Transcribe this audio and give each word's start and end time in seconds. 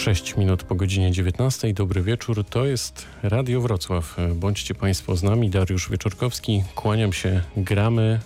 6 0.00 0.36
minut 0.36 0.62
po 0.62 0.74
godzinie 0.74 1.12
19. 1.12 1.74
Dobry 1.74 2.02
wieczór. 2.02 2.44
To 2.44 2.66
jest 2.66 3.06
Radio 3.22 3.60
Wrocław. 3.60 4.16
Bądźcie 4.34 4.74
Państwo 4.74 5.16
z 5.16 5.22
nami. 5.22 5.50
Dariusz 5.50 5.90
Wieczorkowski. 5.90 6.62
Kłaniam 6.74 7.12
się. 7.12 7.42
Gramy 7.56 8.20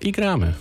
i 0.00 0.12
gramy. 0.12 0.54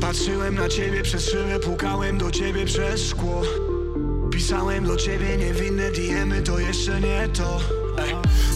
Patrzyłem 0.00 0.54
na 0.54 0.68
ciebie 0.68 1.02
przez 1.02 1.30
szybę, 1.30 1.60
pukałem 1.60 2.18
do 2.18 2.30
ciebie 2.30 2.64
przez 2.64 3.08
szkło 3.08 3.42
Pisałem 4.30 4.86
do 4.86 4.96
ciebie 4.96 5.36
niewinne 5.36 5.90
diemy, 5.90 6.42
to 6.42 6.58
jeszcze 6.58 7.00
nie 7.00 7.28
to. 7.28 7.79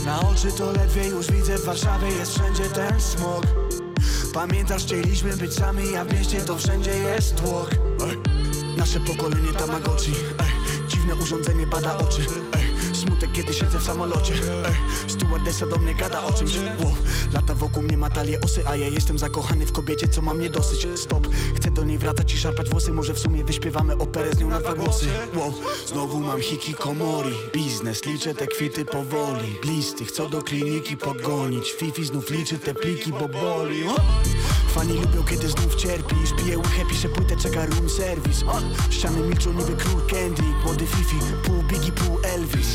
Na 0.05 0.21
oczy 0.21 0.53
to 0.59 0.73
ledwie 0.73 1.09
już 1.09 1.31
widzę, 1.31 1.59
w 1.59 1.65
Warszawie 1.65 2.09
jest 2.09 2.33
wszędzie 2.35 2.65
ten 2.65 3.01
smog 3.01 3.47
Pamiętasz, 4.35 4.83
chcieliśmy 4.83 5.37
być 5.37 5.55
sami, 5.55 5.97
a 5.97 6.05
w 6.05 6.13
mieście 6.13 6.41
to 6.41 6.59
wszędzie 6.59 6.91
jest 6.91 7.37
tłok. 7.37 7.71
Nasze 8.77 9.01
pokolenie 9.01 9.53
Tamagotchi. 9.53 10.13
Dziwne 10.89 11.15
urządzenie 11.15 11.67
bada 11.67 11.99
oczy. 11.99 12.21
Smutek, 13.05 13.33
kiedy 13.33 13.55
siedzę 13.55 13.79
w 13.79 13.83
samolocie 13.83 14.35
Ej. 14.35 14.75
Stewardessa 15.07 15.67
do 15.67 15.77
mnie 15.77 15.95
gada 15.95 16.25
o 16.25 16.33
czymś 16.33 16.57
wow. 16.57 16.95
Lata 17.33 17.55
wokół 17.55 17.83
mnie 17.83 17.97
ma 17.97 18.11
talie 18.11 18.41
osy 18.41 18.63
A 18.67 18.77
ja 18.77 18.89
jestem 18.89 19.19
zakochany 19.19 19.67
w 19.67 19.73
kobiecie, 19.73 20.09
co 20.09 20.23
ma 20.23 20.35
mnie 20.35 20.51
dosyć 20.51 20.87
Stop, 20.97 21.29
chcę 21.57 21.71
do 21.71 21.85
niej 21.85 21.99
wracać 21.99 22.35
i 22.35 22.39
szarpać 22.39 22.71
włosy 22.71 22.93
Może 22.93 23.15
w 23.15 23.19
sumie 23.19 23.45
wyśpiewamy 23.45 23.97
operę 23.97 24.33
z 24.33 24.39
nią 24.39 24.49
na 24.49 24.61
dwa 24.61 24.75
głosy 24.75 25.07
wow. 25.35 25.55
Znowu 25.87 26.21
mam 26.21 26.41
hikikomori 26.41 27.35
Biznes, 27.53 28.05
liczę 28.05 28.35
te 28.35 28.47
kwity 28.47 28.85
powoli 28.85 29.57
Listy, 29.65 30.05
chcą 30.05 30.29
do 30.29 30.43
kliniki 30.43 30.97
pogonić 30.97 31.73
Fifi 31.73 32.05
znów 32.05 32.31
liczy 32.31 32.59
te 32.59 32.75
pliki, 32.75 33.13
bo 33.13 33.29
boli 33.29 33.89
o! 33.89 33.97
Fani 34.75 34.93
lubią, 34.93 35.25
kiedy 35.25 35.49
znów 35.49 35.75
cierpisz. 35.75 36.33
Piję 36.37 36.59
łychę, 36.59 36.85
piszę 36.91 37.09
płytę, 37.09 37.37
czeka 37.37 37.67
room 37.67 37.91
service. 37.91 38.47
O! 38.47 38.61
Ściany 38.91 39.21
milczą 39.21 39.53
niby 39.53 39.77
król 39.77 40.07
Kendrick. 40.07 40.65
Młody 40.65 40.87
Fifi, 40.87 41.17
pół 41.45 41.63
Biggie, 41.63 41.93
pół 41.93 42.19
Elvis. 42.23 42.69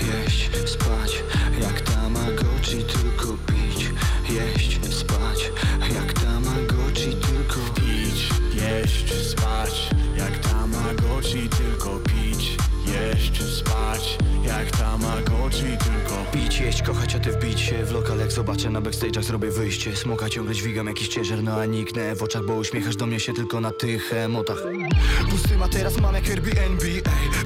Jeść, 0.00 0.50
spać, 0.66 1.24
jak 1.60 1.80
Tamagotchi, 1.80 2.84
tylko 2.84 3.26
pić. 3.46 3.90
Jeść, 4.30 4.94
spać, 4.94 5.52
jak 5.94 6.12
Tamagotchi, 6.12 7.16
tylko 7.16 7.60
Pić, 7.74 8.28
jeść, 8.54 9.26
spać 9.28 9.90
Jak 10.16 10.38
Tamagotchi, 10.38 11.48
tylko 11.48 11.98
pić 11.98 12.69
Jeść, 12.92 13.42
spać 13.42 14.18
Jak 14.46 14.70
Tamagotchi, 14.70 15.64
tylko 15.84 16.24
Pić, 16.32 16.60
jeść, 16.60 16.82
kochać, 16.82 17.14
a 17.14 17.18
ty 17.18 17.32
wbić 17.32 17.60
się 17.60 17.84
w 17.84 17.92
lokal. 17.92 18.18
Jak 18.18 18.32
zobaczę 18.32 18.70
na 18.70 18.80
backstage'ach 18.80 19.22
zrobię 19.22 19.50
wyjście. 19.50 19.96
Smoka 19.96 20.28
ciągle 20.28 20.54
dźwigam 20.54 20.86
jakiś 20.86 21.08
ciężar, 21.08 21.42
no 21.42 21.54
a 21.54 21.64
niknę. 21.66 22.14
W 22.14 22.22
oczach 22.22 22.44
Bo 22.44 22.54
uśmiechasz 22.54 22.96
do 22.96 23.06
mnie 23.06 23.20
się 23.20 23.32
tylko 23.32 23.60
na 23.60 23.70
tych 23.70 24.12
emotach. 24.12 24.58
Pusty 25.30 25.56
ma 25.56 25.68
teraz 25.68 26.00
mam 26.00 26.14
jak 26.14 26.24
Airbnb, 26.28 26.84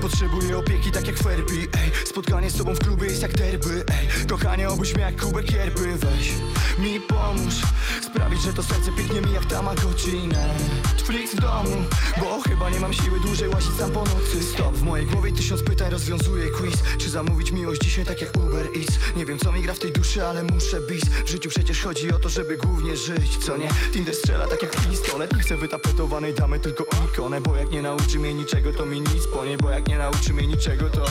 Potrzebuję 0.03 0.59
opieki 0.59 0.91
tak 0.91 1.06
jak 1.06 1.17
Ferbi, 1.17 1.59
ej. 1.59 1.91
Spotkanie 2.05 2.50
z 2.50 2.56
tobą 2.56 2.75
w 2.75 2.78
klubie 2.78 3.06
jest 3.06 3.22
jak 3.22 3.33
derby, 3.33 3.84
ej. 3.89 4.27
Kochanie, 4.28 4.69
obudź 4.69 4.95
mnie 4.95 5.03
jak 5.03 5.20
kubek 5.20 5.53
yerby, 5.53 5.97
weź 5.97 6.33
Mi 6.78 7.00
pomóż 7.00 7.55
Sprawić, 8.03 8.42
że 8.42 8.53
to 8.53 8.62
serce 8.62 8.92
pięknie 8.92 9.20
mi 9.20 9.33
jak 9.33 9.45
Tamagotchi, 9.45 10.28
Netflix 10.28 11.34
w 11.34 11.41
domu 11.41 11.77
Bo 12.20 12.41
chyba 12.41 12.70
nie 12.70 12.81
mam 12.81 12.92
siły 12.92 13.20
dłużej 13.20 13.48
łazić 13.48 13.75
sam 13.78 13.91
po 13.91 14.00
nocy. 14.00 14.42
Stop, 14.42 14.77
w 14.77 14.83
mojej 14.83 15.06
głowie 15.06 15.33
tysiąc 15.34 15.62
pytań 15.62 15.90
rozwiązuję 15.90 16.50
quiz. 16.50 16.74
Czy 16.98 17.10
zamówić 17.10 17.52
miłość 17.52 17.80
dzisiaj 17.80 18.04
tak 18.04 18.20
jak 18.20 18.36
Uber 18.36 18.66
Eats? 18.77 18.98
Nie 19.16 19.27
wiem 19.27 19.38
co 19.38 19.52
mi 19.52 19.62
gra 19.62 19.74
w 19.74 19.78
tej 19.78 19.92
duszy, 19.92 20.26
ale 20.26 20.42
muszę 20.42 20.80
bis. 20.80 21.04
W 21.04 21.28
życiu 21.28 21.48
przecież 21.48 21.82
chodzi 21.82 22.12
o 22.12 22.18
to, 22.18 22.28
żeby 22.28 22.56
głównie 22.56 22.96
żyć, 22.96 23.36
co 23.36 23.56
nie? 23.56 23.68
Tinder 23.92 24.14
strzela 24.14 24.46
tak 24.46 24.62
jak 24.62 24.76
pistolet 24.76 25.36
Nie 25.36 25.42
chcę 25.42 25.56
wytapetowanej 25.56 26.34
damy, 26.34 26.60
tylko 26.60 26.84
ikonę 27.12 27.41
Bo 27.41 27.56
jak 27.56 27.70
nie 27.70 27.82
nauczy 27.82 28.18
mnie 28.18 28.34
niczego, 28.34 28.72
to 28.72 28.86
mi 28.86 29.00
nic 29.00 29.26
ponie 29.34 29.56
Bo 29.56 29.70
jak 29.70 29.88
nie 29.88 29.98
nauczy 29.98 30.32
mnie 30.32 30.46
niczego, 30.46 30.91
to 30.91 31.04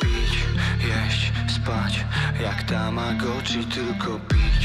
Pić, 0.00 0.38
jeść, 0.78 1.32
spać. 1.56 2.04
Jak 2.42 2.62
Tamagotchi, 2.62 3.64
tylko 3.64 4.20
pić 4.28 4.61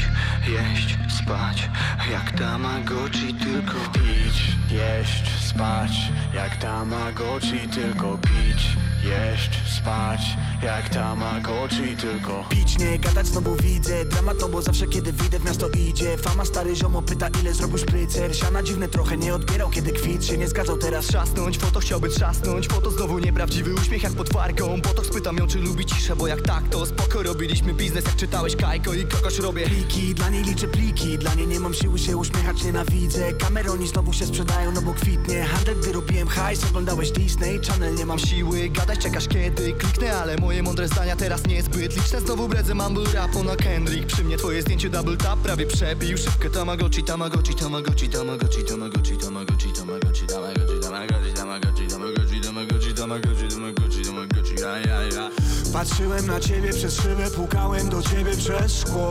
Jeść, 0.48 0.98
spać 1.08 1.68
Jak 2.10 2.32
Tamagotchi, 2.32 3.34
tylko 3.34 3.74
Pić, 3.92 4.56
jeść, 4.70 5.30
spać 5.40 5.92
Jak 6.34 6.56
Tamagotchi, 6.56 7.68
tylko 7.68 8.18
pić 8.18 8.76
Jeść, 9.04 9.50
spać 9.78 10.20
Jak 10.62 10.88
Tamagotchi, 10.88 11.96
tylko 11.96 12.44
Pić, 12.48 12.78
nie 12.78 12.98
gadać, 12.98 13.26
znowu 13.26 13.56
widzę. 13.56 14.04
Dramat 14.04 14.38
to, 14.38 14.48
bo 14.48 14.62
zawsze 14.62 14.86
kiedy 14.86 15.12
wyjdę 15.12 15.38
w 15.38 15.44
miasto 15.44 15.68
idzie. 15.68 16.16
Fama 16.16 16.44
stary 16.44 16.76
ziomo 16.76 17.02
pyta 17.02 17.28
ile 17.40 17.54
zrobił 17.54 17.78
szprycer. 17.78 18.36
Siana 18.36 18.62
dziwne 18.62 18.88
trochę 18.88 19.16
nie 19.16 19.34
odbierał 19.34 19.70
kiedy 19.70 19.92
kwit 19.92 20.24
się 20.24 20.38
nie 20.38 20.48
zgadzał 20.48 20.78
teraz. 20.78 21.06
Trzasnąć, 21.06 21.58
foto 21.58 21.80
chciałby 21.80 22.08
trzasnąć 22.08 22.68
Foto 22.68 22.90
znowu 22.90 23.18
nieprawdziwy 23.18 23.74
uśmiech 23.74 24.02
jak 24.02 24.12
pod 24.12 24.28
farką 24.28 24.80
Botok 24.80 25.06
spytam 25.06 25.36
ją 25.36 25.46
czy 25.46 25.58
lubi 25.58 25.86
ciszę, 25.86 26.16
bo 26.16 26.26
jak 26.26 26.42
tak 26.42 26.68
to 26.68 26.86
spoko 26.86 27.22
Robiliśmy 27.22 27.74
biznes 27.74 28.04
jak 28.04 28.16
czytałeś 28.16 28.56
Kajko 28.56 28.94
i 28.94 29.06
kogoś 29.06 29.38
robię. 29.38 29.66
Pliki, 29.66 30.14
dla 30.14 30.28
niej 30.30 30.44
liczę 30.44 30.68
pliki 30.68 31.18
Dla 31.18 31.34
niej 31.34 31.46
nie 31.46 31.60
mam 31.60 31.74
siły 31.74 31.98
się 31.98 32.16
uśmiechać, 32.16 32.64
nienawidzę. 32.64 33.32
Kameroni 33.32 33.88
znowu 33.88 34.12
się 34.12 34.26
sprzedają, 34.26 34.72
no 34.72 34.82
bo 34.82 34.94
kwitnie. 34.94 35.44
Handel, 35.44 35.76
gdy 35.80 35.92
robiłem 35.92 36.28
hajs, 36.28 36.64
oglądałeś 36.64 37.10
Disney 37.10 37.60
Channel, 37.68 37.94
nie 37.94 38.06
mam 38.06 38.18
siły 38.18 38.68
Gadać, 38.68 38.97
czekasz 38.98 39.28
kiedy 39.28 39.72
kliknę, 39.72 40.16
ale 40.16 40.36
moje 40.36 40.62
mądre 40.62 40.88
zdania 40.88 41.16
teraz 41.16 41.46
niezbyt 41.46 41.96
liczne 41.96 42.20
Znowu 42.20 42.48
bredzę 42.48 42.74
mumble 42.74 43.12
rapu 43.14 43.44
na 43.44 43.56
Kendrick 43.56 44.06
Przy 44.06 44.24
mnie 44.24 44.36
twoje 44.36 44.62
zdjęcie 44.62 44.90
double 44.90 45.16
tap 45.16 45.38
prawie 45.38 45.66
przebił 45.66 46.18
Szybkę 46.18 46.50
Tamagotchi, 46.50 47.04
Tamagotchi, 47.04 47.54
Tamagotchi, 47.54 48.08
Tamagotchi, 48.08 48.64
Tamagotchi, 48.64 49.16
Tamagotchi, 49.16 49.66
Tamagotchi, 49.72 50.26
Tamagotchi, 50.26 50.26
Tamagotchi, 50.26 51.30
Tamagotchi, 51.34 51.36
Tamagotchi, 51.36 52.94
Tamagotchi, 52.94 52.94
Tamagotchi, 52.94 53.48
Tamagotchi, 53.48 54.02
Tamagotchi, 54.04 54.54
ja, 54.60 54.78
ja, 54.78 55.02
ja 55.02 55.30
Patrzyłem 55.72 56.26
na 56.26 56.40
ciebie 56.40 56.72
przez 56.72 56.96
szybę, 56.96 57.30
pukałem 57.30 57.88
do 57.88 58.02
ciebie 58.02 58.36
przez 58.36 58.78
szkło 58.78 59.10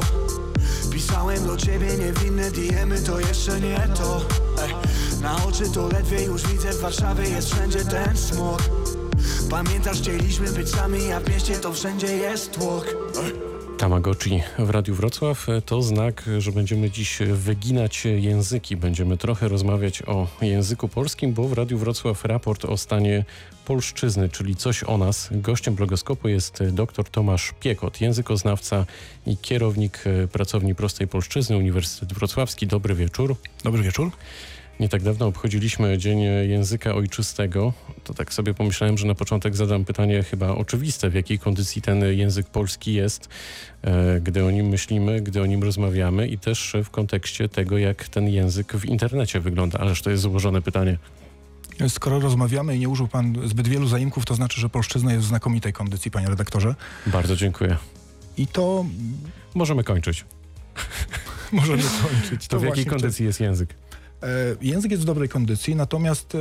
Pisałem 0.92 1.48
do 1.48 1.58
ciebie 1.58 1.88
niewinne 1.98 2.52
diemy, 2.52 3.02
to 3.02 3.19
jeszcze 3.19 3.62
nie 3.62 3.90
to 3.98 4.22
Ej. 4.64 4.75
Na 5.22 5.46
oczy 5.46 5.72
to 5.74 5.88
ledwie 5.88 6.24
już 6.24 6.48
widzę, 6.48 6.74
w 6.74 6.80
Warszawie 6.80 7.30
jest 7.30 7.54
wszędzie 7.54 7.86
ten 7.86 8.18
smog 8.18 8.62
Pamiętasz, 9.50 9.97
chcieliśmy 10.02 10.52
być 10.52 10.69
sami, 10.69 11.12
a 11.12 11.19
w 11.19 11.30
mieście 11.30 11.56
to 11.56 11.74
wszędzie 11.74 12.08
jest 12.08 12.52
tłok. 12.52 12.96
Tamagotchi 13.78 14.44
w 14.59 14.69
Radiu 14.69 14.96
Wrocław 14.96 15.47
to 15.66 15.81
znak, 15.81 16.30
że 16.38 16.52
będziemy 16.52 16.90
dziś 16.90 17.19
wyginać 17.31 18.06
języki. 18.06 18.78
Będziemy 18.78 19.18
trochę 19.18 19.47
rozmawiać 19.47 20.03
o 20.03 20.28
języku 20.41 20.88
polskim, 20.88 21.34
bo 21.34 21.47
w 21.47 21.53
Radiu 21.53 21.78
Wrocław 21.78 22.25
raport 22.25 22.66
o 22.66 22.78
stanie 22.78 23.25
polszczyzny, 23.66 24.30
czyli 24.30 24.56
coś 24.56 24.84
o 24.84 24.97
nas. 24.97 25.30
Gościem 25.31 25.75
blogoskopu 25.75 26.28
jest 26.28 26.63
dr 26.63 27.09
Tomasz 27.09 27.53
Piekot, 27.59 28.02
językoznawca 28.02 28.86
i 29.25 29.38
kierownik 29.38 30.03
pracowni 30.31 30.75
Prostej 30.75 31.07
Polszczyzny 31.07 31.57
Uniwersytet 31.57 32.13
Wrocławski. 32.13 32.68
Dobry 32.68 32.96
wieczór. 32.96 33.36
Dobry 33.63 33.84
wieczór. 33.84 34.12
Nie 34.79 34.89
tak 34.89 35.03
dawno 35.03 35.27
obchodziliśmy 35.27 35.97
Dzień 35.97 36.19
Języka 36.49 36.95
Ojczystego. 36.95 37.73
To 38.03 38.13
tak 38.13 38.33
sobie 38.33 38.53
pomyślałem, 38.53 38.97
że 38.97 39.07
na 39.07 39.15
początek 39.15 39.55
zadam 39.55 39.85
pytanie 39.85 40.23
chyba 40.23 40.49
oczywiste, 40.49 41.09
w 41.09 41.13
jakiej 41.13 41.39
kondycji 41.39 41.81
ten 41.81 42.03
język 42.03 42.47
polski 42.47 42.93
jest, 42.93 43.29
gdy 44.21 44.45
o 44.45 44.51
nim 44.51 44.65
myślimy, 44.65 45.21
gdy 45.21 45.41
o 45.41 45.45
nim 45.45 45.63
rozmawiamy 45.63 46.27
i 46.27 46.38
też 46.38 46.75
w 46.83 46.89
kontekście 46.89 47.49
tego, 47.49 47.77
jak 47.77 48.07
ten 48.07 48.29
język 48.29 48.73
w 48.73 48.85
internecie 48.85 49.39
wygląda. 49.39 49.79
Ależ 49.79 50.01
to 50.01 50.09
jest 50.09 50.23
złożone 50.23 50.61
pytanie. 50.61 50.97
Skoro 51.88 52.19
rozmawiamy 52.19 52.75
i 52.75 52.79
nie 52.79 52.89
użył 52.89 53.07
pan 53.07 53.38
zbyt 53.45 53.67
wielu 53.67 53.88
zaimków, 53.88 54.25
to 54.25 54.35
znaczy, 54.35 54.61
że 54.61 54.69
polszczyzna 54.69 55.13
jest 55.13 55.25
w 55.25 55.27
znakomitej 55.27 55.73
kondycji, 55.73 56.11
panie 56.11 56.27
redaktorze. 56.27 56.75
Bardzo 57.05 57.35
dziękuję. 57.35 57.77
I 58.38 58.47
to... 58.47 58.85
Możemy 59.55 59.83
kończyć. 59.83 60.25
Możemy 61.51 61.83
kończyć. 61.83 62.47
To, 62.47 62.55
to 62.55 62.59
w 62.59 62.63
jakiej 62.63 62.85
kondycji 62.85 63.25
jest 63.25 63.39
język? 63.39 63.75
Język 64.62 64.92
jest 64.92 65.04
w 65.04 65.06
dobrej 65.06 65.30
kondycji, 65.30 65.75
natomiast 65.75 66.38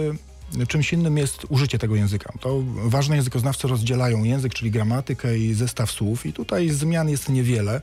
czymś 0.69 0.93
innym 0.93 1.19
jest 1.19 1.46
użycie 1.49 1.78
tego 1.78 1.96
języka. 1.96 2.32
To 2.40 2.62
ważne 2.75 3.17
językoznawcy 3.17 3.69
rozdzielają 3.69 4.25
język, 4.25 4.55
czyli 4.55 4.70
gramatykę 4.70 5.38
i 5.38 5.55
zestaw 5.55 5.90
słów 5.90 6.26
i 6.26 6.32
tutaj 6.32 6.70
zmian 6.70 7.08
jest 7.08 7.28
niewiele. 7.28 7.81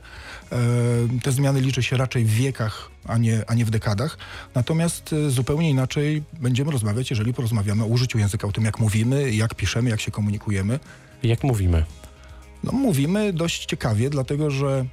Te 1.22 1.32
zmiany 1.32 1.60
liczy 1.60 1.82
się 1.82 1.96
raczej 1.96 2.24
w 2.24 2.34
wiekach, 2.34 2.90
a 3.04 3.18
nie, 3.18 3.42
a 3.46 3.54
nie 3.54 3.64
w 3.64 3.70
dekadach. 3.70 4.18
Natomiast 4.54 5.14
zupełnie 5.28 5.70
inaczej 5.70 6.22
będziemy 6.40 6.70
rozmawiać, 6.70 7.10
jeżeli 7.10 7.34
porozmawiamy 7.34 7.82
o 7.82 7.86
użyciu 7.86 8.18
języka, 8.18 8.48
o 8.48 8.52
tym 8.52 8.64
jak 8.64 8.78
mówimy, 8.78 9.34
jak 9.34 9.54
piszemy, 9.54 9.90
jak 9.90 10.00
się 10.00 10.10
komunikujemy. 10.10 10.80
Jak 11.22 11.44
mówimy? 11.44 11.84
No, 12.64 12.72
mówimy 12.72 13.32
dość 13.32 13.64
ciekawie, 13.66 14.10
dlatego 14.10 14.50
że 14.50 14.84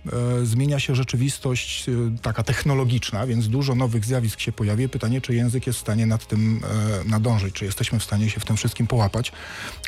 e, 0.41 0.45
zmienia 0.45 0.79
się 0.79 0.95
rzeczywistość 0.95 1.89
e, 1.89 1.91
taka 2.21 2.43
technologiczna, 2.43 3.27
więc 3.27 3.47
dużo 3.47 3.75
nowych 3.75 4.05
zjawisk 4.05 4.39
się 4.39 4.51
pojawia. 4.51 4.89
Pytanie, 4.89 5.21
czy 5.21 5.35
język 5.35 5.67
jest 5.67 5.79
w 5.79 5.81
stanie 5.81 6.05
nad 6.05 6.27
tym 6.27 6.59
e, 7.05 7.09
nadążyć, 7.09 7.53
czy 7.55 7.65
jesteśmy 7.65 7.99
w 7.99 8.03
stanie 8.03 8.29
się 8.29 8.39
w 8.39 8.45
tym 8.45 8.57
wszystkim 8.57 8.87
połapać. 8.87 9.31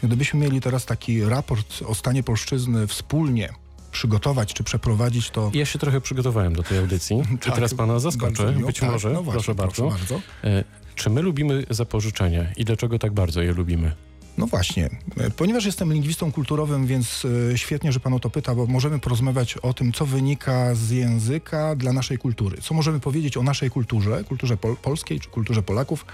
Gdybyśmy 0.04 0.40
mieli 0.40 0.62
teraz 0.62 0.86
taki 0.86 1.26
raport 1.26 1.84
o 1.88 1.96
stanie 1.96 2.24
polszczyzny 2.24 2.88
wspólnie 2.88 3.50
przygotować 3.92 4.54
czy 4.54 4.64
przeprowadzić, 4.64 5.30
to 5.30 5.52
Ja 5.54 5.66
się 5.66 5.80
trochę 5.80 6.02
przygotowałem 6.02 6.56
do 6.56 6.64
tej 6.64 6.78
audycji 6.78 7.22
Tak, 7.42 7.56
teraz 7.56 7.74
pana 7.74 8.00
zaskoczę, 8.00 8.44
bardzo 8.44 8.58
miło. 8.58 8.68
być 8.68 8.80
Tak, 8.80 8.92
może, 8.92 9.10
no 9.10 9.24
właśnie, 9.24 9.34
proszę 9.34 9.56
bardzo. 9.56 9.88
Proszę 9.90 9.98
bardzo. 10.00 10.22
E, 10.44 10.64
Czy 10.96 11.10
my 11.10 11.22
lubimy 11.22 11.64
zapożyczenia 11.70 12.46
i 12.58 12.66
dlaczego 12.66 13.00
tak 13.00 13.14
bardzo 13.14 13.42
je 13.42 13.54
lubimy? 13.54 13.96
No 14.38 14.48
właśnie, 14.48 14.90
E, 15.18 15.30
ponieważ 15.30 15.66
jestem 15.66 15.94
lingwistą 15.94 16.32
kulturowym, 16.32 16.88
więc 16.88 17.26
e, 17.54 17.58
świetnie, 17.58 17.92
że 17.92 18.00
pan 18.00 18.14
o 18.14 18.20
to 18.20 18.30
pyta, 18.30 18.56
bo 18.56 18.66
możemy 18.66 19.00
porozmawiać 19.00 19.58
o 19.58 19.74
tym, 19.74 19.94
co 19.94 20.06
wynika 20.06 20.76
z 20.76 20.90
języka 20.90 21.76
dla 21.76 21.94
naszej 21.94 22.18
kultury. 22.18 22.58
Co 22.62 22.74
możemy 22.74 23.00
powiedzieć 23.00 23.38
o 23.38 23.44
naszej 23.44 23.70
kulturze, 23.70 24.24
kulturze 24.24 24.58
pol 24.58 24.76
polskiej 24.76 25.20
czy 25.20 25.30
kulturze 25.30 25.64
Polaków 25.64 26.06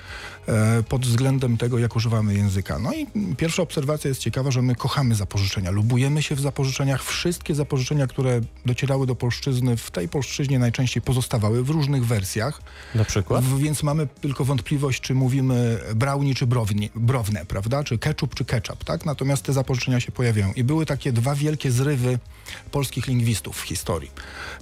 e, 0.48 0.84
pod 0.84 1.06
względem 1.06 1.58
tego, 1.58 1.80
jak 1.80 1.96
używamy 1.96 2.34
języka. 2.34 2.80
No 2.80 2.94
i 2.94 3.08
pierwsza 3.38 3.64
obserwacja 3.64 4.08
jest 4.08 4.22
ciekawa, 4.22 4.52
że 4.52 4.62
my 4.62 4.76
kochamy 4.76 5.16
zapożyczenia, 5.16 5.72
lubujemy 5.72 6.22
się 6.22 6.36
w 6.36 6.40
zapożyczeniach. 6.40 7.04
Wszystkie 7.04 7.56
zapożyczenia, 7.56 8.08
które 8.08 8.42
docierały 8.66 9.08
do 9.08 9.16
polszczyzny, 9.16 9.78
w 9.78 9.92
tej 9.92 10.10
polszczyźnie 10.10 10.60
najczęściej 10.60 11.02
pozostawały 11.02 11.64
w 11.64 11.70
różnych 11.70 12.06
wersjach. 12.06 12.62
Na 12.96 13.06
przykład? 13.06 13.44
W, 13.44 13.60
więc 13.60 13.84
mamy 13.84 14.08
tylko 14.22 14.46
wątpliwość, 14.46 15.02
czy 15.02 15.16
mówimy 15.16 15.80
brownie, 15.96 16.36
czy 16.36 16.48
brownie, 16.48 16.90
browne, 16.96 17.46
prawda? 17.46 17.84
Czy 17.84 17.98
ketchup, 18.10 18.36
czy 18.36 18.46
ketchup, 18.46 18.84
tak? 18.84 19.06
Natomiast 19.06 19.44
te 19.44 19.54
zapożyczenia 19.54 20.00
się 20.00 20.12
pojawiają. 20.12 20.54
I 20.54 20.64
były 20.64 20.86
takie 20.86 21.12
dwa 21.12 21.36
wielkie 21.36 21.72
zrywy 21.72 22.20
polskich 22.72 23.08
lingwistów 23.08 23.58
w 23.58 23.62
historii. 23.62 24.12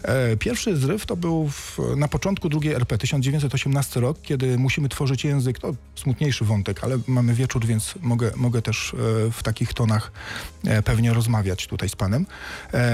E, 0.04 0.38
pierwszy 0.38 0.78
zryw 0.78 1.06
to 1.06 1.16
był 1.16 1.50
w, 1.50 1.80
na 1.98 2.08
początku 2.08 2.50
drugiej 2.50 2.74
RP, 2.74 2.98
1918 2.98 4.00
rok, 4.00 4.22
kiedy 4.22 4.58
musimy 4.58 4.90
tworzyć 4.90 5.24
język, 5.26 5.60
to 5.60 5.74
smutniejszy 5.96 6.46
wątek, 6.46 6.84
ale 6.84 7.00
mamy 7.08 7.34
wieczór, 7.34 7.66
więc 7.66 7.96
mogę, 8.02 8.32
mogę 8.36 8.62
też 8.62 8.94
e, 8.94 8.98
w 9.32 9.44
takich 9.44 9.74
tonach 9.74 10.12
e, 10.66 10.84
pewnie 10.84 11.14
rozmawiać 11.14 11.68
tutaj 11.68 11.90
z 11.90 11.96
panem. 11.96 12.26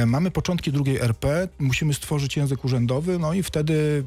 Mamy 0.06 0.32
początki 0.32 0.72
drugiej 0.72 0.98
RP, 0.98 1.48
musimy 1.60 1.94
stworzyć 1.94 2.38
język 2.38 2.66
urzędowy, 2.66 3.20
no 3.20 3.34
i 3.34 3.44
wtedy 3.44 4.04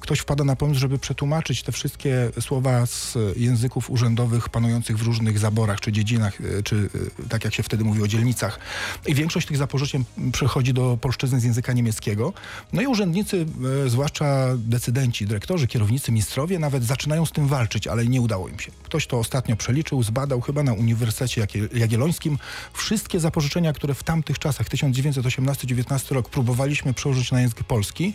ktoś 0.00 0.18
wpada 0.18 0.44
na 0.44 0.56
pomysł, 0.56 0.80
żeby 0.80 0.98
przetłumaczyć 0.98 1.62
te 1.62 1.72
wszystkie 1.72 2.30
słowa 2.40 2.86
z 2.86 3.18
języków 3.36 3.90
urzędowych 3.90 4.48
panujących 4.48 4.98
w 4.98 5.02
różnych 5.02 5.38
zaborach 5.38 5.80
czy 5.80 5.92
dziedzinach, 5.92 6.40
e, 6.40 6.62
czy 6.62 6.88
e, 7.24 7.28
tak 7.28 7.44
jak 7.44 7.54
się 7.54 7.62
wtedy 7.62 7.84
mówi 7.84 8.02
o 8.02 8.08
dzielnicach. 8.08 8.58
I 9.06 9.14
większość 9.14 9.46
tych 9.48 9.56
zapożyczeń 9.56 10.04
przechodzi 10.32 10.72
do 10.72 10.98
polszczyzny 11.00 11.40
z 11.40 11.44
języka 11.44 11.72
niemieckiego. 11.72 12.32
No 12.72 12.82
i 12.82 12.86
urzędnicy, 12.86 13.46
e, 13.86 13.90
zwłaszcza 13.90 14.46
decydenci, 14.56 15.26
dyrektorzy, 15.26 15.66
kierownicy, 15.66 16.12
ministrowie 16.12 16.58
nawet 16.58 16.84
zaczynają 16.84 17.26
z 17.26 17.32
tym 17.32 17.48
walczyć, 17.48 17.86
ale 17.86 18.06
nie 18.06 18.20
udało 18.20 18.48
im 18.48 18.58
się. 18.58 18.72
Ktoś 18.82 19.06
to 19.06 19.18
ostatnio 19.18 19.56
przeliczył, 19.56 20.02
zbadał 20.02 20.40
chyba 20.40 20.62
na 20.62 20.72
Uniwersytecie 20.72 21.40
Jagie- 21.40 21.78
Jagiellońskim. 21.78 22.38
Wszystkie 22.72 23.20
zapożyczenia, 23.20 23.72
które 23.72 23.94
w 23.94 24.02
tamtych 24.02 24.38
czasach, 24.38 24.68
1918-19 24.68 26.14
rok, 26.14 26.28
próbowaliśmy 26.28 26.94
przełożyć 26.94 27.32
na 27.32 27.40
język 27.40 27.64
polski, 27.64 28.14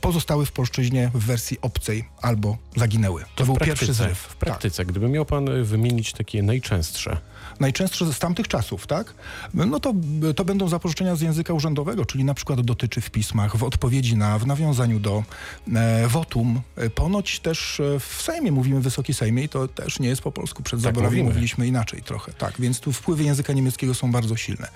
pozostały 0.00 0.46
w 0.46 0.52
polszczyźnie 0.52 1.10
w 1.14 1.24
wersji 1.26 1.58
obcej 1.62 2.04
albo 2.22 2.56
zaginęły. 2.76 3.24
To, 3.36 3.44
był 3.44 3.54
w 3.54 3.58
pierwszy 3.58 3.86
praktyce, 3.86 4.04
zryw. 4.04 4.18
W 4.18 4.36
praktyce, 4.36 4.84
gdyby 4.84 5.08
miał 5.08 5.24
pan 5.24 5.48
y, 5.48 5.64
wymienić 5.64 6.12
takie 6.12 6.42
najczęstsze. 6.42 7.20
Najczęstsze 7.60 8.12
z 8.12 8.18
tamtych 8.18 8.48
czasów, 8.48 8.86
tak? 8.86 9.14
No 9.54 9.80
to, 9.80 9.94
to 10.36 10.44
będą 10.44 10.68
zapożyczenia 10.68 11.16
z 11.16 11.20
języka 11.20 11.52
urzędowego, 11.52 12.06
czyli 12.06 12.24
na 12.24 12.34
przykład 12.34 12.60
dotyczy 12.60 13.00
w 13.00 13.10
pismach, 13.10 13.56
w 13.56 13.64
odpowiedzi 13.64 14.16
na, 14.16 14.38
w 14.38 14.46
nawiązaniu 14.46 15.00
do 15.00 15.24
e, 15.74 16.08
wotum. 16.08 16.60
E, 16.76 16.90
Ponoć 16.90 17.40
też 17.40 17.80
e, 17.80 18.00
w 18.00 18.22
Sejmie 18.22 18.52
mówimy 18.52 18.80
Wysoki 18.80 19.14
Sejmie 19.14 19.42
i 19.42 19.48
to 19.48 19.68
też 19.68 20.00
nie 20.00 20.08
jest 20.08 20.22
po 20.22 20.32
polsku. 20.32 20.62
Przed 20.62 20.78
Tak 20.78 20.84
zaborami 20.84 21.10
mówimy. 21.10 21.28
mówiliśmy 21.28 21.66
inaczej 21.66 22.02
trochę. 22.02 22.32
Tak, 22.32 22.60
więc 22.60 22.80
tu 22.80 22.92
wpływy 22.92 23.24
języka 23.24 23.52
niemieckiego 23.52 23.94
są 23.94 24.12
bardzo 24.12 24.36
silne. 24.36 24.68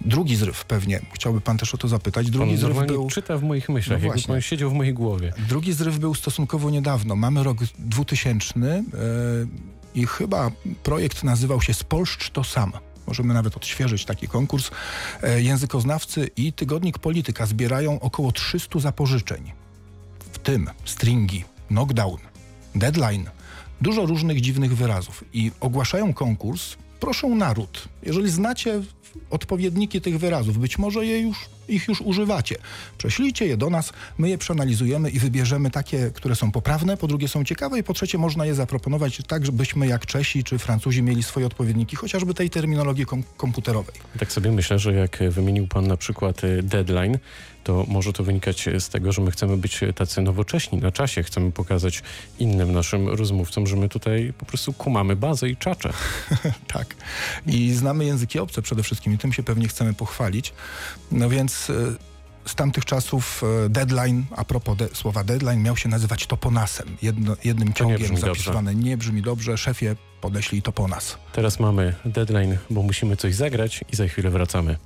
Drugi 0.00 0.36
zryw 0.36 0.64
pewnie, 0.64 1.00
chciałby 1.12 1.40
pan 1.40 1.58
też 1.58 1.74
o 1.74 1.78
to 1.78 1.88
zapytać. 1.88 2.26
Pan 2.26 2.32
Drugi 2.32 2.56
zryw 2.56 2.62
normalnie 2.62 2.92
był... 2.92 3.08
czyta 3.10 3.38
w 3.38 3.42
moich 3.42 3.68
myślach, 3.68 4.02
No 4.02 4.08
jakby 4.08 4.22
pan 4.22 4.40
siedział 4.40 4.70
w 4.70 4.72
mojej 4.72 4.94
głowie. 4.94 5.32
Drugi 5.48 5.72
zryw 5.72 5.98
był 5.98 6.14
stosunkowo 6.14 6.70
niedawno. 6.70 7.16
Mamy 7.16 7.42
rok 7.42 7.58
2000 7.78 8.60
e, 8.60 8.82
i 9.94 10.06
chyba 10.06 10.50
projekt 10.82 11.24
nazywał 11.24 11.62
się 11.62 11.74
Spolszcz 11.74 12.30
to 12.30 12.44
sam. 12.44 12.72
Możemy 13.06 13.34
nawet 13.34 13.56
odświeżyć 13.56 14.04
taki 14.04 14.28
konkurs. 14.28 14.70
E, 15.22 15.42
językoznawcy 15.42 16.30
i 16.36 16.52
tygodnik 16.52 16.98
Polityka 16.98 17.46
zbierają 17.46 18.00
około 18.00 18.32
300 18.32 18.78
zapożyczeń. 18.78 19.52
W 20.32 20.38
tym 20.38 20.70
stringi, 20.84 21.44
knockdown, 21.68 22.18
deadline, 22.74 23.30
dużo 23.80 24.06
różnych 24.06 24.40
dziwnych 24.40 24.76
wyrazów. 24.76 25.24
I 25.32 25.50
ogłaszają 25.60 26.14
konkurs, 26.14 26.76
proszą 27.00 27.34
naród. 27.34 27.88
Jeżeli 28.02 28.30
znacie 28.30 28.82
odpowiedniki 29.30 30.00
tych 30.00 30.18
wyrazów, 30.18 30.58
być 30.58 30.78
może 30.78 31.06
je 31.06 31.20
już, 31.20 31.48
ich 31.68 31.88
już 31.88 32.00
używacie. 32.00 32.56
Prześlijcie 32.98 33.46
je 33.46 33.56
do 33.56 33.70
nas, 33.70 33.92
my 34.18 34.28
je 34.28 34.38
przeanalizujemy 34.38 35.10
i 35.10 35.18
wybierzemy 35.18 35.70
takie, 35.70 36.10
które 36.14 36.34
są 36.36 36.50
poprawne, 36.52 36.96
po 36.96 37.06
drugie 37.06 37.28
są 37.28 37.44
ciekawe 37.44 37.78
i 37.78 37.82
po 37.82 37.94
trzecie 37.94 38.18
można 38.18 38.46
je 38.46 38.54
zaproponować 38.54 39.22
tak, 39.26 39.46
żebyśmy 39.46 39.86
jak 39.86 40.06
Czesi 40.06 40.44
czy 40.44 40.58
Francuzi 40.58 41.02
mieli 41.02 41.22
swoje 41.22 41.46
odpowiedniki, 41.46 41.96
chociażby 41.96 42.34
tej 42.34 42.50
terminologii 42.50 43.06
kom- 43.06 43.22
komputerowej. 43.36 43.94
Tak 44.18 44.32
sobie 44.32 44.52
myślę, 44.52 44.78
że 44.78 44.92
jak 44.92 45.18
wymienił 45.30 45.66
pan 45.66 45.86
na 45.86 45.96
przykład 45.96 46.44
y, 46.44 46.62
deadline, 46.62 47.18
to 47.64 47.84
może 47.88 48.12
to 48.12 48.24
wynikać 48.24 48.68
z 48.78 48.88
tego, 48.88 49.12
że 49.12 49.22
my 49.22 49.30
chcemy 49.30 49.56
być 49.56 49.80
tacy 49.94 50.22
nowocześni 50.22 50.78
na 50.78 50.92
czasie. 50.92 51.22
Chcemy 51.22 51.52
pokazać 51.52 52.02
innym 52.38 52.72
naszym 52.72 53.08
rozmówcom, 53.08 53.66
że 53.66 53.76
my 53.76 53.88
tutaj 53.88 54.32
po 54.38 54.46
prostu 54.46 54.72
kumamy 54.72 55.16
bazę 55.16 55.48
i 55.48 55.56
czacze. 55.56 55.92
Tak. 56.66 56.94
I 57.46 57.72
znamy 57.72 58.04
języki 58.04 58.38
obce 58.38 58.62
przede 58.62 58.82
wszystkim 58.82 59.14
i 59.14 59.18
tym 59.18 59.32
się 59.32 59.42
pewnie 59.42 59.68
chcemy 59.68 59.94
pochwalić. 59.94 60.52
No 61.12 61.28
więc 61.28 61.70
e, 61.70 61.74
z 62.46 62.54
tamtych 62.54 62.84
czasów 62.84 63.42
e, 63.64 63.68
deadline, 63.68 64.24
a 64.36 64.44
propos 64.44 64.76
de, 64.76 64.88
słowa 64.92 65.24
deadline, 65.24 65.62
miał 65.62 65.76
się 65.76 65.88
nazywać 65.88 66.26
toponasem. 66.26 66.96
Jedno, 67.02 67.36
jednym 67.44 67.72
To 67.72 67.78
ciągiem 67.78 68.16
zapisywane. 68.16 68.74
Nie 68.74 68.96
brzmi 68.96 69.22
dobrze. 69.22 69.58
Szefie, 69.58 69.96
podeślij 70.20 70.62
toponas. 70.62 71.18
Teraz 71.32 71.60
mamy 71.60 71.94
deadline, 72.04 72.58
bo 72.70 72.82
musimy 72.82 73.16
coś 73.16 73.34
zagrać 73.34 73.84
i 73.92 73.96
za 73.96 74.08
chwilę 74.08 74.30
wracamy. 74.30 74.76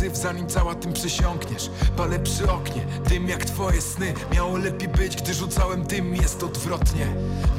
Syf 0.00 0.16
zanim 0.16 0.46
cała 0.46 0.74
tym 0.74 0.92
przesiąkniesz. 0.92 1.70
Palę 1.96 2.18
przy 2.18 2.52
oknie, 2.52 2.86
dym 3.08 3.28
jak 3.28 3.44
twoje 3.44 3.80
sny. 3.80 4.14
Miało 4.34 4.56
lepiej 4.56 4.88
być, 4.88 5.16
gdy 5.16 5.34
rzucałem 5.34 5.82
dym, 5.84 6.16
jest 6.16 6.42
odwrotnie. 6.42 7.06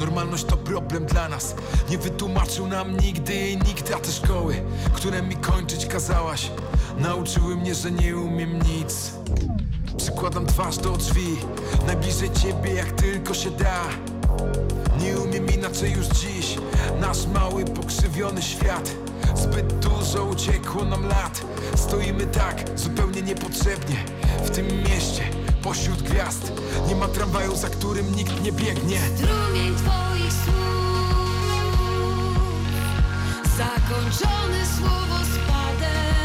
Normalność 0.00 0.44
to 0.44 0.56
problem 0.56 1.06
dla 1.06 1.28
nas. 1.28 1.54
Nie 1.90 1.98
wytłumaczył 1.98 2.66
nam 2.66 2.96
nigdy 2.96 3.48
i 3.48 3.56
nikt, 3.56 3.94
a 3.94 3.98
te 3.98 4.12
szkoły 4.12 4.62
Które 4.92 5.22
mi 5.22 5.36
kończyć 5.36 5.86
kazałaś 5.86 6.50
Nauczyły 6.98 7.56
mnie, 7.56 7.74
że 7.74 7.90
nie 7.90 8.16
umiem 8.16 8.58
nic. 8.62 9.12
Przykładam 9.96 10.46
twarz 10.46 10.78
do 10.78 10.96
drzwi 10.96 11.36
Najbliżej 11.86 12.30
ciebie 12.30 12.74
jak 12.74 12.92
tylko 12.92 13.34
się 13.34 13.50
da. 13.50 13.82
Nie 15.00 15.18
umiem 15.18 15.46
inaczej 15.54 15.92
już 15.92 16.06
dziś. 16.06 16.58
Nasz 17.00 17.26
mały, 17.26 17.64
pokrzywiony 17.64 18.42
świat 18.42 19.01
Zbyt 19.36 19.72
dużo 19.72 20.24
uciekło 20.24 20.84
nam 20.84 21.06
lat. 21.08 21.42
Stoimy 21.76 22.26
tak, 22.26 22.64
zupełnie 22.78 23.22
niepotrzebnie. 23.22 23.96
W 24.44 24.50
tym 24.50 24.66
mieście, 24.66 25.22
pośród 25.62 26.02
gwiazd 26.02 26.52
Nie 26.88 26.96
ma 26.96 27.08
tramwaju, 27.08 27.56
za 27.56 27.68
którym 27.68 28.16
nikt 28.16 28.42
nie 28.44 28.52
biegnie. 28.52 29.00
Strumień 29.16 29.74
twoich 29.76 30.32
słów. 30.32 30.52
Zakończony 33.56 34.66
słowospadem 34.78 36.18
Z 36.18 36.21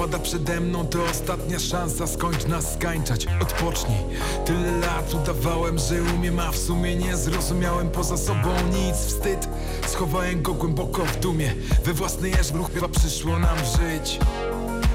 pada 0.00 0.18
przede 0.18 0.60
mną 0.60 0.86
to 0.86 0.98
ostatnia 1.10 1.58
szansa 1.58 2.06
Skończ 2.06 2.46
nas 2.46 2.74
skańczać, 2.74 3.26
odpocznij. 3.42 3.98
Tyle 4.46 4.76
lat 4.76 5.14
udawałem, 5.14 5.78
że 5.78 6.02
umiem 6.14 6.40
A 6.40 6.52
w 6.52 6.58
sumie 6.58 6.96
nie 6.96 7.16
zrozumiałem 7.16 7.90
poza 7.90 8.16
sobą 8.16 8.48
nic. 8.72 8.96
Wstyd, 8.96 9.48
schowałem 9.86 10.42
go 10.42 10.54
głęboko 10.54 11.04
w 11.04 11.20
dumie. 11.20 11.54
We 11.84 11.94
własny 11.94 12.28
jeż 12.28 12.52
ruch 12.52 12.72
chyba 12.74 12.88
przyszło 12.88 13.38
nam 13.38 13.58
żyć. 13.58 14.18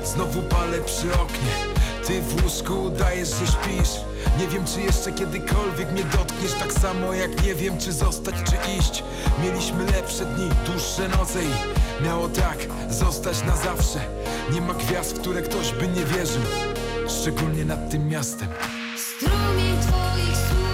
Znowu 0.04 0.42
palę 0.42 0.78
przy 0.86 1.14
oknie. 1.14 1.54
Ty 2.08 2.22
w 2.22 2.44
łóżku 2.44 2.84
udajesz, 2.84 3.30
że 3.30 3.48
śpisz. 3.48 3.92
Nie 4.40 4.48
wiem 4.48 4.66
czy 4.66 4.82
jeszcze 4.82 5.12
kiedykolwiek 5.12 5.92
mnie 5.92 6.04
dotkniesz. 6.04 6.54
Tak 6.60 6.74
samo 6.74 7.14
jak 7.14 7.44
nie 7.44 7.56
wiem 7.56 7.78
czy 7.78 7.94
zostać 7.94 8.36
czy 8.36 8.80
iść. 8.80 9.04
Mieliśmy 9.44 9.86
lepsze 9.86 10.26
dni, 10.26 10.50
dłuższe 10.66 11.08
noce 11.08 11.44
i 11.44 11.86
Miało 12.04 12.30
tak 12.30 12.58
zostać 12.90 13.44
na 13.44 13.56
zawsze 13.56 14.25
Nie 14.54 14.62
ma 14.62 14.74
gwiazd, 14.74 15.20
które 15.20 15.42
ktoś 15.42 15.72
by 15.74 15.88
nie 15.88 16.06
wierzył 16.06 16.42
Szczególnie 17.22 17.66
nad 17.66 17.92
tym 17.92 18.10
miastem. 18.10 18.48
Strumień 18.98 19.78
twoich 19.82 20.38
słów 20.38 20.66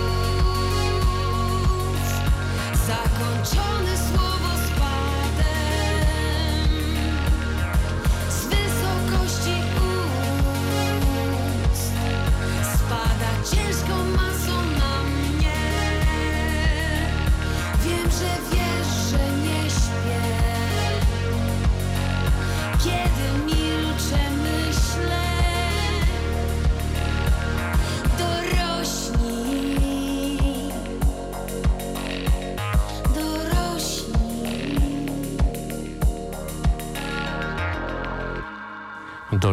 Zakończony 2.88 3.98
słowospadem 3.98 4.21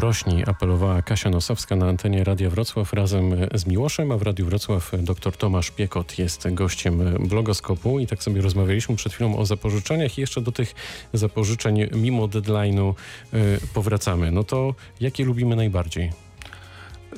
Dorośni 0.01 0.45
apelowała 0.47 1.03
Kasia 1.03 1.31
Nosowska 1.31 1.77
na 1.77 1.89
antenie 1.89 2.25
Radia 2.25 2.51
Wrocław 2.51 2.93
razem 2.93 3.35
z 3.55 3.67
Miłoszem, 3.67 4.13
a 4.13 4.19
w 4.19 4.23
Radiu 4.23 4.47
Wrocław 4.47 4.93
dr 4.99 5.37
Tomasz 5.37 5.71
Piekot 5.71 6.19
jest 6.19 6.55
gościem 6.55 7.17
blogoskopu 7.29 8.01
i 8.01 8.07
tak 8.07 8.23
sobie 8.23 8.43
rozmawialiśmy 8.43 8.97
przed 8.97 9.13
chwilą 9.13 9.39
o 9.39 9.47
zapożyczeniach 9.47 10.19
i 10.19 10.21
jeszcze 10.21 10.41
do 10.41 10.53
tych 10.53 10.75
zapożyczeń 11.13 11.81
mimo 11.93 12.29
deadline'u 12.29 12.95
y, 13.35 13.37
powracamy. 13.75 14.33
No 14.33 14.45
to 14.45 14.75
jakie 15.01 15.25
lubimy 15.25 15.57
najbardziej? 15.57 16.28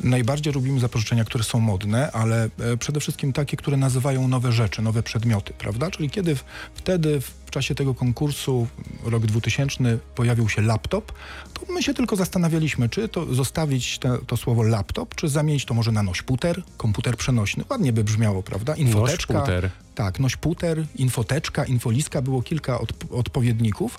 Najbardziej 0.04 0.52
lubimy 0.52 0.80
zapożyczenia, 0.80 1.25
które 1.25 1.44
są 1.44 1.61
modne, 1.61 2.12
ale 2.12 2.49
e, 2.59 2.76
przede 2.76 3.00
wszystkim 3.00 3.32
takie, 3.32 3.56
które 3.56 3.76
nazywają 3.76 4.28
nowe 4.28 4.52
rzeczy, 4.52 4.82
nowe 4.82 5.02
przedmioty, 5.02 5.52
prawda? 5.59 5.90
Czyli 5.90 6.11
kiedy 6.11 6.37
w, 6.37 6.44
wtedy 6.75 7.20
w 7.20 7.50
czasie 7.50 7.75
tego 7.75 7.94
konkursu, 7.94 8.66
rok 9.04 9.26
2000, 9.26 9.99
pojawił 10.14 10.49
się 10.49 10.62
laptop, 10.62 11.12
to 11.54 11.73
my 11.73 11.82
się 11.82 11.94
tylko 11.94 12.16
zastanawialiśmy, 12.16 12.88
czy 12.88 13.09
to 13.09 13.35
zostawić 13.35 13.99
te, 13.99 14.18
to 14.26 14.37
słowo 14.37 14.62
laptop, 14.62 15.14
czy 15.14 15.28
zamienić 15.28 15.64
to 15.64 15.75
może 15.75 15.92
na 15.92 16.02
nośputer, 16.02 16.62
komputer 16.76 17.16
przenośny. 17.16 17.64
Ładnie 17.70 17.92
by 17.92 18.04
brzmiało, 18.04 18.42
prawda? 18.42 18.75
Infoteczka. 18.75 19.35
Nośputer. 19.35 19.70
Tak, 20.00 20.21
nośputer, 20.21 20.87
infoteczka, 20.97 21.64
infoliska, 21.64 22.23
było 22.23 22.42
kilka 22.42 22.76
odp- 22.78 23.19
odpowiedników. 23.19 23.99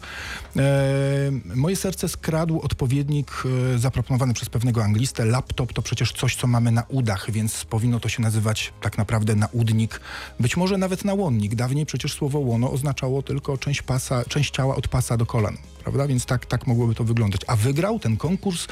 E, 0.57 1.31
moje 1.55 1.75
serce 1.75 2.09
skradł 2.09 2.59
odpowiednik 2.59 3.43
e, 3.75 3.79
zaproponowany 3.79 4.33
przez 4.33 4.49
pewnego 4.49 4.83
anglistę. 4.83 5.25
Laptop 5.25 5.73
to 5.73 5.81
przecież 5.81 6.13
coś, 6.13 6.35
co 6.35 6.47
mamy 6.47 6.71
na 6.71 6.83
udach, 6.89 7.31
więc 7.31 7.65
powinno 7.65 7.99
to 7.99 8.09
się 8.09 8.21
nazywać 8.21 8.73
tak 8.81 8.97
naprawdę 8.97 9.35
naudnik, 9.35 10.01
być 10.39 10.57
może 10.57 10.77
nawet 10.77 11.05
nałonnik. 11.05 11.55
Dawniej 11.55 11.85
przecież 11.85 12.13
słowo 12.13 12.39
łono 12.39 12.71
oznaczało 12.71 13.21
tylko 13.21 13.57
część, 13.57 13.81
pasa, 13.81 14.23
część 14.25 14.51
ciała 14.51 14.75
od 14.75 14.87
pasa 14.87 15.17
do 15.17 15.25
kolan, 15.25 15.57
prawda? 15.83 16.07
Więc 16.07 16.25
tak, 16.25 16.45
tak 16.45 16.67
mogłoby 16.67 16.95
to 16.95 17.03
wyglądać. 17.03 17.41
A 17.47 17.55
wygrał 17.55 17.99
ten 17.99 18.17
konkurs 18.17 18.67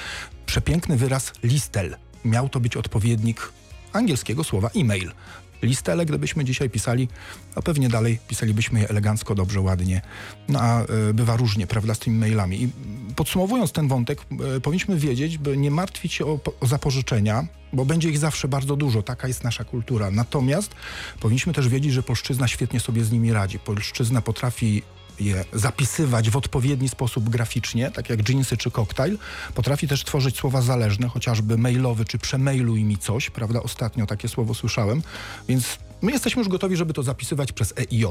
przepiękny 0.46 0.98
wyraz 0.98 1.34
listel. 1.44 1.96
Miał 2.26 2.50
to 2.50 2.60
być 2.60 2.78
odpowiednik 2.78 3.52
angielskiego 3.94 4.44
słowa 4.44 4.70
e-mail. 4.76 5.12
Listele, 5.62 6.06
gdybyśmy 6.06 6.46
dzisiaj 6.46 6.70
pisali, 6.70 7.08
a 7.56 7.62
pewnie 7.62 7.90
dalej 7.90 8.20
pisalibyśmy 8.28 8.80
je 8.80 8.90
elegancko, 8.90 9.36
dobrze, 9.36 9.62
ładnie. 9.62 10.02
No 10.48 10.60
a 10.62 10.82
e, 10.82 11.14
bywa 11.14 11.38
różnie, 11.38 11.68
prawda, 11.68 11.96
z 11.96 12.00
tymi 12.00 12.18
mailami. 12.18 12.64
I 12.64 12.70
podsumowując 13.16 13.72
ten 13.72 13.88
wątek, 13.88 14.22
e, 14.56 14.60
powinniśmy 14.60 14.98
wiedzieć, 14.98 15.38
by 15.38 15.58
nie 15.58 15.72
martwić 15.72 16.14
się 16.14 16.26
o, 16.26 16.40
o 16.62 16.68
zapożyczenia, 16.68 17.48
bo 17.74 17.86
będzie 17.86 18.10
ich 18.10 18.18
zawsze 18.18 18.48
bardzo 18.48 18.76
dużo, 18.76 19.04
taka 19.04 19.28
jest 19.28 19.44
nasza 19.44 19.64
kultura. 19.64 20.12
Natomiast 20.12 20.76
powinniśmy 21.20 21.54
też 21.54 21.70
wiedzieć, 21.70 21.94
że 21.94 22.04
polszczyzna 22.04 22.48
świetnie 22.48 22.80
sobie 22.80 23.04
z 23.04 23.12
nimi 23.12 23.34
radzi. 23.34 23.60
Polszczyzna 23.60 24.22
potrafi 24.22 24.84
je 25.20 25.46
zapisywać 25.54 26.30
w 26.30 26.38
odpowiedni 26.38 26.90
sposób 26.90 27.30
graficznie, 27.30 27.92
tak 27.92 28.10
jak 28.10 28.30
jeansy 28.30 28.58
czy 28.58 28.72
koktajl. 28.72 29.18
Potrafi 29.56 29.88
też 29.88 30.04
tworzyć 30.04 30.38
słowa 30.38 30.62
zależne, 30.62 31.08
chociażby 31.08 31.58
mailowy 31.58 32.06
czy 32.06 32.18
przemailuj 32.18 32.84
mi 32.84 32.98
coś, 32.98 33.30
prawda? 33.30 33.64
Ostatnio 33.64 34.06
takie 34.06 34.28
słowo 34.28 34.54
słyszałem, 34.54 35.02
więc 35.50 35.78
my 36.02 36.12
jesteśmy 36.12 36.40
już 36.40 36.50
gotowi, 36.50 36.76
żeby 36.76 36.94
to 36.94 37.04
zapisywać 37.04 37.52
przez 37.52 37.74
EIJ. 37.78 38.06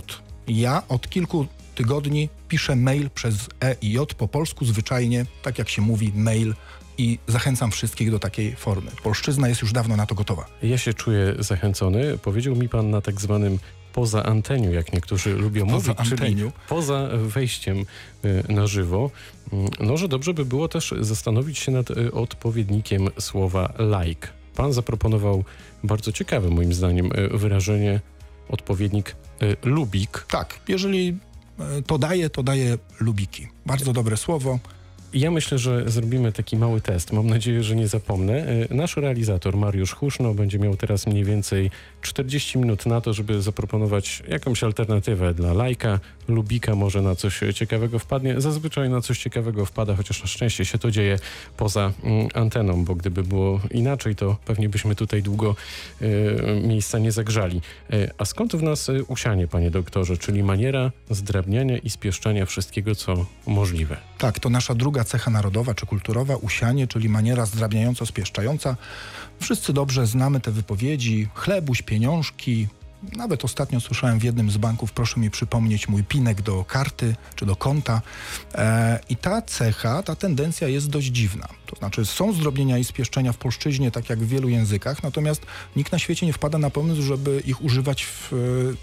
Ja 0.48 0.82
od 0.88 1.08
kilku 1.10 1.46
tygodni 1.74 2.28
piszę 2.48 2.76
mail 2.76 3.10
przez 3.10 3.34
EIJ 3.60 3.98
po 4.18 4.28
polsku 4.28 4.64
zwyczajnie, 4.64 5.26
tak 5.42 5.58
jak 5.58 5.68
się 5.68 5.82
mówi, 5.82 6.12
mail 6.14 6.54
i 6.98 7.18
zachęcam 7.26 7.70
wszystkich 7.70 8.10
do 8.10 8.18
takiej 8.18 8.56
formy. 8.56 8.90
Polszczyzna 9.02 9.48
jest 9.48 9.62
już 9.62 9.72
dawno 9.72 9.96
na 9.96 10.06
to 10.06 10.14
gotowa. 10.14 10.46
Ja 10.62 10.78
się 10.78 10.94
czuję 10.94 11.34
zachęcony. 11.38 12.18
Powiedział 12.18 12.56
mi 12.56 12.68
pan 12.68 12.90
na 12.90 13.00
tak 13.00 13.20
zwanym 13.20 13.58
poza 13.98 14.22
anteniu, 14.22 14.72
jak 14.72 14.92
niektórzy 14.92 15.34
lubią 15.34 15.66
Poza 15.66 15.92
mówić, 15.92 16.08
czyli 16.08 16.22
anteniu. 16.22 16.52
poza 16.68 17.08
wejściem 17.14 17.78
y, 18.24 18.52
na 18.52 18.66
żywo. 18.66 19.10
Mm, 19.52 19.70
No, 19.80 19.96
że 19.96 20.08
dobrze 20.08 20.34
by 20.34 20.44
było 20.44 20.68
też 20.68 20.94
zastanowić 21.00 21.58
się 21.58 21.72
nad 21.72 21.90
y, 21.90 22.12
odpowiednikiem 22.12 23.08
słowa 23.18 23.72
like. 24.04 24.28
Pan 24.56 24.72
zaproponował 24.72 25.44
bardzo 25.84 26.12
ciekawe 26.12 26.50
moim 26.50 26.72
zdaniem 26.74 27.06
y, 27.12 27.38
wyrażenie 27.38 28.00
odpowiednik 28.48 29.16
lubik. 29.64 30.24
Tak, 30.28 30.60
jeżeli 30.68 31.16
to 31.86 31.98
daje, 31.98 32.30
to 32.30 32.42
daje 32.42 32.78
lubiki. 33.00 33.46
Bardzo 33.66 33.92
dobre 33.92 34.16
słowo. 34.16 34.58
Ja 35.12 35.30
myślę, 35.30 35.58
że 35.58 35.90
zrobimy 35.90 36.32
taki 36.32 36.56
mały 36.56 36.80
test. 36.80 37.12
Mam 37.12 37.26
nadzieję, 37.26 37.62
że 37.62 37.76
nie 37.76 37.88
zapomnę. 37.88 38.52
Y, 38.70 38.74
Nasz 38.74 38.96
realizator 38.96 39.56
Mariusz 39.56 39.94
Huszno 39.94 40.34
będzie 40.34 40.58
miał 40.58 40.76
teraz 40.76 41.06
mniej 41.06 41.24
więcej 41.24 41.70
40 42.02 42.58
minut 42.58 42.86
na 42.86 43.00
to, 43.00 43.12
żeby 43.12 43.42
zaproponować 43.42 44.22
jakąś 44.28 44.62
alternatywę 44.62 45.34
dla 45.34 45.52
lajka, 45.52 46.00
lubika, 46.28 46.74
może 46.74 47.02
na 47.02 47.14
coś 47.14 47.40
ciekawego 47.54 47.98
wpadnie. 47.98 48.40
Zazwyczaj 48.40 48.90
na 48.90 49.00
coś 49.00 49.18
ciekawego 49.18 49.66
wpada, 49.66 49.96
chociaż 49.96 50.22
na 50.22 50.26
szczęście 50.26 50.64
się 50.64 50.78
to 50.78 50.90
dzieje 50.90 51.18
poza 51.56 51.92
mm, 52.02 52.28
anteną, 52.34 52.84
bo 52.84 52.94
gdyby 52.94 53.22
było 53.22 53.60
inaczej, 53.70 54.16
to 54.16 54.36
pewnie 54.44 54.68
byśmy 54.68 54.94
tutaj 54.94 55.22
długo 55.22 55.56
y, 56.02 56.62
miejsca 56.64 56.98
nie 56.98 57.12
zagrzali. 57.12 57.60
Y, 57.92 58.10
a 58.18 58.24
skąd 58.24 58.56
w 58.56 58.62
nas 58.62 58.88
y, 58.88 59.04
usianie, 59.04 59.48
panie 59.48 59.70
doktorze, 59.70 60.16
czyli 60.16 60.42
maniera 60.42 60.92
zdrabniania 61.10 61.78
i 61.78 61.90
spieszczania 61.90 62.46
wszystkiego, 62.46 62.94
co 62.94 63.26
możliwe? 63.46 63.96
Tak, 64.18 64.38
to 64.38 64.50
nasza 64.50 64.74
druga 64.74 65.04
cecha 65.04 65.30
narodowa 65.30 65.74
czy 65.74 65.86
kulturowa, 65.86 66.36
usianie, 66.36 66.86
czyli 66.86 67.08
maniera 67.08 67.46
zdrabniająco 67.46 68.06
spieszczająca. 68.06 68.76
Wszyscy 69.40 69.72
dobrze 69.72 70.06
znamy 70.06 70.40
te 70.40 70.50
wypowiedzi, 70.50 71.28
chlebuś, 71.34 71.82
pieniążki. 71.82 72.68
Nawet 73.02 73.44
ostatnio 73.44 73.80
słyszałem 73.80 74.18
w 74.18 74.24
jednym 74.24 74.50
z 74.50 74.56
banków, 74.56 74.92
proszę 74.92 75.20
mi 75.20 75.30
przypomnieć 75.30 75.88
mój 75.88 76.04
pinek 76.04 76.42
do 76.42 76.64
karty 76.64 77.16
czy 77.34 77.46
do 77.46 77.56
konta. 77.56 78.02
E, 78.54 79.00
I 79.08 79.16
ta 79.16 79.42
cecha, 79.42 80.02
ta 80.02 80.16
tendencja 80.16 80.68
jest 80.68 80.90
dość 80.90 81.06
dziwna. 81.06 81.48
To 81.66 81.76
znaczy 81.76 82.06
są 82.06 82.32
zdrobnienia 82.32 82.78
i 82.78 82.84
spieszczenia 82.84 83.32
w 83.32 83.36
polszczyźnie, 83.36 83.90
tak 83.90 84.10
jak 84.10 84.18
w 84.18 84.28
wielu 84.28 84.48
językach, 84.48 85.02
natomiast 85.02 85.42
nikt 85.76 85.92
na 85.92 85.98
świecie 85.98 86.26
nie 86.26 86.32
wpada 86.32 86.58
na 86.58 86.70
pomysł, 86.70 87.02
żeby 87.02 87.42
ich 87.46 87.62
używać 87.62 88.04
w 88.04 88.32
e, 88.32 88.36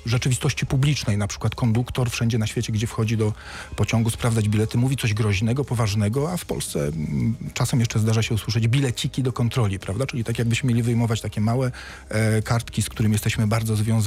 rzeczywistości 0.10 0.66
publicznej. 0.66 1.18
Na 1.18 1.28
przykład 1.28 1.56
konduktor 1.56 2.10
wszędzie 2.10 2.38
na 2.38 2.48
świecie, 2.48 2.74
gdzie 2.74 2.88
wchodzi 2.88 3.18
do 3.18 3.34
pociągu 3.76 4.10
sprawdzać 4.10 4.50
bilety, 4.50 4.78
mówi 4.78 4.98
coś 4.98 5.14
groźnego, 5.14 5.66
poważnego, 5.66 6.32
a 6.32 6.38
w 6.38 6.46
Polsce 6.46 6.88
mm, 6.88 7.36
czasem 7.54 7.80
jeszcze 7.80 8.00
zdarza 8.00 8.24
się 8.24 8.36
usłyszeć 8.36 8.68
bileciki 8.68 9.24
do 9.24 9.34
kontroli, 9.34 9.80
prawda? 9.80 10.06
Czyli 10.06 10.24
tak 10.24 10.40
jakbyśmy 10.40 10.68
mieli 10.70 10.84
wyjmować 10.84 11.22
takie 11.22 11.42
małe 11.42 11.72
e, 12.10 12.42
kartki, 12.42 12.82
z 12.82 12.90
którymi 12.90 13.14
jesteśmy 13.14 13.48
bardzo 13.48 13.76
związani. 13.76 14.05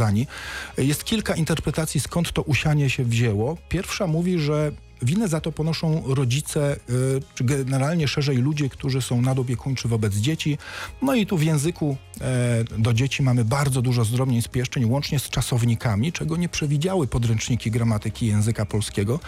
Jest 0.79 1.05
kilka 1.05 1.35
interpretacji, 1.35 2.01
skąd 2.01 2.33
to 2.33 2.43
usianie 2.43 2.91
się 2.91 3.05
wzięło. 3.05 3.57
Pierwsza 3.69 4.07
mówi, 4.07 4.39
że 4.39 4.73
winę 5.03 5.29
za 5.29 5.41
to 5.41 5.53
ponoszą 5.53 6.03
rodzice, 6.07 6.77
y, 6.91 7.21
czy 7.35 7.45
generalnie 7.45 8.09
szerzej 8.09 8.37
ludzie, 8.37 8.69
którzy 8.69 9.03
są 9.03 9.23
nadopiekuńczy 9.23 9.89
wobec 9.89 10.15
dzieci. 10.15 10.59
No 11.03 11.15
i 11.15 11.27
tu 11.27 11.39
w 11.39 11.43
języku 11.43 11.97
e, 12.21 12.65
do 12.79 12.93
dzieci 12.93 13.23
mamy 13.23 13.45
bardzo 13.45 13.83
dużo 13.83 14.05
zdrobnień 14.05 14.43
spieszczeń, 14.43 14.85
łącznie 14.85 15.19
z 15.19 15.29
czasownikami, 15.29 16.13
czego 16.13 16.37
nie 16.37 16.49
przewidziały 16.49 17.07
podręczniki 17.07 17.71
gramatyki 17.71 18.27
języka 18.27 18.67
polskiego. 18.67 19.21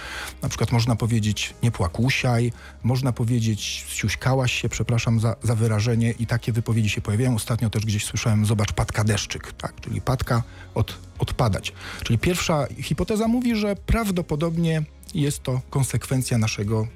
Na 0.43 0.49
przykład 0.49 0.73
można 0.73 0.97
powiedzieć 0.97 1.55
nie 1.63 1.71
płakusiaj, 1.71 2.53
można 2.83 3.13
powiedzieć 3.13 3.85
siuśkałaś 3.89 4.53
się, 4.53 4.69
przepraszam 4.69 5.21
za, 5.21 5.37
za 5.43 5.55
wyrażenie 5.55 6.15
i 6.19 6.27
takie 6.27 6.53
wypowiedzi 6.53 6.89
się 6.89 7.01
pojawiają. 7.01 7.35
Ostatnio 7.35 7.71
też 7.71 7.87
gdzieś 7.87 8.05
słyszałem, 8.05 8.47
zobacz, 8.47 8.73
patka 8.73 9.05
deszczyk, 9.05 9.53
tak, 9.53 9.81
czyli 9.81 10.01
patka 10.01 10.43
od, 10.75 10.99
odpadać. 11.19 11.73
Czyli 12.05 12.19
pierwsza 12.19 12.67
hipoteza 12.83 13.29
mówi, 13.29 13.57
że 13.57 13.77
prawdopodobnie 13.77 14.83
jest 15.15 15.43
to 15.43 15.61
konsekwencja 15.71 16.39
naszego 16.39 16.87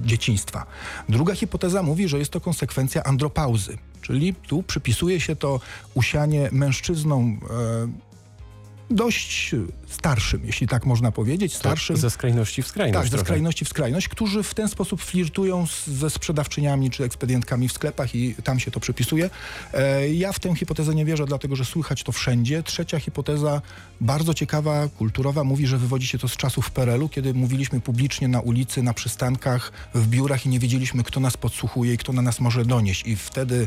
dzieciństwa. 0.00 0.66
Druga 1.08 1.34
hipoteza 1.34 1.82
mówi, 1.82 2.08
że 2.08 2.18
jest 2.18 2.30
to 2.30 2.40
konsekwencja 2.40 3.02
andropauzy, 3.02 3.78
czyli 4.02 4.34
tu 4.34 4.62
przypisuje 4.62 5.20
się 5.20 5.36
to 5.36 5.60
usianie 5.94 6.48
mężczyznom 6.52 7.40
e, 7.50 8.94
dość 8.94 9.54
starszym, 9.92 10.40
jeśli 10.44 10.66
tak 10.66 10.86
można 10.86 11.12
powiedzieć, 11.12 11.56
starszym. 11.56 11.96
Ze 11.96 12.10
skrajności 12.10 12.62
w 12.62 12.66
skrajność. 12.66 12.98
Tak, 12.98 13.04
ze 13.04 13.10
trochę. 13.10 13.24
skrajności 13.24 13.64
w 13.64 13.68
skrajność, 13.68 14.08
którzy 14.08 14.42
w 14.42 14.54
ten 14.54 14.68
sposób 14.68 15.02
flirtują 15.02 15.66
z, 15.66 15.86
ze 15.86 16.10
sprzedawczyniami 16.10 16.90
czy 16.90 17.04
ekspedientkami 17.04 17.68
w 17.68 17.72
sklepach 17.72 18.14
i 18.14 18.34
tam 18.44 18.60
się 18.60 18.70
to 18.70 18.80
przypisuje. 18.80 19.30
E, 19.74 20.08
ja 20.08 20.32
w 20.32 20.40
tę 20.40 20.54
hipotezę 20.56 20.94
nie 20.94 21.04
wierzę, 21.04 21.26
dlatego 21.26 21.56
że 21.56 21.64
słychać 21.64 22.02
to 22.02 22.12
wszędzie. 22.12 22.62
Trzecia 22.62 23.00
hipoteza, 23.00 23.62
bardzo 24.00 24.34
ciekawa, 24.34 24.88
kulturowa, 24.88 25.44
mówi, 25.44 25.66
że 25.66 25.78
wywodzi 25.78 26.06
się 26.06 26.18
to 26.18 26.28
z 26.28 26.36
czasów 26.36 26.70
PRL-u, 26.70 27.08
kiedy 27.08 27.34
mówiliśmy 27.34 27.80
publicznie 27.80 28.28
na 28.28 28.40
ulicy, 28.40 28.82
na 28.82 28.94
przystankach, 28.94 29.72
w 29.94 30.06
biurach 30.06 30.46
i 30.46 30.48
nie 30.48 30.58
wiedzieliśmy, 30.58 31.02
kto 31.02 31.20
nas 31.20 31.36
podsłuchuje 31.36 31.94
i 31.94 31.98
kto 31.98 32.12
na 32.12 32.22
nas 32.22 32.40
może 32.40 32.64
donieść. 32.64 33.06
I 33.06 33.16
wtedy 33.16 33.66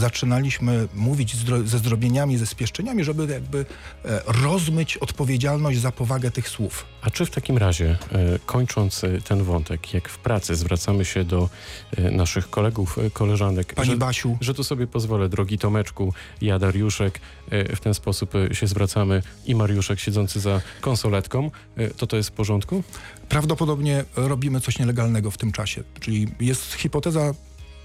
zaczynaliśmy 0.00 0.88
mówić 0.94 1.36
zdro, 1.36 1.62
ze 1.62 1.78
zdrobieniami, 1.78 2.38
ze 2.38 2.46
spieszczeniami, 2.46 3.04
żeby 3.04 3.32
jakby 3.32 3.66
e, 4.04 4.22
rozmyć 4.26 4.96
odpowiedzialność 4.96 5.53
za 5.80 5.92
powagę 5.92 6.30
tych 6.30 6.48
słów. 6.48 6.84
A 7.02 7.10
czy 7.10 7.26
w 7.26 7.30
takim 7.30 7.58
razie, 7.58 7.98
e, 8.12 8.38
kończąc 8.46 9.04
e, 9.04 9.20
ten 9.20 9.42
wątek, 9.42 9.94
jak 9.94 10.08
w 10.08 10.18
pracy 10.18 10.54
zwracamy 10.54 11.04
się 11.04 11.24
do 11.24 11.48
e, 11.96 12.10
naszych 12.10 12.50
kolegów, 12.50 12.98
koleżanek, 13.12 13.74
Pani 13.74 13.90
że, 13.90 13.96
Basiu, 13.96 14.38
że 14.40 14.54
tu 14.54 14.64
sobie 14.64 14.86
pozwolę, 14.86 15.28
drogi 15.28 15.58
Tomeczku, 15.58 16.12
ja 16.40 16.58
Dariuszek, 16.58 17.20
w 17.50 17.80
ten 17.80 17.94
sposób 17.94 18.32
się 18.52 18.66
zwracamy 18.66 19.22
i 19.46 19.54
Mariuszek 19.54 20.00
siedzący 20.00 20.40
za 20.40 20.60
konsoletką, 20.80 21.50
to 21.96 22.06
to 22.06 22.16
jest 22.16 22.28
w 22.28 22.32
porządku? 22.32 22.82
prawdopodobnie 23.28 24.04
robimy 24.16 24.60
coś 24.60 24.78
nielegalnego 24.78 25.30
w 25.30 25.38
tym 25.38 25.52
czasie. 25.52 25.82
Czyli 26.00 26.28
jest 26.40 26.72
hipoteza 26.72 27.34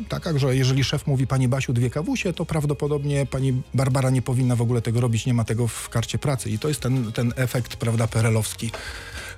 taka, 0.09 0.37
że 0.39 0.55
jeżeli 0.55 0.83
szef 0.83 1.07
mówi 1.07 1.27
pani 1.27 1.47
Basiu 1.47 1.73
dwie 1.73 1.89
kawusie, 1.89 2.33
to 2.33 2.45
prawdopodobnie 2.45 3.25
pani 3.25 3.61
Barbara 3.73 4.09
nie 4.09 4.21
powinna 4.21 4.55
w 4.55 4.61
ogóle 4.61 4.81
tego 4.81 5.01
robić, 5.01 5.25
nie 5.25 5.33
ma 5.33 5.43
tego 5.43 5.67
w 5.67 5.89
karcie 5.89 6.17
pracy. 6.17 6.49
I 6.49 6.59
to 6.59 6.67
jest 6.67 6.81
ten, 6.81 7.11
ten 7.11 7.33
efekt, 7.35 7.75
prawda, 7.75 8.07
perelowski. 8.07 8.71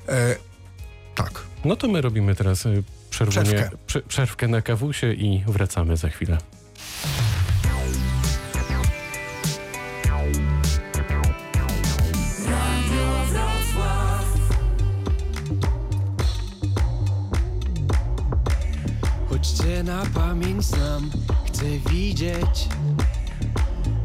E, 0.10 0.36
tak. 1.15 1.32
No 1.65 1.75
to 1.75 1.88
my 1.88 2.01
robimy 2.01 2.36
teraz 2.36 2.65
e, 2.65 2.84
przerwanie, 3.10 3.50
Przerwkę. 3.50 3.77
prze- 3.88 4.01
przerwkę 4.01 4.48
na 4.48 4.62
kawusie 4.62 5.13
i 5.13 5.44
wracamy 5.48 5.98
za 5.98 6.10
chwilę. 6.10 6.38
Choć 19.41 19.51
cię 19.51 19.83
na 19.83 20.05
pamięć 20.13 20.65
znam, 20.65 21.12
chcę 21.45 21.65
widzieć. 21.89 22.69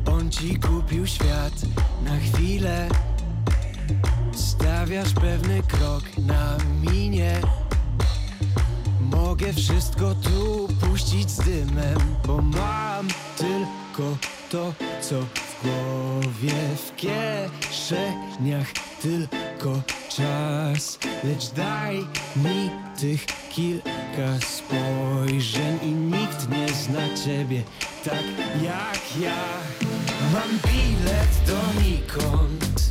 On 0.06 0.30
ci 0.30 0.58
kupił 0.58 1.06
świat 1.06 1.52
na 2.04 2.18
chwilę. 2.18 2.88
Stawiasz 4.32 5.12
pewny 5.12 5.62
krok 5.62 6.02
na 6.18 6.56
minie. 6.90 7.40
Mogę 9.00 9.52
wszystko 9.52 10.14
tu 10.14 10.68
puścić 10.80 11.30
z 11.30 11.38
dymem 11.38 11.98
Bo 12.26 12.42
mam 12.42 13.08
tylko 13.36 14.16
to, 14.50 14.72
co 15.00 15.14
głowie 15.66 16.54
W 16.76 16.96
kieszeniach 16.96 18.72
tylko 19.02 19.82
czas. 20.08 20.98
Lecz 21.24 21.50
daj 21.50 21.96
mi 22.36 22.70
tych 23.00 23.26
kilka 23.50 24.40
spojrzeń 24.40 25.78
I 25.82 25.86
nikt 25.86 26.48
nie 26.50 26.68
zna 26.68 27.24
ciebie 27.24 27.62
tak 28.04 28.24
jak 28.62 29.20
ja. 29.20 29.44
Mam 30.32 30.58
bilet 30.66 31.34
donikąd. 31.46 32.88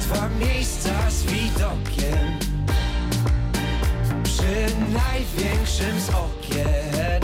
Dwa 0.00 0.28
miejsca 0.28 1.10
z 1.10 1.22
widokiem. 1.22 2.38
Przy 4.24 4.76
największym 4.92 6.00
z 6.00 6.08
okien 6.08 7.21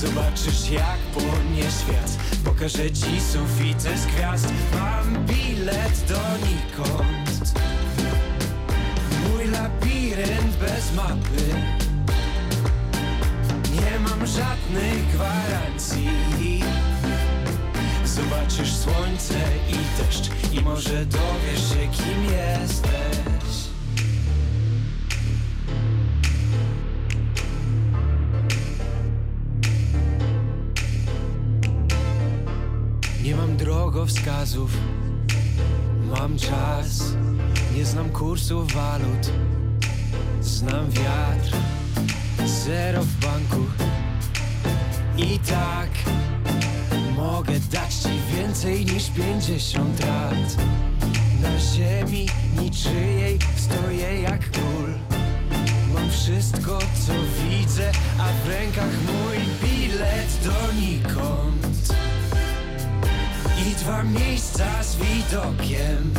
Zobaczysz 0.00 0.70
jak 0.70 0.98
płonie 1.14 1.62
świat. 1.62 2.18
Pokażę 2.44 2.90
ci 2.90 3.20
sufity 3.20 3.98
z 3.98 4.06
gwiazd. 4.06 4.52
Mam 4.74 5.26
bilet 5.26 6.04
donikąd. 6.08 7.52
Mój 9.28 9.44
labirynt 9.48 10.56
bez 10.60 10.94
mapy. 10.96 11.44
Nie 13.74 13.98
mam 13.98 14.26
żadnych 14.26 15.06
gwarancji. 15.14 16.62
Zobaczysz 18.04 18.74
słońce 18.74 19.38
i 19.68 20.02
deszcz 20.02 20.30
I 20.52 20.60
może 20.60 21.06
dowiesz 21.06 21.68
się 21.68 21.88
kim 21.92 22.24
jesteś 22.24 23.39
drogowskazów, 34.00 34.70
mam 36.10 36.38
czas. 36.38 37.02
Nie 37.76 37.84
znam 37.84 38.10
kursu 38.10 38.66
walut, 38.66 39.32
znam 40.40 40.90
wiatr, 40.90 41.56
zero 42.46 43.02
w 43.02 43.16
banku. 43.16 43.66
I 45.18 45.38
tak 45.38 45.90
mogę 47.16 47.52
dać 47.72 47.94
ci 47.94 48.36
więcej 48.36 48.86
niż 48.86 49.10
pięćdziesiąt 49.10 50.00
lat. 50.00 50.56
Na 51.42 51.58
ziemi 51.58 52.26
niczyjej 52.60 53.38
stoję 53.56 54.22
jak 54.22 54.50
król. 54.50 54.94
Mam 55.94 56.10
wszystko, 56.10 56.78
co 56.78 57.12
widzę, 57.42 57.92
a 58.18 58.44
w 58.44 58.48
rękach 58.48 58.94
mój 59.06 59.68
bilet 59.68 60.38
donikąd 60.44 61.69
i 63.66 63.74
dwa 63.74 64.02
miejsca 64.02 64.82
z 64.82 64.96
widokiem 64.96 66.14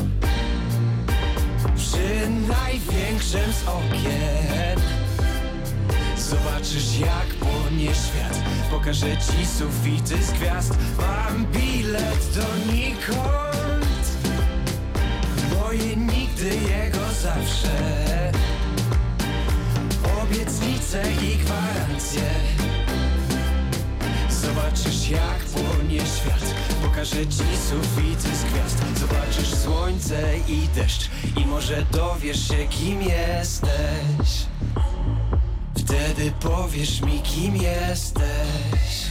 przy 1.75 2.29
największym 2.29 3.53
z 3.53 3.67
okien. 3.67 4.79
Zobaczysz 6.17 6.99
jak 6.99 7.27
płonie 7.39 7.85
świat, 7.95 8.43
pokażę 8.71 9.17
ci 9.17 9.45
sufity 9.45 10.23
z 10.23 10.31
gwiazd. 10.31 10.73
Mam 10.97 11.45
bilet 11.45 12.35
donikąd, 12.35 14.17
moje 15.59 15.95
nigdy, 15.95 16.49
jego 16.49 17.05
zawsze. 17.21 18.31
Obietnice 20.23 21.03
i 21.11 21.37
gwarancje. 21.37 21.80
Jak 25.11 25.37
płonie 25.37 25.99
świat. 25.99 26.55
Pokażę 26.83 27.27
ci 27.27 27.43
sufity 27.69 28.35
z 28.35 28.43
gwiazd. 28.43 28.99
Zobaczysz 28.99 29.55
słońce 29.55 30.37
i 30.47 30.67
deszcz 30.75 31.09
I 31.37 31.45
może 31.45 31.85
dowiesz 31.91 32.47
się 32.47 32.67
kim 32.69 33.01
jesteś. 33.01 34.45
Wtedy 35.77 36.31
powiesz 36.39 37.01
mi 37.01 37.21
kim 37.21 37.55
jesteś. 37.55 39.07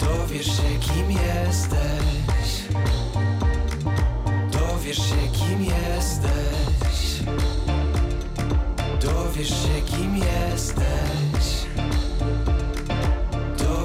Dowiesz 0.00 0.46
się 0.46 0.78
kim 0.80 1.10
jesteś. 1.10 2.48
Dowiesz 4.52 4.96
się 4.96 5.28
kim 5.32 5.64
jesteś. 5.64 7.24
Dowiesz 9.00 9.48
się 9.48 9.82
kim 9.86 10.16
jesteś 10.16 11.43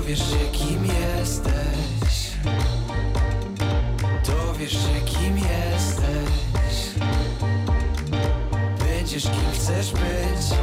Dowiesz 0.09 0.29
się 0.29 0.51
kim 0.51 0.85
jesteś. 0.85 2.31
Dowiesz 4.25 4.71
się 4.71 5.01
kim 5.05 5.37
jesteś. 5.37 6.89
Będziesz 8.79 9.23
kim 9.23 9.51
chcesz 9.53 9.91
być 9.91 10.57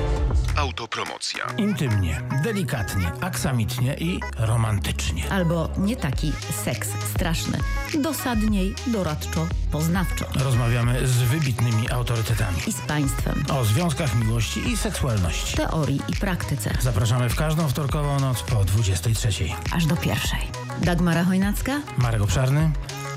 Autopromocja. 0.57 1.47
Intymnie, 1.59 2.23
delikatnie, 2.43 3.13
aksamitnie 3.21 3.95
i 3.95 4.21
romantycznie. 4.39 5.33
Albo 5.33 5.69
nie 5.79 5.97
taki 5.97 6.33
seks 6.65 6.89
straszny. 7.15 7.59
Dosadniej, 8.03 8.75
doradczo, 8.87 9.47
poznawczo. 9.73 10.25
Rozmawiamy 10.35 11.07
z 11.07 11.23
wybitnymi 11.23 11.91
autorytetami. 11.91 12.57
I 12.67 12.73
z 12.73 12.81
państwem. 12.81 13.45
O 13.49 13.65
związkach 13.65 14.15
miłości 14.15 14.69
i 14.69 14.77
seksualności. 14.77 15.57
Teorii 15.57 16.01
i 16.09 16.17
praktyce. 16.17 16.71
Zapraszamy 16.81 17.29
w 17.29 17.37
każdą 17.37 17.69
wtorkową 17.69 18.21
noc 18.21 18.43
po 18.43 18.65
23. 18.65 19.29
Aż 19.73 19.87
do 19.87 19.97
pierwszej. 19.97 20.41
Dagmara 20.83 21.25
Chojnacka? 21.25 21.81
Marek 21.99 22.23
Obszarny. 22.23 22.71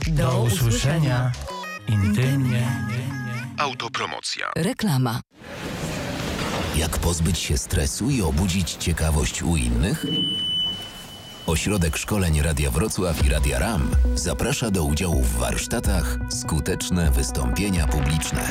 Do 0.08 0.42
usłyszenia. 0.42 1.32
Intymnie. 1.88 2.68
Autopromocja. 3.58 4.52
Reklama. 4.56 5.20
Jak 6.80 6.98
pozbyć 6.98 7.40
się 7.40 7.58
stresu 7.58 8.10
i 8.10 8.22
obudzić 8.22 8.74
ciekawość 8.74 9.44
u 9.44 9.56
innych? 9.56 10.06
Ośrodek 11.48 11.98
Szkoleń 11.98 12.42
Radia 12.42 12.72
Wrocław 12.72 13.26
i 13.26 13.30
Radia 13.30 13.60
RAM 13.60 13.92
zaprasza 14.16 14.72
do 14.72 14.84
udziału 14.84 15.22
w 15.22 15.38
warsztatach 15.38 16.18
Skuteczne 16.30 17.12
wystąpienia 17.12 17.88
publiczne. 17.88 18.48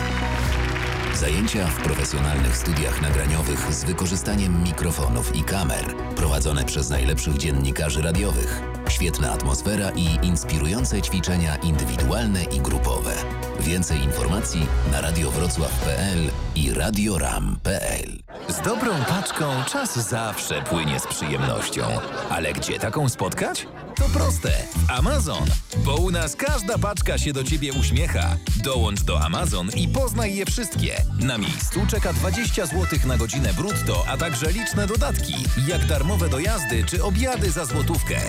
Zajęcia 1.14 1.66
w 1.66 1.82
profesjonalnych 1.82 2.56
studiach 2.56 3.02
nagraniowych 3.02 3.74
z 3.74 3.84
wykorzystaniem 3.84 4.62
mikrofonów 4.62 5.36
i 5.36 5.42
kamer, 5.42 5.94
prowadzone 6.16 6.64
przez 6.64 6.90
najlepszych 6.90 7.36
dziennikarzy 7.36 8.02
radiowych. 8.02 8.62
Świetna 8.88 9.32
atmosfera 9.32 9.90
i 9.90 10.26
inspirujące 10.26 11.02
ćwiczenia 11.02 11.56
indywidualne 11.56 12.44
i 12.44 12.60
grupowe. 12.60 13.14
Więcej 13.60 14.02
informacji 14.02 14.66
na 14.92 15.00
radiowrocław.pl 15.00 16.18
i 16.54 16.74
radioram.pl. 16.74 18.18
Z 18.48 18.60
dobrą 18.60 18.90
paczką 19.08 19.64
czas 19.64 20.08
zawsze 20.08 20.62
płynie 20.62 21.00
z 21.00 21.06
przyjemnością. 21.06 21.82
Ale 22.30 22.52
gdzie 22.52 22.78
taką 22.78 23.08
spotkać? 23.08 23.66
To 23.98 24.04
proste. 24.08 24.52
Amazon. 24.88 25.48
Bo 25.84 25.96
u 25.96 26.10
nas 26.10 26.36
każda 26.36 26.78
paczka 26.78 27.18
się 27.18 27.32
do 27.32 27.44
Ciebie 27.44 27.72
uśmiecha. 27.72 28.36
Dołącz 28.64 29.02
do 29.02 29.20
Amazon 29.20 29.70
i 29.76 29.88
poznaj 29.88 30.36
je 30.36 30.46
wszystkie. 30.46 31.02
Na 31.20 31.38
miejscu 31.38 31.86
czeka 31.86 32.12
20 32.12 32.66
zł 32.66 32.98
na 33.06 33.16
godzinę 33.16 33.54
brutto, 33.54 34.04
a 34.08 34.16
także 34.16 34.52
liczne 34.52 34.86
dodatki, 34.86 35.34
jak 35.68 35.86
darmowe 35.86 36.28
dojazdy 36.28 36.84
czy 36.84 37.04
obiady 37.04 37.50
za 37.50 37.64
złotówkę. 37.64 38.20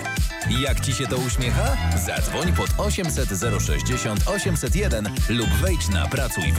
Jak 0.60 0.80
Ci 0.80 0.92
się 0.92 1.06
to 1.06 1.16
uśmiecha? 1.16 1.76
Zadzwoń 2.06 2.52
pod 2.52 2.70
800 2.78 3.28
060 3.60 4.28
801 4.28 5.08
lub 5.28 5.48
wejdź 5.48 5.88
na 5.88 6.06
pracuj 6.06 6.52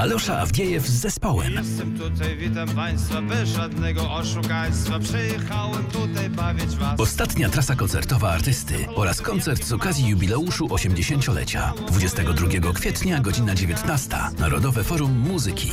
w 0.00 0.02
amazon.pl. 0.02 0.10
Alosza 0.10 0.38
Awdiejew 0.38 0.86
z 0.86 1.00
zespołem. 1.00 1.52
Jestem 1.52 1.98
tutaj, 1.98 2.36
witam 2.36 2.68
Państwa, 2.68 3.22
bez 3.22 3.48
żadnego 3.48 4.12
oszukaństwa. 4.12 4.98
Przyjechałem 4.98 5.84
tutaj 5.84 6.30
bawić 6.30 6.76
Was. 6.76 7.00
Ostatnia 7.00 7.48
trasa 7.48 7.76
koncertowa 7.76 8.30
artysty 8.30 8.74
oraz 8.94 9.20
koncert 9.20 9.64
z 9.64 9.72
okazji 9.72 10.08
jubileuszu 10.08 10.66
80-lecia. 10.66 11.72
22 11.88 12.72
kwietnia, 12.72 13.20
godzina 13.20 13.54
19. 13.54 14.16
Narodowe 14.38 14.84
Forum 14.84 15.18
Muzyki. 15.18 15.70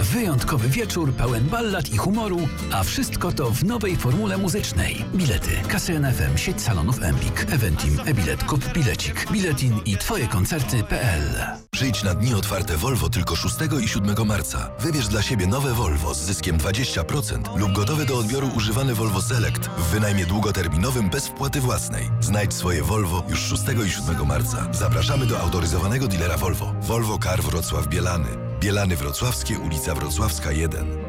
Wyjątkowy 0.00 0.68
wieczór 0.68 1.12
pełen 1.12 1.44
ballad 1.44 1.92
i 1.92 1.96
humoru, 1.96 2.48
a 2.72 2.84
wszystko 2.84 3.32
to 3.32 3.50
w 3.50 3.64
nowej 3.64 3.96
formule 3.96 4.38
muzycznej. 4.38 5.04
Bilety, 5.14 5.50
kasy 5.68 6.00
NFM, 6.00 6.38
sieć 6.38 6.60
salonów 6.60 7.02
Empik, 7.02 7.46
Eventim, 7.52 7.98
e-bilet, 8.04 8.44
kup 8.44 8.72
bilecik, 8.72 9.32
biletin 9.32 9.80
i 9.84 9.96
twoje 9.96 10.26
koncerty.pl. 10.28 11.22
Przyjdź 11.70 12.02
na 12.02 12.14
dni 12.14 12.34
otwarte 12.34 12.76
Volvo 12.76 13.08
tylko 13.08 13.36
6 13.36 13.51
i 13.80 13.88
7 13.88 14.26
marca. 14.26 14.70
Wybierz 14.78 15.08
dla 15.08 15.22
siebie 15.22 15.46
nowe 15.46 15.74
Volvo 15.74 16.14
z 16.14 16.18
zyskiem 16.18 16.58
20% 16.58 17.56
lub 17.56 17.72
gotowy 17.72 18.06
do 18.06 18.18
odbioru 18.18 18.50
używany 18.56 18.94
Volvo 18.94 19.22
Select 19.22 19.68
w 19.68 19.90
wynajmie 19.90 20.26
długoterminowym 20.26 21.10
bez 21.10 21.28
wpłaty 21.28 21.60
własnej. 21.60 22.10
Znajdź 22.20 22.54
swoje 22.54 22.82
Volvo 22.82 23.24
już 23.28 23.40
6 23.40 23.62
i 23.86 23.90
7 23.90 24.26
marca. 24.26 24.66
Zapraszamy 24.72 25.26
do 25.26 25.40
autoryzowanego 25.40 26.08
dealera 26.08 26.36
Volvo. 26.36 26.74
Volvo 26.80 27.18
Car 27.18 27.42
Wrocław 27.42 27.86
Bielany. 27.86 28.28
Bielany 28.60 28.96
Wrocławskie, 28.96 29.58
ulica 29.58 29.94
Wrocławska 29.94 30.52
1. 30.52 31.01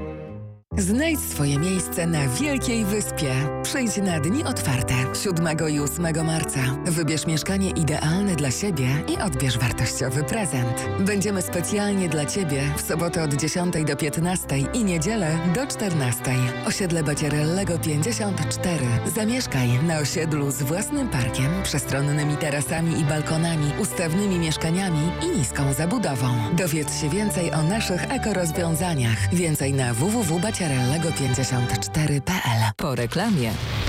Znajdź 0.77 1.19
swoje 1.19 1.59
miejsce 1.59 2.07
na 2.07 2.27
Wielkiej 2.27 2.86
Wyspie. 2.86 3.33
Przyjdź 3.63 3.97
na 3.97 4.19
dni 4.19 4.43
otwarte 4.43 4.93
7 5.23 5.47
i 5.69 5.79
8 5.79 6.25
marca. 6.25 6.59
Wybierz 6.86 7.27
mieszkanie 7.27 7.69
idealne 7.69 8.36
dla 8.36 8.51
siebie 8.51 8.88
i 9.13 9.17
odbierz 9.17 9.57
wartościowy 9.57 10.23
prezent. 10.23 10.89
Będziemy 10.99 11.41
specjalnie 11.41 12.09
dla 12.09 12.25
Ciebie 12.25 12.62
w 12.77 12.81
sobotę 12.81 13.23
od 13.23 13.33
10 13.33 13.73
do 13.88 13.95
15 13.95 14.57
i 14.73 14.83
niedzielę 14.83 15.38
do 15.55 15.67
14. 15.67 16.21
Osiedle 16.65 17.03
Bacierellego 17.03 17.79
54. 17.79 18.79
Zamieszkaj 19.15 19.69
na 19.88 19.97
osiedlu 19.97 20.51
z 20.51 20.62
własnym 20.62 21.09
parkiem, 21.09 21.51
przestronnymi 21.63 22.38
tarasami 22.38 22.99
i 22.99 23.03
balkonami, 23.03 23.71
ustawnymi 23.79 24.39
mieszkaniami 24.39 25.12
i 25.21 25.38
niską 25.38 25.73
zabudową. 25.73 26.27
Dowiedz 26.53 27.01
się 27.01 27.09
więcej 27.09 27.51
o 27.51 27.63
naszych 27.63 28.12
ekorozwiązaniach. 28.12 29.33
Więcej 29.33 29.73
na 29.73 29.93
www.bacierellego 30.63 31.10
Bacierellego54.pl 31.10 32.71
Po 32.78 32.95
reklamie. 32.95 33.82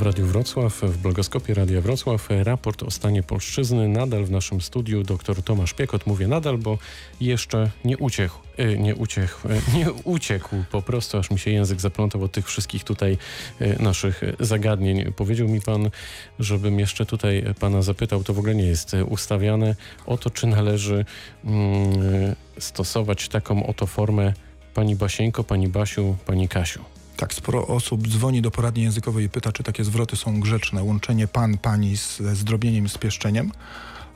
W 0.00 0.02
Radiu 0.02 0.26
Wrocław, 0.26 0.80
w 0.82 0.98
blogoskopie 0.98 1.54
Radia 1.54 1.80
Wrocław, 1.80 2.28
raport 2.30 2.82
o 2.82 2.90
stanie 2.90 3.22
polszczyzny. 3.22 3.88
Nadal 3.88 4.24
w 4.24 4.30
naszym 4.30 4.60
studiu 4.60 5.02
dr 5.02 5.42
Tomasz 5.42 5.74
Piekot. 5.74 6.06
Mówię 6.06 6.28
nadal, 6.28 6.58
bo 6.58 6.78
jeszcze 7.20 7.70
nie 7.84 7.98
uciekł, 7.98 8.34
e, 8.56 8.78
nie 8.78 8.94
uciekł, 8.94 9.48
e, 9.48 9.78
nie 9.78 9.92
uciekł 9.92 10.56
po 10.70 10.82
prostu, 10.82 11.18
aż 11.18 11.30
mi 11.30 11.38
się 11.38 11.50
język 11.50 11.80
zaplątał 11.80 12.22
od 12.22 12.32
tych 12.32 12.46
wszystkich 12.46 12.84
tutaj 12.84 13.18
e, 13.60 13.82
naszych 13.82 14.22
zagadnień. 14.40 15.12
Powiedział 15.12 15.48
mi 15.48 15.60
pan, 15.60 15.90
żebym 16.38 16.78
jeszcze 16.78 17.06
tutaj 17.06 17.44
pana 17.60 17.82
zapytał, 17.82 18.24
to 18.24 18.34
w 18.34 18.38
ogóle 18.38 18.54
nie 18.54 18.66
jest 18.66 18.96
ustawiane, 19.08 19.76
o 20.06 20.18
to, 20.18 20.30
czy 20.30 20.46
należy 20.46 21.04
mm, 21.44 22.34
stosować 22.58 23.28
taką 23.28 23.66
oto 23.66 23.86
formę 23.86 24.32
pani 24.74 24.96
Basieńko, 24.96 25.44
pani 25.44 25.68
Basiu, 25.68 26.16
pani 26.26 26.48
Kasiu. 26.48 26.99
Tak, 27.20 27.34
sporo 27.34 27.66
osób 27.66 28.08
dzwoni 28.08 28.42
do 28.42 28.50
poradni 28.50 28.82
językowej 28.82 29.24
i 29.24 29.28
pyta, 29.28 29.52
czy 29.52 29.62
takie 29.62 29.84
zwroty 29.84 30.16
są 30.16 30.40
grzeczne. 30.40 30.82
Łączenie 30.82 31.28
pan, 31.28 31.58
pani 31.58 31.96
z 31.96 32.22
zdrobnieniem, 32.34 32.88
z 32.88 32.98
pieszczeniem. 32.98 33.52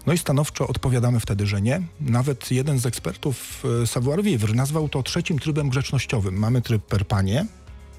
No 0.07 0.13
i 0.13 0.19
stanowczo 0.19 0.69
odpowiadamy 0.69 1.21
wtedy, 1.21 1.47
że 1.47 1.63
nie. 1.63 1.83
Nawet 2.01 2.51
jeden 2.51 2.79
z 2.79 2.87
ekspertów, 2.87 3.65
e, 3.83 3.87
Savoir 3.87 4.23
Vivre, 4.23 4.55
nazwał 4.55 4.89
to 4.89 5.03
trzecim 5.03 5.39
trybem 5.39 5.69
grzecznościowym. 5.69 6.39
Mamy 6.39 6.63
tryb 6.63 6.83
per 6.83 7.07
panie, 7.07 7.47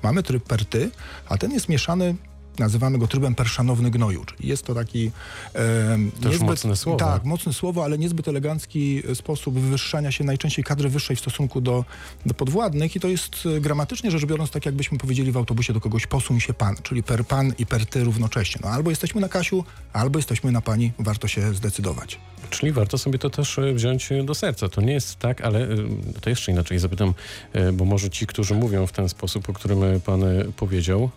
mamy 0.03 0.23
tryb 0.23 0.43
per 0.43 0.65
ty, 0.65 0.91
a 1.29 1.37
ten 1.37 1.51
jest 1.51 1.69
mieszany 1.69 2.15
nazywamy 2.59 2.97
go 2.97 3.07
trybem 3.07 3.35
perszanowny 3.35 3.91
gnoju, 3.91 4.25
czyli 4.25 4.49
jest 4.49 4.63
to 4.63 4.75
taki... 4.75 5.11
E, 5.55 5.97
Też 6.21 6.31
niezbyt, 6.31 6.41
mocne 6.41 6.75
słowo. 6.75 6.99
Tak, 6.99 7.23
mocne 7.23 7.53
słowo, 7.53 7.83
ale 7.83 7.97
niezbyt 7.97 8.27
elegancki 8.27 9.03
sposób 9.13 9.59
wywyższania 9.59 10.11
się 10.11 10.23
najczęściej 10.23 10.65
kadry 10.65 10.89
wyższej 10.89 11.15
w 11.15 11.19
stosunku 11.19 11.61
do, 11.61 11.85
do 12.25 12.33
podwładnych 12.33 12.95
i 12.95 12.99
to 12.99 13.07
jest 13.07 13.35
e, 13.57 13.61
gramatycznie 13.61 14.11
rzecz 14.11 14.25
biorąc 14.25 14.51
tak 14.51 14.65
jakbyśmy 14.65 14.97
powiedzieli 14.97 15.31
w 15.31 15.37
autobusie 15.37 15.73
do 15.73 15.81
kogoś 15.81 16.07
posuń 16.07 16.39
się 16.39 16.53
pan, 16.53 16.75
czyli 16.83 17.03
per 17.03 17.25
pan 17.25 17.53
i 17.57 17.65
per 17.65 17.85
ty 17.85 18.03
równocześnie. 18.03 18.61
No 18.63 18.69
albo 18.69 18.89
jesteśmy 18.89 19.21
na 19.21 19.29
Kasiu, 19.29 19.63
albo 19.93 20.19
jesteśmy 20.19 20.51
na 20.51 20.61
pani, 20.61 20.91
warto 20.99 21.27
się 21.27 21.53
zdecydować. 21.53 22.19
Czyli 22.49 22.71
warto 22.71 22.97
sobie 22.97 23.19
to 23.19 23.29
też 23.29 23.59
e, 23.59 23.73
wziąć 23.73 24.09
do 24.23 24.35
serca. 24.35 24.69
To 24.69 24.81
nie 24.81 24.93
jest 24.93 25.15
tak, 25.19 25.41
ale 25.41 25.63
e, 25.63 25.67
to 26.21 26.29
jeszcze 26.29 26.51
inaczej 26.51 26.79
zapytam, 26.79 27.13
bo 27.73 27.85
może 27.85 28.09
ci, 28.09 28.27
którzy 28.27 28.55
mówią 28.55 28.87
w 28.87 28.91
ten 28.91 29.09
sposób, 29.09 29.49
o 29.49 29.53
którym 29.53 30.01
pan 30.05 30.21
powiedział, 30.57 31.09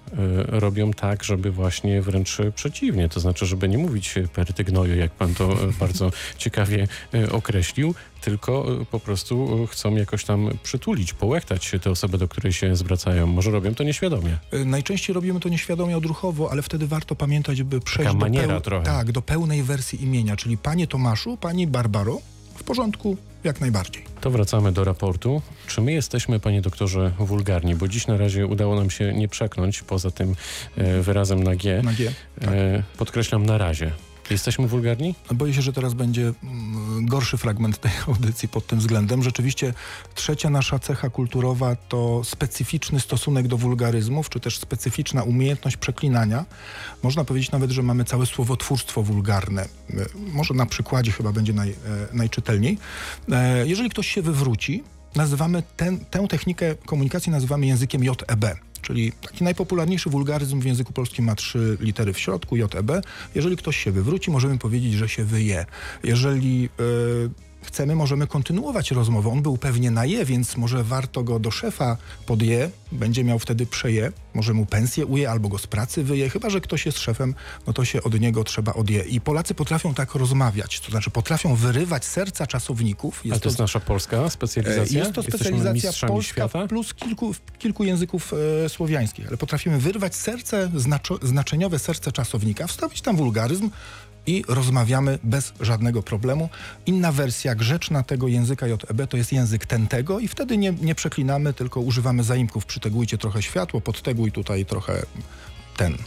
robią 0.46 0.92
tak, 0.92 1.24
żeby 1.28 1.50
właśnie 1.50 2.02
wręcz 2.02 2.38
przeciwnie, 2.54 3.08
to 3.08 3.20
znaczy, 3.20 3.46
żeby 3.46 3.68
nie 3.68 3.78
mówić 3.78 4.14
peryty 4.34 4.64
gnoju, 4.64 4.96
jak 4.96 5.10
pan 5.10 5.34
to 5.34 5.48
bardzo 5.80 6.10
ciekawie 6.38 6.88
określił, 7.32 7.94
tylko 8.20 8.66
po 8.90 9.00
prostu 9.00 9.66
chcą 9.70 9.94
jakoś 9.96 10.24
tam 10.24 10.48
przytulić, 10.62 11.12
połechtać 11.14 11.72
te 11.82 11.90
osoby, 11.90 12.18
do 12.18 12.28
której 12.28 12.52
się 12.52 12.76
zwracają. 12.76 13.26
Może 13.26 13.50
robią 13.50 13.74
to 13.74 13.84
nieświadomie. 13.84 14.38
Najczęściej 14.66 15.14
robimy 15.14 15.40
to 15.40 15.48
nieświadomie, 15.48 15.96
odruchowo, 15.96 16.50
ale 16.52 16.62
wtedy 16.62 16.86
warto 16.86 17.14
pamiętać, 17.14 17.62
by 17.62 17.80
przejść 17.80 18.12
Taka 18.12 18.30
do, 18.30 18.36
peł- 18.36 18.60
trochę. 18.60 18.84
tak, 18.84 19.12
do 19.12 19.22
pełnej 19.22 19.62
wersji 19.62 20.02
imienia, 20.02 20.36
czyli 20.36 20.56
panie 20.58 20.86
Tomaszu, 20.86 21.36
pani 21.36 21.66
Barbaro, 21.66 22.20
porządku, 22.68 23.16
jak 23.44 23.60
najbardziej. 23.60 24.04
To 24.20 24.30
wracamy 24.30 24.72
do 24.72 24.84
raportu. 24.84 25.42
Czy 25.66 25.80
my 25.80 25.92
jesteśmy, 25.92 26.40
panie 26.40 26.62
doktorze, 26.62 27.12
wulgarni? 27.18 27.74
Bo 27.74 27.88
dziś 27.88 28.06
na 28.06 28.16
razie 28.16 28.46
udało 28.46 28.76
nam 28.76 28.90
się 28.90 29.12
nie 29.12 29.28
przeknąć 29.28 29.82
poza 29.82 30.10
tym 30.10 30.34
e, 30.76 31.02
wyrazem 31.02 31.42
na 31.42 31.56
G. 31.56 31.82
Na 31.82 31.92
G, 31.92 32.12
tak. 32.40 32.48
e, 32.48 32.82
podkreślam 32.98 33.46
na 33.46 33.58
razie. 33.58 33.92
Jesteśmy 34.30 34.68
wulgarni? 34.68 35.14
Boję 35.34 35.54
się, 35.54 35.62
że 35.62 35.72
teraz 35.72 35.94
będzie 35.94 36.32
mm, 36.42 37.06
gorszy 37.06 37.36
fragment 37.36 37.78
tej 37.80 37.92
audycji 38.08 38.48
pod 38.48 38.66
tym 38.66 38.78
względem. 38.78 39.22
Rzeczywiście 39.22 39.74
trzecia 40.14 40.50
nasza 40.50 40.78
cecha 40.78 41.10
kulturowa 41.10 41.76
to 41.76 42.24
specyficzny 42.24 43.00
stosunek 43.00 43.48
do 43.48 43.56
wulgaryzmów, 43.56 44.28
czy 44.30 44.40
też 44.40 44.58
specyficzna 44.58 45.22
umiejętność 45.22 45.76
przeklinania. 45.76 46.44
Można 47.02 47.24
powiedzieć 47.24 47.50
nawet, 47.50 47.70
że 47.70 47.82
mamy 47.82 48.04
całe 48.04 48.26
słowotwórstwo 48.26 49.02
wulgarne. 49.02 49.62
E, 49.62 49.66
Może 50.32 50.54
na 50.54 50.66
przykładzie 50.66 51.12
chyba 51.12 51.32
będzie 51.32 51.52
naj, 51.52 51.70
e, 51.70 51.74
najczytelniej. 52.12 52.78
E, 53.32 53.66
Jeżeli 53.66 53.90
ktoś 53.90 54.08
się 54.08 54.22
wywróci, 54.22 54.84
nazywamy 55.16 55.62
ten, 55.76 56.04
tę 56.04 56.28
technikę 56.28 56.74
komunikacji 56.74 57.32
nazywamy 57.32 57.66
językiem 57.66 58.04
JEB. 58.04 58.44
Czyli 58.82 59.12
taki 59.12 59.44
najpopularniejszy 59.44 60.10
wulgaryzm 60.10 60.60
w 60.60 60.64
języku 60.64 60.92
polskim 60.92 61.24
ma 61.24 61.34
trzy 61.34 61.76
litery 61.80 62.12
w 62.12 62.18
środku, 62.18 62.56
JEB. 62.56 62.92
Jeżeli 63.34 63.56
ktoś 63.56 63.76
się 63.76 63.92
wywróci, 63.92 64.30
możemy 64.30 64.58
powiedzieć, 64.58 64.92
że 64.92 65.08
się 65.08 65.24
wyje. 65.24 65.66
Jeżeli 66.02 66.68
e, 67.26 67.47
chcemy, 67.62 67.94
możemy 67.94 68.26
kontynuować 68.26 68.90
rozmowę. 68.90 69.30
On 69.30 69.42
był 69.42 69.56
pewnie 69.56 69.90
na 69.90 70.04
je, 70.04 70.24
więc 70.24 70.56
może 70.56 70.84
warto 70.84 71.22
go 71.22 71.38
do 71.38 71.50
szefa 71.50 71.96
podje, 72.26 72.70
będzie 72.92 73.24
miał 73.24 73.38
wtedy 73.38 73.66
przeje, 73.66 74.12
może 74.34 74.54
mu 74.54 74.66
pensję 74.66 75.06
uje 75.06 75.30
albo 75.30 75.48
go 75.48 75.58
z 75.58 75.66
pracy 75.66 76.04
wyje. 76.04 76.30
Chyba, 76.30 76.50
że 76.50 76.60
ktoś 76.60 76.86
jest 76.86 76.98
szefem, 76.98 77.34
no 77.66 77.72
to 77.72 77.84
się 77.84 78.02
od 78.02 78.20
niego 78.20 78.44
trzeba 78.44 78.72
odje. 78.72 79.02
I 79.02 79.20
Polacy 79.20 79.54
potrafią 79.54 79.94
tak 79.94 80.14
rozmawiać, 80.14 80.80
to 80.80 80.90
znaczy 80.90 81.10
potrafią 81.10 81.54
wyrywać 81.54 82.04
serca 82.04 82.46
czasowników. 82.46 83.22
Ale 83.30 83.40
to 83.40 83.48
jest 83.48 83.58
nasza 83.58 83.80
polska 83.80 84.30
specjalizacja? 84.30 85.00
E, 85.00 85.04
Jest 85.04 85.14
to 85.14 85.22
specjalizacja 85.22 86.08
polska 86.08 86.32
świata? 86.34 86.66
plus 86.66 86.94
kilku, 86.94 87.34
kilku 87.58 87.84
języków 87.84 88.34
e, 88.64 88.68
słowiańskich, 88.68 89.28
ale 89.28 89.36
potrafimy 89.36 89.78
wyrwać 89.78 90.14
serce, 90.16 90.70
znaczo, 90.74 91.18
znaczeniowe 91.22 91.78
serce 91.78 92.12
czasownika, 92.12 92.66
wstawić 92.66 93.00
tam 93.00 93.16
wulgaryzm 93.16 93.70
i 94.26 94.44
rozmawiamy 94.48 95.18
bez 95.24 95.52
żadnego 95.60 96.02
problemu. 96.02 96.48
Inna 96.86 97.12
wersja 97.12 97.54
grzeczna 97.54 98.02
tego 98.02 98.28
języka 98.28 98.66
JEB 98.66 99.06
to 99.08 99.16
jest 99.16 99.32
język 99.32 99.66
tentego 99.66 100.18
i 100.18 100.28
wtedy 100.28 100.56
nie, 100.56 100.72
nie 100.72 100.94
przeklinamy, 100.94 101.52
tylko 101.52 101.80
używamy 101.80 102.22
zaimków. 102.22 102.66
Przytegujcie 102.66 103.18
trochę 103.18 103.42
światło, 103.42 103.80
podteguj 103.80 104.32
tutaj 104.32 104.66
trochę 104.66 105.02
ten. 105.76 105.98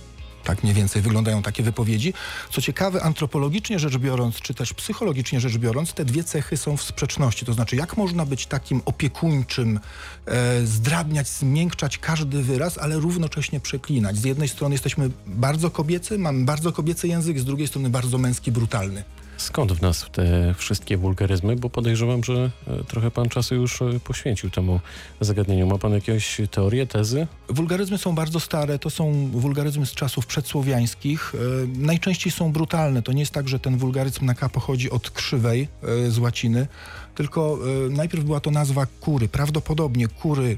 Tak 0.43 0.63
mniej 0.63 0.75
więcej 0.75 1.01
wyglądają 1.01 1.41
takie 1.41 1.63
wypowiedzi. 1.63 2.13
Co 2.49 2.61
ciekawe, 2.61 3.03
antropologicznie 3.03 3.79
rzecz 3.79 3.97
biorąc, 3.97 4.35
czy 4.35 4.53
też 4.53 4.73
psychologicznie 4.73 5.39
rzecz 5.39 5.57
biorąc, 5.57 5.93
te 5.93 6.05
dwie 6.05 6.23
cechy 6.23 6.57
są 6.57 6.77
w 6.77 6.83
sprzeczności. 6.83 7.45
To 7.45 7.53
znaczy, 7.53 7.75
jak 7.75 7.97
można 7.97 8.25
być 8.25 8.45
takim 8.45 8.81
opiekuńczym, 8.85 9.79
e, 10.25 10.65
zdrabniać, 10.65 11.27
zmiękczać 11.27 11.97
każdy 11.97 12.43
wyraz, 12.43 12.77
ale 12.77 12.95
równocześnie 12.95 13.59
przeklinać. 13.59 14.17
Z 14.17 14.23
jednej 14.23 14.47
strony 14.47 14.75
jesteśmy 14.75 15.09
bardzo 15.27 15.71
kobiecy, 15.71 16.17
mamy 16.17 16.45
bardzo 16.45 16.71
kobiecy 16.71 17.07
język, 17.07 17.39
z 17.39 17.45
drugiej 17.45 17.67
strony 17.67 17.89
bardzo 17.89 18.17
męski, 18.17 18.51
brutalny. 18.51 19.03
Skąd 19.41 19.71
w 19.71 19.81
nas 19.81 20.05
te 20.11 20.53
wszystkie 20.57 20.97
wulgaryzmy? 20.97 21.55
Bo 21.55 21.69
podejrzewam, 21.69 22.23
że 22.23 22.51
e, 22.67 22.83
trochę 22.83 23.11
pan 23.11 23.29
czasu 23.29 23.55
już 23.55 23.81
e, 23.81 23.99
poświęcił 23.99 24.49
temu 24.49 24.79
zagadnieniu. 25.21 25.67
Ma 25.67 25.77
pan 25.77 25.93
jakieś 25.93 26.41
teorie, 26.51 26.87
tezy? 26.87 27.27
Wulgaryzmy 27.49 27.97
są 27.97 28.15
bardzo 28.15 28.39
stare, 28.39 28.79
to 28.79 28.89
są 28.89 29.29
wulgaryzmy 29.31 29.85
z 29.85 29.91
czasów 29.91 30.25
przedsłowiańskich. 30.25 31.33
E, 31.35 31.37
najczęściej 31.67 32.31
są 32.31 32.51
brutalne. 32.51 33.01
To 33.01 33.11
nie 33.11 33.19
jest 33.19 33.31
tak, 33.31 33.49
że 33.49 33.59
ten 33.59 33.77
wulgaryzm 33.77 34.25
na 34.25 34.33
K 34.33 34.49
pochodzi 34.49 34.91
od 34.91 35.11
krzywej 35.11 35.67
z 36.07 36.17
łaciny, 36.17 36.67
tylko 37.15 37.59
najpierw 37.89 38.23
była 38.23 38.39
to 38.39 38.51
nazwa 38.51 38.85
kury, 38.85 39.27
prawdopodobnie 39.27 40.07
kury 40.07 40.57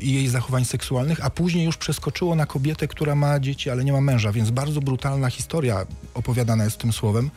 i 0.00 0.12
jej 0.12 0.28
zachowań 0.28 0.64
seksualnych, 0.64 1.24
a 1.24 1.30
później 1.30 1.64
już 1.64 1.76
przeskoczyło 1.76 2.34
na 2.34 2.46
kobietę, 2.46 2.88
która 2.88 3.14
ma 3.14 3.40
dzieci, 3.40 3.70
ale 3.70 3.84
nie 3.84 3.92
ma 3.92 4.00
męża, 4.00 4.32
więc 4.32 4.50
bardzo 4.50 4.80
brutalna 4.80 5.30
historia 5.30 5.86
opowiadana 6.14 6.64
jest 6.64 6.78
tym 6.78 6.92
słowem. 6.92 7.30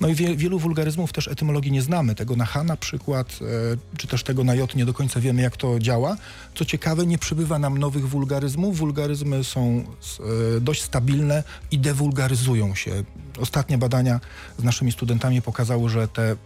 No 0.00 0.08
i 0.08 0.14
wie, 0.14 0.36
wielu 0.36 0.58
wulgaryzmów 0.58 1.12
też 1.12 1.28
etymologii 1.28 1.72
nie 1.72 1.82
znamy. 1.82 2.14
Tego 2.14 2.36
na 2.36 2.44
H 2.44 2.64
na 2.64 2.76
przykład, 2.76 3.38
e, 3.42 3.96
czy 3.96 4.06
też 4.06 4.22
tego 4.22 4.44
na 4.44 4.54
J 4.54 4.74
nie 4.76 4.84
do 4.84 4.94
końca 4.94 5.20
wiemy, 5.20 5.42
jak 5.42 5.56
to 5.56 5.78
działa. 5.78 6.16
Co 6.54 6.64
ciekawe, 6.64 7.06
nie 7.06 7.18
przybywa 7.18 7.58
nam 7.58 7.78
nowych 7.78 8.08
wulgaryzmów. 8.08 8.78
Wulgaryzmy 8.78 9.44
są 9.44 9.84
e, 10.56 10.60
dość 10.60 10.82
stabilne 10.82 11.44
i 11.70 11.78
dewulgaryzują 11.78 12.74
się. 12.74 13.04
Ostatnie 13.40 13.78
badania 13.78 14.20
z 14.58 14.62
naszymi 14.62 14.92
studentami 14.92 15.42
pokazały, 15.42 15.88
że 15.88 16.08
te 16.08 16.36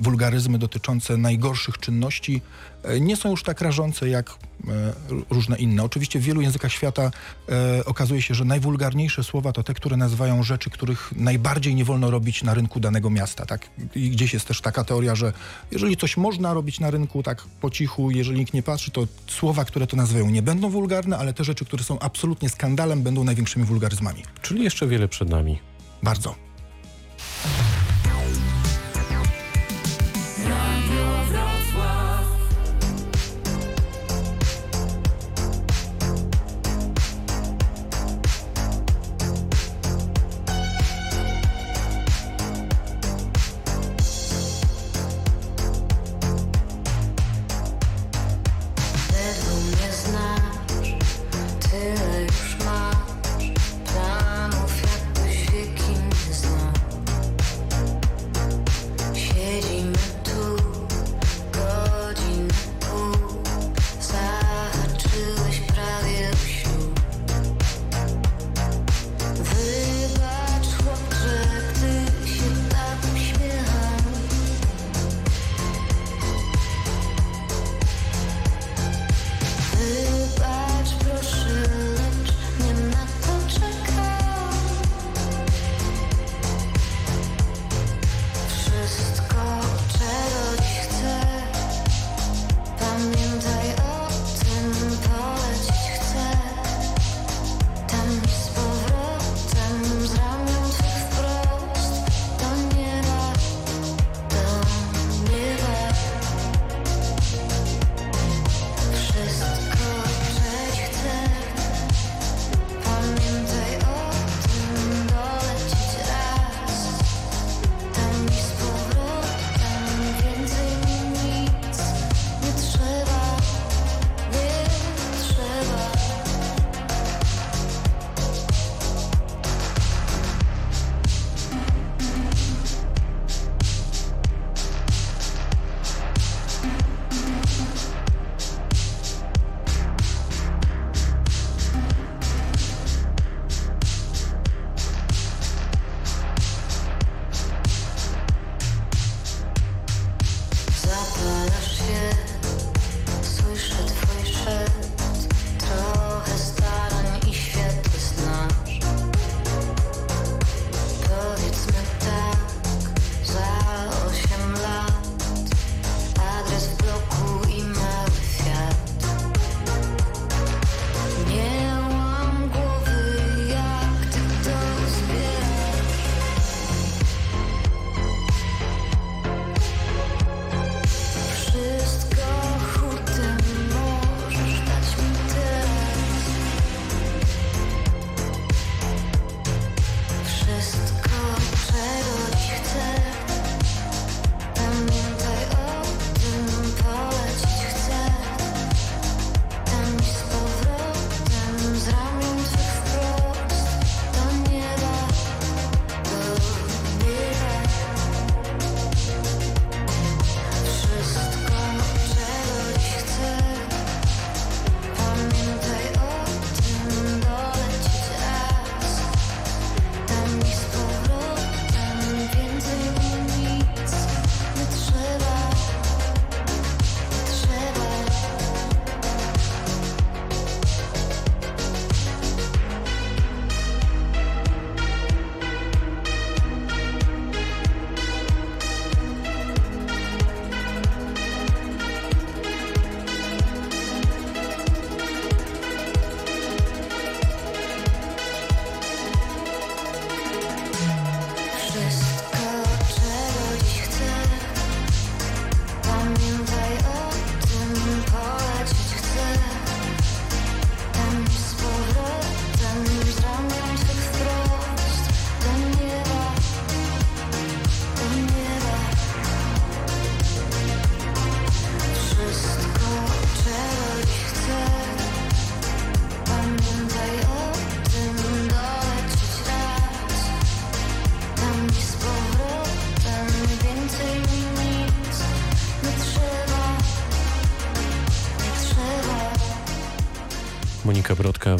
wulgaryzmy 0.00 0.58
dotyczące 0.58 1.16
najgorszych 1.16 1.78
czynności 1.78 2.40
e, 2.40 2.75
nie 3.00 3.16
są 3.16 3.30
już 3.30 3.42
tak 3.42 3.60
rażące 3.60 4.08
jak 4.08 4.30
e, 4.30 4.92
różne 5.30 5.56
inne. 5.56 5.82
Oczywiście 5.82 6.18
w 6.18 6.22
wielu 6.22 6.40
językach 6.40 6.72
świata 6.72 7.10
e, 7.48 7.84
okazuje 7.84 8.22
się, 8.22 8.34
że 8.34 8.44
najwulgarniejsze 8.44 9.24
słowa 9.24 9.52
to 9.52 9.62
te, 9.62 9.74
które 9.74 9.96
nazywają 9.96 10.42
rzeczy, 10.42 10.70
których 10.70 11.12
najbardziej 11.16 11.74
nie 11.74 11.84
wolno 11.84 12.10
robić 12.10 12.42
na 12.42 12.54
rynku 12.54 12.80
danego 12.80 13.10
miasta. 13.10 13.46
Tak? 13.46 13.68
I 13.94 14.10
gdzieś 14.10 14.34
jest 14.34 14.48
też 14.48 14.60
taka 14.60 14.84
teoria, 14.84 15.14
że 15.14 15.32
jeżeli 15.70 15.96
coś 15.96 16.16
można 16.16 16.54
robić 16.54 16.80
na 16.80 16.90
rynku 16.90 17.22
tak 17.22 17.42
po 17.60 17.70
cichu, 17.70 18.10
jeżeli 18.10 18.38
nikt 18.38 18.54
nie 18.54 18.62
patrzy, 18.62 18.90
to 18.90 19.06
słowa, 19.26 19.64
które 19.64 19.86
to 19.86 19.96
nazywają 19.96 20.30
nie 20.30 20.42
będą 20.42 20.70
wulgarne, 20.70 21.18
ale 21.18 21.32
te 21.32 21.44
rzeczy, 21.44 21.64
które 21.64 21.84
są 21.84 21.98
absolutnie 21.98 22.48
skandalem, 22.48 23.02
będą 23.02 23.24
największymi 23.24 23.64
wulgaryzmami. 23.64 24.22
Czyli 24.42 24.64
jeszcze 24.64 24.86
wiele 24.86 25.08
przed 25.08 25.30
nami. 25.30 25.58
Bardzo. 26.02 26.34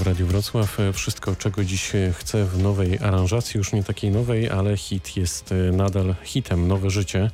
Radiu 0.07 0.27
Wrocław. 0.27 0.79
Wszystko, 0.93 1.37
czego 1.37 1.65
dziś 1.65 1.93
chcę 2.13 2.45
w 2.45 2.63
nowej 2.63 2.99
aranżacji, 2.99 3.59
już 3.59 3.73
nie 3.73 3.85
takiej 3.85 4.11
nowej, 4.11 4.51
ale 4.51 4.77
hit 4.77 5.17
jest 5.17 5.55
nadal 5.73 6.15
hitem. 6.25 6.69
Nowe 6.69 6.91
życie 6.91 7.31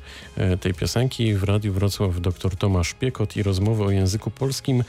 tej 0.61 0.73
piosenki. 0.73 1.35
W 1.35 1.43
Radiu 1.43 1.73
Wrocław 1.73 2.21
dr 2.21 2.55
Tomasz 2.55 2.93
Piekot 2.93 3.37
i 3.37 3.43
rozmowy 3.43 3.83
o 3.83 3.91
języku 3.91 4.31
polskim. 4.31 4.83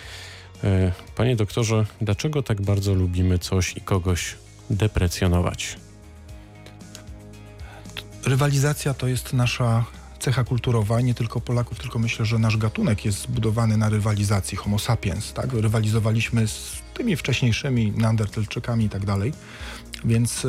E, 0.64 0.92
Panie 1.16 1.36
doktorze, 1.36 1.86
dlaczego 2.00 2.42
tak 2.42 2.62
bardzo 2.62 2.94
lubimy 2.94 3.38
coś 3.38 3.76
i 3.76 3.80
kogoś 3.80 4.34
deprecjonować? 4.70 5.76
Rywalizacja 8.24 8.94
to 8.94 9.06
jest 9.06 9.32
nasza 9.32 9.84
cecha 10.24 10.44
kulturowa, 10.44 11.00
nie 11.00 11.14
tylko 11.14 11.40
Polaków, 11.40 11.78
tylko 11.78 11.98
myślę, 11.98 12.24
że 12.24 12.38
nasz 12.38 12.56
gatunek 12.56 13.04
jest 13.04 13.22
zbudowany 13.22 13.76
na 13.76 13.88
rywalizacji, 13.88 14.56
homo 14.56 14.78
sapiens, 14.78 15.32
tak? 15.32 15.52
Rywalizowaliśmy 15.52 16.48
z 16.48 16.82
tymi 16.94 17.16
wcześniejszymi 17.16 17.92
neandertalczykami 17.92 18.84
i 18.84 18.88
tak 18.88 19.04
dalej, 19.04 19.32
więc 20.04 20.44
e, 20.44 20.48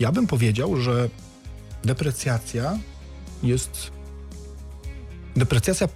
ja 0.00 0.12
bym 0.12 0.26
powiedział, 0.26 0.76
że 0.76 1.08
deprecjacja 1.84 2.78
jest 3.42 3.90
Deprecjacja 5.36 5.88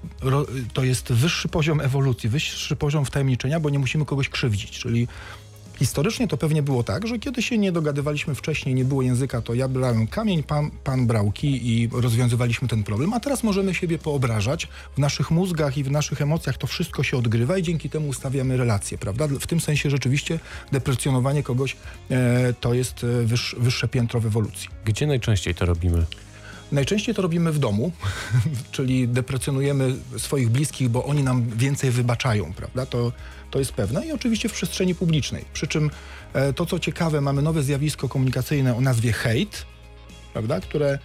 to 0.73 0.85
jest 0.85 1.13
wyższy 1.13 1.49
poziom 1.49 1.81
ewolucji, 1.81 2.29
wyższy 2.29 2.77
poziom 2.77 3.05
wtajemniczenia, 3.05 3.61
bo 3.61 3.71
nie 3.71 3.79
musimy 3.79 4.05
kogoś 4.05 4.29
krzywdzić, 4.29 4.71
czyli 4.71 5.09
Historycznie 5.79 6.29
to 6.29 6.37
pewnie 6.37 6.63
było 6.63 6.83
tak, 6.83 7.07
że 7.07 7.19
kiedy 7.19 7.43
się 7.43 7.59
nie 7.59 7.73
dogadywaliśmy 7.73 8.35
wcześniej, 8.35 8.75
nie 8.75 8.85
było 8.85 9.03
języka, 9.03 9.43
to 9.43 9.55
ja 9.55 9.69
brałem 9.69 10.07
kamień, 10.07 10.43
pan, 10.43 10.71
pan 10.85 11.07
brał 11.07 11.33
kij 11.33 11.69
i 11.69 11.89
rozwiązywaliśmy 11.93 12.69
ten 12.69 12.85
problem, 12.85 13.13
a 13.13 13.21
teraz 13.21 13.43
możemy 13.43 13.75
siebie 13.75 13.99
poobrażać. 13.99 14.69
W 14.95 14.99
naszych 14.99 15.31
mózgach 15.31 15.79
i 15.79 15.85
w 15.85 15.91
naszych 15.91 16.23
emocjach 16.23 16.59
to 16.59 16.67
wszystko 16.67 17.03
się 17.03 17.17
odgrywa 17.17 17.59
i 17.59 17.63
dzięki 17.63 17.91
temu 17.91 18.09
ustawiamy 18.09 18.57
relacje, 18.57 18.99
prawda? 18.99 19.29
W 19.41 19.47
tym 19.47 19.61
sensie 19.61 19.91
rzeczywiście 19.91 20.41
deprecjonowanie 20.73 21.43
kogoś 21.43 21.77
e, 22.11 22.53
to 22.61 22.75
jest 22.75 23.05
e, 23.05 23.27
wyż, 23.27 23.57
wyższe 23.59 23.89
piętro 23.89 24.21
w 24.21 24.27
ewolucji. 24.27 24.69
Gdzie 24.85 25.07
najczęściej 25.07 25.55
to 25.55 25.67
robimy? 25.67 26.07
Najczęściej 26.73 27.15
to 27.15 27.23
robimy 27.23 27.53
w 27.53 27.59
domu, 27.59 27.93
czyli 28.73 29.09
deprecjonujemy 29.09 29.95
swoich 30.17 30.49
bliskich, 30.49 30.89
bo 30.89 31.05
oni 31.05 31.23
nam 31.23 31.51
więcej 31.51 31.91
wybaczają, 31.91 32.53
prawda? 32.53 32.87
To, 32.87 33.13
to 33.51 33.59
jest 33.59 33.73
pewne 33.73 34.07
i 34.07 34.13
oczywiście 34.13 34.49
w 34.49 34.53
przestrzeni 34.53 34.95
publicznej. 34.95 35.45
Przy 35.53 35.67
czym 35.67 35.91
e, 36.33 36.53
to, 36.53 36.67
co 36.67 36.79
ciekawe, 36.79 37.21
mamy 37.21 37.43
nowe 37.43 37.63
zjawisko 37.63 38.09
komunikacyjne 38.09 38.77
o 38.77 38.81
nazwie 38.81 39.13
hate, 39.13 39.57
prawda? 40.33 40.61
Które 40.61 40.99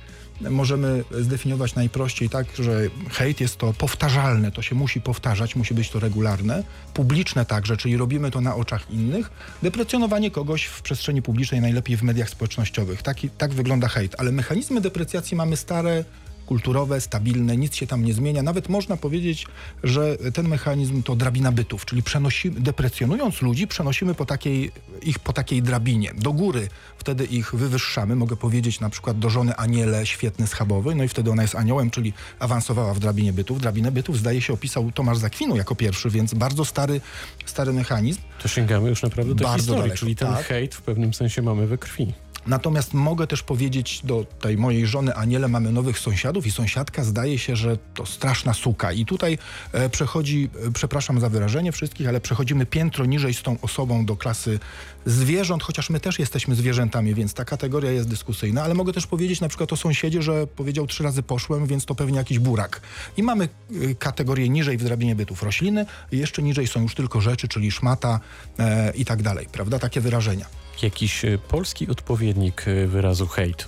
możemy 0.50 1.04
zdefiniować 1.12 1.76
najprościej 1.76 2.30
tak, 2.30 2.48
że 2.60 2.82
hejt 3.10 3.42
jest 3.42 3.58
to 3.58 3.74
powtarzalne, 3.74 4.52
to 4.52 4.62
się 4.62 4.76
musi 4.76 5.02
powtarzać, 5.02 5.56
musi 5.56 5.74
być 5.74 5.90
to 5.90 6.00
regularne, 6.00 6.64
publiczne 6.94 7.46
także, 7.46 7.78
czyli 7.78 7.98
robimy 7.98 8.32
to 8.32 8.42
na 8.42 8.56
oczach 8.56 8.92
innych, 8.92 9.32
deprecjonowanie 9.64 10.32
kogoś 10.32 10.66
w 10.66 10.82
przestrzeni 10.82 11.22
publicznej, 11.22 11.62
najlepiej 11.62 11.98
w 11.98 12.04
mediach 12.04 12.30
społecznościowych. 12.30 13.04
Taki, 13.04 13.30
tak 13.30 13.54
wygląda 13.54 13.88
hejt, 13.88 14.16
ale 14.18 14.32
mechanizmy 14.32 14.82
deprecjacji 14.82 15.38
mamy 15.38 15.58
stare, 15.58 16.06
kulturowe, 16.52 17.02
stabilne, 17.02 17.58
nic 17.58 17.76
się 17.76 17.88
tam 17.88 18.06
nie 18.06 18.14
zmienia. 18.14 18.44
Nawet 18.44 18.70
można 18.70 18.98
powiedzieć, 18.98 19.48
że 19.84 20.18
ten 20.34 20.48
mechanizm 20.48 21.04
to 21.04 21.16
drabina 21.16 21.52
bytów, 21.52 21.86
czyli 21.86 22.04
przenosimy, 22.04 22.60
deprecjonując 22.60 23.42
ludzi, 23.42 23.68
przenosimy 23.68 24.16
po 24.16 24.26
takiej, 24.26 24.72
ich 25.02 25.20
po 25.20 25.34
takiej 25.34 25.62
drabinie. 25.62 26.12
Do 26.18 26.34
góry 26.34 26.68
wtedy 26.98 27.26
ich 27.26 27.56
wywyższamy, 27.56 28.16
mogę 28.16 28.36
powiedzieć 28.36 28.80
na 28.80 28.90
przykład 28.90 29.20
do 29.20 29.30
żony 29.30 29.56
Aniele, 29.56 30.06
świetny 30.06 30.48
schabowy, 30.48 30.96
no 30.96 31.04
i 31.04 31.08
wtedy 31.08 31.32
ona 31.32 31.42
jest 31.42 31.56
aniołem, 31.56 31.92
czyli 31.92 32.14
awansowała 32.40 32.94
w 32.94 33.00
drabinie 33.00 33.34
bytów. 33.34 33.62
Drabinę 33.62 33.92
bytów 33.92 34.18
zdaje 34.18 34.42
się 34.42 34.54
opisał 34.54 34.92
Tomasz 34.92 35.18
Zakwinu 35.18 35.56
jako 35.56 35.76
pierwszy, 35.76 36.10
więc 36.10 36.34
bardzo 36.34 36.66
stary, 36.66 37.02
stary 37.46 37.74
mechanizm. 37.74 38.22
To 38.42 38.48
sięgamy 38.48 38.90
już 38.90 39.04
naprawdę 39.04 39.36
do 39.36 39.44
Bardzo 39.44 39.58
historii, 39.58 39.82
daleko, 39.82 39.98
czyli 39.98 40.16
ten 40.16 40.28
tak. 40.28 40.46
hejt 40.46 40.76
w 40.76 40.82
pewnym 40.82 41.14
sensie 41.14 41.42
mamy 41.42 41.68
we 41.68 41.78
krwi. 41.78 42.14
Natomiast 42.48 42.94
mogę 42.94 43.28
też 43.28 43.44
powiedzieć 43.44 44.02
do 44.04 44.26
tej 44.40 44.58
mojej 44.58 44.88
żony 44.88 45.16
Aniele, 45.16 45.48
mamy 45.48 45.72
nowych 45.72 46.00
sąsiadów 46.00 46.48
i 46.48 46.52
sąsiadka 46.52 47.04
zdaje 47.04 47.40
się, 47.40 47.56
że 47.56 47.78
to 47.94 48.06
straszna 48.06 48.54
suka. 48.54 48.92
I 48.92 49.06
tutaj 49.06 49.38
e, 49.72 49.90
przechodzi, 49.90 50.50
e, 50.68 50.72
przepraszam 50.72 51.20
za 51.20 51.30
wyrażenie 51.30 51.72
wszystkich, 51.72 52.08
ale 52.08 52.22
przechodzimy 52.22 52.66
piętro 52.66 53.06
niżej 53.06 53.34
z 53.34 53.42
tą 53.42 53.58
osobą 53.62 54.06
do 54.06 54.16
klasy 54.16 54.60
zwierząt, 55.06 55.64
chociaż 55.64 55.90
my 55.90 56.00
też 56.00 56.20
jesteśmy 56.20 56.56
zwierzętami, 56.56 57.14
więc 57.14 57.34
ta 57.34 57.46
kategoria 57.46 57.92
jest 57.92 58.10
dyskusyjna, 58.10 58.64
ale 58.64 58.74
mogę 58.74 58.94
też 58.94 59.08
powiedzieć 59.08 59.42
na 59.42 59.50
przykład 59.50 59.74
o 59.74 59.76
sąsiedzie, 59.76 60.22
że 60.22 60.48
powiedział 60.48 60.88
trzy 60.88 61.04
razy 61.04 61.24
poszłem, 61.24 61.68
więc 61.68 61.86
to 61.86 61.96
pewnie 61.96 62.18
jakiś 62.18 62.40
burak. 62.40 62.82
I 63.18 63.24
mamy 63.24 63.50
e, 63.90 63.96
kategorię 63.96 64.50
niżej 64.50 64.78
w 64.78 64.84
drabinie 64.84 65.16
bytów 65.16 65.44
rośliny, 65.44 65.86
jeszcze 66.12 66.44
niżej 66.44 66.68
są 66.68 66.82
już 66.82 66.96
tylko 66.96 67.22
rzeczy, 67.22 67.48
czyli 67.48 67.72
szmata 67.72 68.20
e, 68.60 68.92
i 68.96 69.06
tak 69.06 69.22
dalej, 69.22 69.48
prawda? 69.52 69.80
Takie 69.80 70.02
wyrażenia. 70.02 70.61
Jakiś 70.82 71.26
e, 71.26 71.38
polski 71.38 71.88
odpowiednik 71.88 72.68
e, 72.68 72.88
wyrazu 72.88 73.28
hejt. 73.28 73.68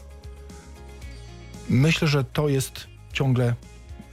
Myślę, 1.70 2.08
że 2.08 2.24
to 2.24 2.50
jest 2.50 2.88
ciągle 3.14 3.56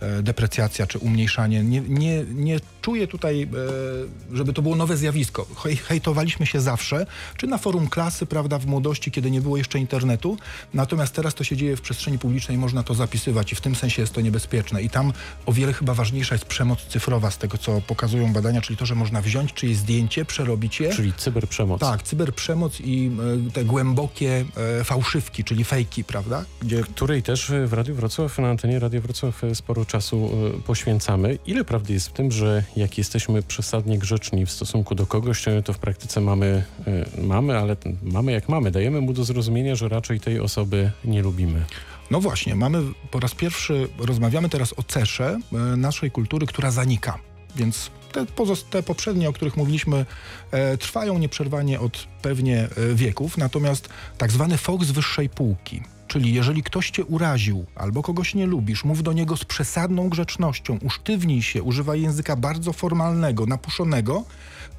e, 0.01 0.23
deprecjacja 0.23 0.87
czy 0.87 0.99
umniejszanie. 0.99 1.65
Nie, 1.65 1.81
nie, 1.81 2.25
nie 2.25 2.61
czuję 2.81 3.07
tutaj, 3.07 3.43
e, 3.43 4.37
żeby 4.37 4.53
to 4.53 4.63
było 4.63 4.77
nowe 4.77 4.97
zjawisko. 4.97 5.47
Hej, 5.63 5.77
hejtowaliśmy 5.77 6.47
się 6.47 6.61
zawsze, 6.61 7.07
czy 7.37 7.47
na 7.47 7.59
forum 7.59 7.89
klasy, 7.89 8.27
prawda, 8.27 8.59
w 8.59 8.67
młodości, 8.67 9.11
kiedy 9.11 9.31
nie 9.31 9.41
było 9.41 9.57
jeszcze 9.57 9.79
internetu. 9.79 10.37
Natomiast 10.75 11.15
teraz 11.15 11.35
to 11.35 11.45
się 11.45 11.57
dzieje 11.57 11.77
w 11.77 11.81
przestrzeni 11.81 12.19
publicznej, 12.19 12.59
można 12.59 12.83
to 12.83 12.95
zapisywać 12.95 13.53
i 13.53 13.55
w 13.55 13.61
tym 13.61 13.75
sensie 13.75 14.03
jest 14.03 14.15
to 14.15 14.21
niebezpieczne. 14.21 14.83
I 14.83 14.91
tam 14.91 15.13
o 15.47 15.53
wiele 15.53 15.73
chyba 15.73 15.95
ważniejsza 15.95 16.35
jest 16.35 16.45
przemoc 16.45 16.87
cyfrowa 16.87 17.31
z 17.31 17.39
tego, 17.39 17.59
co 17.59 17.81
pokazują 17.81 18.33
badania, 18.33 18.61
czyli 18.61 18.77
to, 18.77 18.87
że 18.87 18.95
można 18.95 19.23
wziąć 19.23 19.53
czyjeś 19.53 19.77
zdjęcie, 19.77 20.25
przerobić 20.25 20.81
je. 20.81 20.95
Czyli 20.95 21.13
cyberprzemoc. 21.13 21.81
Tak, 21.81 22.03
cyberprzemoc 22.03 22.81
i 22.81 23.11
e, 23.49 23.51
te 23.51 23.65
głębokie 23.65 24.45
e, 24.81 24.85
fałszywki, 24.85 25.45
czyli 25.45 25.65
fejki, 25.65 26.05
prawda? 26.05 26.45
Gdzie 26.63 26.83
Której 26.83 27.23
też 27.23 27.53
w 27.67 27.73
Radiu 27.73 27.95
Wrocław, 27.95 28.39
na 28.39 28.49
antenie 28.51 28.79
Radio 28.79 29.01
Wrocław 29.01 29.43
sporo 29.55 29.85
czasu 29.85 30.31
poświęcamy. 30.67 31.39
Ile 31.47 31.65
prawdy 31.65 31.93
jest 31.93 32.09
w 32.09 32.13
tym, 32.13 32.33
że 32.33 32.65
jak 32.77 32.99
jesteśmy 32.99 33.43
przesadnie 33.43 33.99
grzeczni 33.99 34.47
w 34.47 34.51
stosunku 34.51 34.95
do 34.95 35.07
kogoś, 35.07 35.45
to 35.65 35.73
w 35.73 35.79
praktyce 35.79 36.21
mamy, 36.21 36.65
e, 36.87 37.23
mamy, 37.23 37.59
ale 37.59 37.77
mamy 38.03 38.33
jak 38.33 38.49
mamy. 38.49 38.71
Dajemy 38.71 39.01
mu 39.01 39.13
do 39.13 39.25
zrozumienia, 39.25 39.77
że 39.77 39.89
raczej 39.89 40.21
tej 40.21 40.41
osoby 40.41 40.91
nie 41.05 41.23
lubimy. 41.23 41.65
No 42.11 42.21
właśnie, 42.21 42.55
mamy 42.55 42.83
po 43.11 43.21
raz 43.21 43.35
pierwszy, 43.35 43.89
rozmawiamy 43.99 44.49
teraz 44.49 44.75
o 44.79 44.83
cesze 44.83 45.39
e, 45.53 45.57
naszej 45.77 46.11
kultury, 46.11 46.47
która 46.47 46.71
zanika. 46.71 47.19
Więc 47.57 47.91
te, 48.13 48.27
te 48.71 48.83
poprzednie, 48.83 49.29
o 49.29 49.33
których 49.33 49.57
mówiliśmy, 49.57 50.07
e, 50.51 50.77
trwają 50.77 51.19
nieprzerwanie 51.19 51.81
od 51.81 52.07
pewnie 52.23 52.69
e, 52.77 52.95
wieków. 52.95 53.39
Natomiast 53.39 53.89
tak 54.19 54.33
zwany 54.33 54.59
folk 54.59 54.85
z 54.85 54.91
wyższej 54.91 55.29
półki, 55.29 55.83
czyli 56.11 56.35
jeżeli 56.35 56.63
ktoś 56.63 56.91
cię 56.91 57.05
uraził 57.05 57.67
albo 57.75 58.03
kogoś 58.03 58.35
nie 58.35 58.47
lubisz, 58.47 58.85
mów 58.85 59.03
do 59.03 59.13
niego 59.13 59.37
z 59.37 59.45
przesadną 59.45 60.09
grzecznością, 60.09 60.79
usztywnij 60.83 61.43
się, 61.43 61.63
używaj 61.63 62.03
języka 62.03 62.37
bardzo 62.37 62.73
formalnego, 62.73 63.47
napuszonego, 63.47 64.25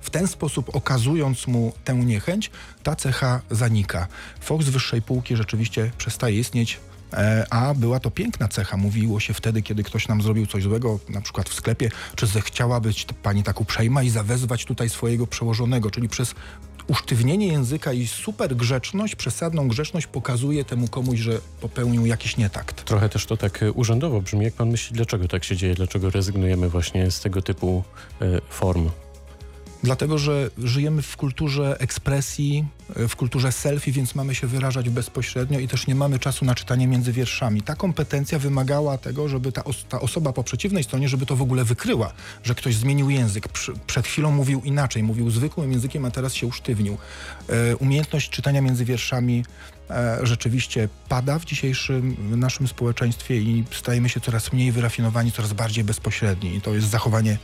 w 0.01 0.09
ten 0.09 0.27
sposób 0.27 0.75
okazując 0.75 1.47
mu 1.47 1.73
tę 1.83 1.95
niechęć, 1.95 2.51
ta 2.83 2.95
cecha 2.95 3.41
zanika. 3.51 4.07
Z 4.59 4.69
wyższej 4.69 5.01
półki 5.01 5.35
rzeczywiście 5.35 5.91
przestaje 5.97 6.39
istnieć, 6.39 6.79
E, 7.13 7.45
A 7.49 7.73
była 7.73 7.99
to 7.99 8.11
piękna 8.11 8.47
cecha. 8.47 8.77
Mówiło 8.77 9.19
się 9.19 9.33
wtedy, 9.33 9.61
kiedy 9.61 9.83
ktoś 9.83 10.07
nam 10.07 10.21
zrobił 10.21 10.47
coś 10.47 10.63
złego, 10.63 10.99
na 11.09 11.21
przykład 11.21 11.49
w 11.49 11.53
sklepie, 11.53 11.91
czy 12.15 12.27
zechciała 12.27 12.79
być 12.79 13.05
pani 13.23 13.43
tak 13.43 13.61
uprzejma 13.61 14.03
i 14.03 14.09
zawezwać 14.09 14.65
tutaj 14.65 14.89
swojego 14.89 15.27
przełożonego, 15.27 15.91
czyli 15.91 16.09
przez 16.09 16.35
usztywnienie 16.87 17.47
języka 17.47 17.93
i 17.93 18.07
super 18.07 18.55
grzeczność, 18.55 19.15
przesadną 19.15 19.67
grzeczność 19.67 20.07
pokazuje 20.07 20.65
temu 20.65 20.87
komuś, 20.87 21.19
że 21.19 21.39
popełnił 21.61 22.05
jakiś 22.05 22.37
nietakt. 22.37 22.83
Trochę 22.83 23.09
też 23.09 23.25
to 23.25 23.37
tak 23.37 23.63
e, 23.63 23.71
urzędowo 23.71 24.21
brzmi. 24.21 24.45
Jak 24.45 24.53
pan 24.53 24.69
myśli, 24.69 24.95
dlaczego 24.95 25.27
tak 25.27 25.43
się 25.43 25.57
dzieje? 25.57 25.75
Dlaczego 25.75 26.09
rezygnujemy 26.09 26.69
właśnie 26.69 27.11
z 27.11 27.19
tego 27.19 27.41
typu 27.41 27.83
e, 28.21 28.41
form? 28.49 28.89
Dlatego, 29.83 30.17
że 30.17 30.49
żyjemy 30.63 31.01
w 31.01 31.17
kulturze 31.17 31.75
ekspresji, 31.79 32.65
e, 32.95 33.07
w 33.07 33.15
kulturze 33.15 33.51
selfie, 33.51 33.91
więc 33.91 34.15
mamy 34.15 34.35
się 34.35 34.47
wyrażać 34.47 34.89
bezpośrednio 34.89 35.59
i 35.59 35.67
też 35.67 35.87
nie 35.87 35.95
mamy 35.95 36.19
czasu 36.19 36.45
na 36.45 36.55
czytanie 36.55 36.87
między 36.87 37.11
wierszami. 37.11 37.61
Ta 37.61 37.75
kompetencja 37.75 38.39
wymagała 38.39 38.97
tego, 38.97 39.29
żeby 39.29 39.51
ta, 39.51 39.63
os- 39.63 39.85
ta 39.89 40.01
osoba 40.01 40.33
po 40.33 40.43
przeciwnej 40.43 40.83
stronie, 40.83 41.09
żeby 41.09 41.25
to 41.25 41.35
w 41.35 41.41
ogóle 41.41 41.63
wykryła, 41.63 42.13
że 42.43 42.55
ktoś 42.55 42.75
zmienił 42.75 43.09
język. 43.09 43.47
Przed 43.87 44.07
chwilą 44.07 44.31
mówił 44.31 44.61
inaczej, 44.63 45.03
mówił 45.03 45.29
zwykłym 45.29 45.71
językiem, 45.71 46.05
a 46.05 46.11
teraz 46.11 46.33
się 46.33 46.47
usztywnił. 46.47 46.97
E, 47.49 47.75
umiejętność 47.75 48.29
czytania 48.29 48.61
między 48.61 48.85
wierszami 48.85 49.45
e, 49.89 50.19
rzeczywiście 50.23 50.89
pada 51.09 51.39
w 51.39 51.45
dzisiejszym 51.45 52.17
naszym 52.39 52.67
społeczeństwie 52.67 53.37
i 53.37 53.63
stajemy 53.71 54.09
się 54.09 54.19
coraz 54.19 54.53
mniej 54.53 54.71
wyrafinowani, 54.71 55.31
coraz 55.31 55.53
bardziej 55.53 55.83
bezpośredni. 55.83 56.55
I 56.55 56.61
to 56.61 56.73
jest 56.73 56.87
zachowanie 56.89 57.37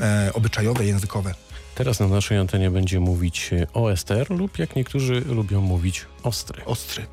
e, 0.00 0.30
obyczajowe, 0.34 0.86
językowe. 0.86 1.34
Teraz 1.74 2.00
na 2.00 2.08
naszej 2.08 2.38
antenie 2.38 2.70
będzie 2.70 3.00
mówić 3.00 3.50
e, 3.52 3.66
o 3.74 3.92
Ester 3.92 4.30
lub 4.30 4.58
jak 4.58 4.76
niektórzy 4.76 5.20
lubią 5.20 5.60
mówić 5.60 6.06
ostry. 6.22 6.64
Ostry. 6.64 7.06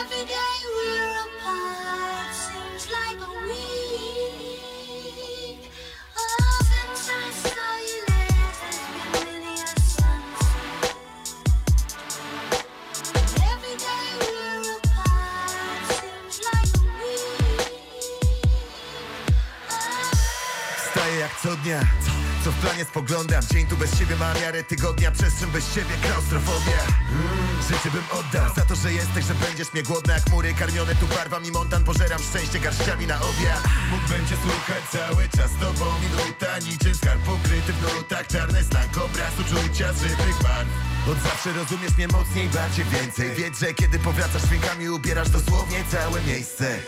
Every 0.00 0.24
day 0.26 0.37
co 21.42 21.56
dnia 21.56 21.80
Co 22.44 22.52
w 22.52 22.54
planie 22.54 22.84
spoglądam 22.84 23.42
Dzień 23.52 23.66
tu 23.66 23.76
bez 23.76 23.98
ciebie 23.98 24.16
ma 24.16 24.34
miarę 24.34 24.64
tygodnia 24.64 25.10
Przestrzeń 25.10 25.50
bez 25.50 25.74
ciebie 25.74 25.94
klaustrofobia 26.02 26.80
mm, 27.10 27.62
Życie 27.62 27.90
bym 27.90 28.04
oddał 28.10 28.54
Za 28.54 28.62
to, 28.62 28.74
że 28.76 28.92
jesteś, 28.92 29.24
że 29.24 29.34
będziesz 29.34 29.72
mnie 29.72 29.82
głodna 29.82 30.14
Jak 30.14 30.30
mury 30.30 30.54
karmione 30.54 30.94
tu 30.94 31.06
barwami. 31.06 31.50
Montan 31.50 31.84
Pożeram 31.84 32.22
szczęście 32.22 32.58
garściami 32.58 33.06
na 33.06 33.16
obiad 33.16 33.62
Mógł 33.90 34.08
będzie 34.08 34.36
słuchać 34.36 34.82
cały 34.92 35.28
czas 35.28 35.50
tobą 35.60 35.86
minuta 36.04 36.58
Niczym 36.58 36.94
skarb 36.94 37.22
pokryty 37.22 37.72
w 37.72 37.82
nutach 37.82 38.26
Czarny 38.26 38.62
znak 38.62 38.88
obraz 39.04 39.32
uczucia 39.40 39.92
żywych 39.92 40.42
barw. 40.42 40.68
Od 41.10 41.18
zawsze 41.22 41.52
rozumiesz 41.52 41.96
mnie 41.96 42.08
mocniej, 42.08 42.48
bardziej 42.48 42.84
więcej. 42.84 43.34
Wiedz, 43.34 43.60
że 43.60 43.74
kiedy 43.74 43.98
powracasz 43.98 44.42
dźwiękami 44.42 44.88
ubierasz 44.88 45.30
dosłownie 45.30 45.84
całe 45.90 46.20
miejsce 46.20 46.78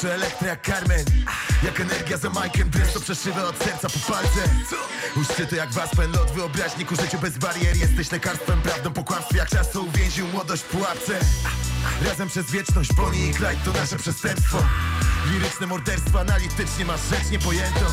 oczu, 0.00 0.08
elektry 0.08 0.48
jak 0.48 0.66
Carmen? 0.66 1.04
Jak 1.62 1.80
energia 1.80 2.16
za 2.16 2.30
Majkiem, 2.30 2.70
prosto 2.70 3.00
przeszywa 3.00 3.44
od 3.44 3.58
serca 3.58 3.88
po 3.88 4.12
palce. 4.12 4.40
U 5.16 5.24
szczytu 5.24 5.56
jak 5.56 5.72
Waspen, 5.72 6.12
lot 6.12 6.30
wyobraźni 6.30 6.86
ku 6.86 6.96
życiu 6.96 7.18
bez 7.18 7.38
barier. 7.38 7.76
Jesteś 7.76 8.12
lekarstwem, 8.12 8.62
prawdą 8.62 8.92
po 8.92 9.04
kłamstwie, 9.04 9.38
jak 9.38 9.48
czas 9.48 9.72
co 9.72 9.80
uwięził 9.80 10.26
młodość 10.26 10.62
w 10.62 10.66
pułapce. 10.66 11.20
Razem 12.06 12.28
przez 12.28 12.50
wieczność, 12.50 12.92
Bonnie 12.92 13.26
i 13.26 13.34
Clyde 13.34 13.56
to 13.64 13.72
nasze 13.72 13.96
przestępstwo. 13.96 14.62
Liryczne 15.32 15.66
morderstwo, 15.66 16.20
analitycznie 16.20 16.84
masz 16.84 17.00
rzecz 17.10 17.30
niepojętą. 17.30 17.86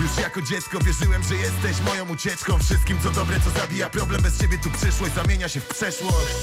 Już 0.00 0.18
jako 0.18 0.42
dziecko 0.42 0.78
wierzyłem, 0.78 1.22
że 1.22 1.34
jesteś 1.34 1.80
moją 1.80 2.08
ucieczką. 2.08 2.58
Wszystkim 2.58 2.98
co 3.02 3.10
dobre, 3.10 3.36
co 3.40 3.60
zabija 3.60 3.90
problem, 3.90 4.22
bez 4.22 4.38
ciebie 4.38 4.58
tu 4.58 4.70
przyszłość 4.70 5.14
zamienia 5.14 5.48
się 5.48 5.60
w 5.60 5.68
przeszłość 5.68 6.34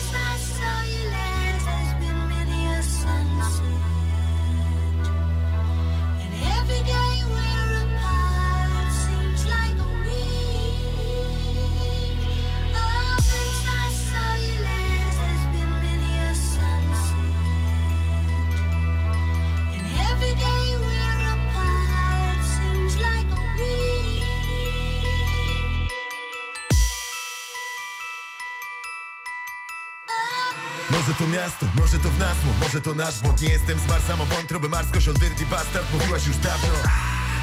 miasto, 31.34 31.66
może 31.76 32.00
to 32.00 32.10
w 32.10 32.20
nas, 32.20 32.38
może 32.62 32.82
to 32.82 32.94
nasz 32.94 33.20
błąd. 33.20 33.42
Nie 33.42 33.50
jestem 33.50 33.80
z 33.80 33.88
Marsa, 33.88 34.18
mam 34.18 34.28
wątrobę 34.28 34.70
marską, 34.70 35.00
się 35.00 35.14
dirty 35.14 35.46
bastard. 35.46 35.94
Mówiłaś 35.94 36.28
już 36.28 36.38
dawno. 36.38 36.74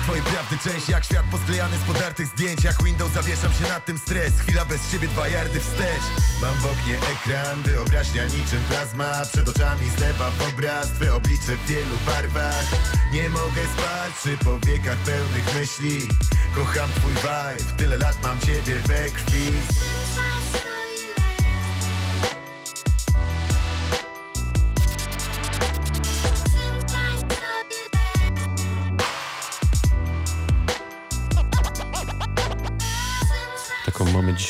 Twoje 0.02 0.22
prawdy 0.22 0.58
część 0.64 0.88
jak 0.88 1.04
świat 1.04 1.26
posklejany 1.30 1.76
z 1.78 1.80
podartych 1.80 2.26
zdjęć. 2.26 2.64
Jak 2.64 2.82
Windows 2.84 3.12
zawieszam 3.12 3.52
się 3.52 3.68
nad 3.68 3.84
tym 3.84 3.98
stres. 3.98 4.32
Chwila 4.40 4.64
bez 4.64 4.90
ciebie, 4.90 5.08
dwa 5.08 5.28
jardy 5.28 5.60
wstecz. 5.60 6.06
Mam 6.42 6.54
w 6.54 6.66
oknie 6.66 6.96
ekran, 7.14 7.62
wyobraźnia 7.62 8.24
niczym 8.24 8.62
plazma. 8.68 9.12
Przed 9.32 9.48
oczami 9.48 9.90
zlewa 9.96 10.30
w 10.30 10.48
obraz 10.48 10.88
Twe 10.90 11.14
oblicze 11.14 11.56
w 11.56 11.66
wielu 11.66 11.96
barwach. 12.06 12.64
Nie 13.12 13.28
mogę 13.28 13.62
spać 13.74 14.12
przy 14.20 14.38
powiekach 14.44 14.98
pełnych 14.98 15.54
myśli. 15.54 16.08
Kocham 16.54 16.90
twój 16.96 17.12
vibe, 17.12 17.76
tyle 17.76 17.98
lat 17.98 18.16
mam 18.22 18.40
ciebie 18.40 18.74
we 18.86 19.10
krwi 19.10 19.52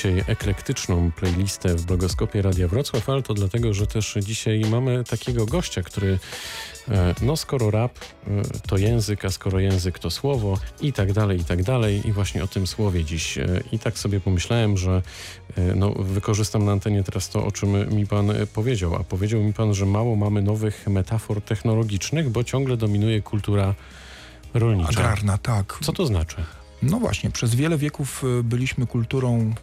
dzisiaj 0.00 0.24
eklektyczną 0.26 1.12
playlistę 1.12 1.74
w 1.74 1.84
blogoskopie 1.84 2.42
Radia 2.42 2.68
Wrocław, 2.68 3.08
ale 3.08 3.22
to 3.22 3.34
dlatego, 3.34 3.74
że 3.74 3.86
też 3.86 4.14
dzisiaj 4.20 4.60
mamy 4.60 5.04
takiego 5.04 5.46
gościa, 5.46 5.82
który 5.82 6.18
e, 6.88 7.14
no 7.22 7.36
skoro 7.36 7.70
rap 7.70 7.98
e, 7.98 8.42
to 8.68 8.76
język, 8.76 9.24
a 9.24 9.30
skoro 9.30 9.60
język 9.60 9.98
to 9.98 10.10
słowo 10.10 10.58
i 10.80 10.92
tak 10.92 11.12
dalej, 11.12 11.40
i 11.40 11.44
tak 11.44 11.62
dalej 11.62 12.08
i 12.08 12.12
właśnie 12.12 12.44
o 12.44 12.46
tym 12.46 12.66
słowie 12.66 13.04
dziś. 13.04 13.38
E, 13.38 13.46
I 13.72 13.78
tak 13.78 13.98
sobie 13.98 14.20
pomyślałem, 14.20 14.76
że 14.76 15.02
no, 15.76 15.90
wykorzystam 15.90 16.64
na 16.64 16.72
antenie 16.72 17.04
teraz 17.04 17.28
to, 17.28 17.46
o 17.46 17.52
czym 17.52 17.96
mi 17.96 18.06
pan 18.06 18.32
powiedział, 18.54 18.96
a 18.96 19.04
powiedział 19.04 19.40
mi 19.40 19.52
pan, 19.52 19.74
że 19.74 19.86
mało 19.86 20.16
mamy 20.16 20.42
nowych 20.42 20.86
metafor 20.88 21.42
technologicznych, 21.42 22.30
bo 22.30 22.44
ciągle 22.44 22.76
dominuje 22.76 23.22
kultura 23.22 23.74
rolnicza. 24.54 24.90
Agrarna, 24.90 25.38
tak. 25.38 25.78
Co 25.82 25.92
to 25.92 26.06
znaczy? 26.06 26.36
No 26.82 27.00
właśnie, 27.00 27.30
przez 27.30 27.54
wiele 27.54 27.78
wieków 27.78 28.22
byliśmy 28.44 28.86
kulturą 28.86 29.54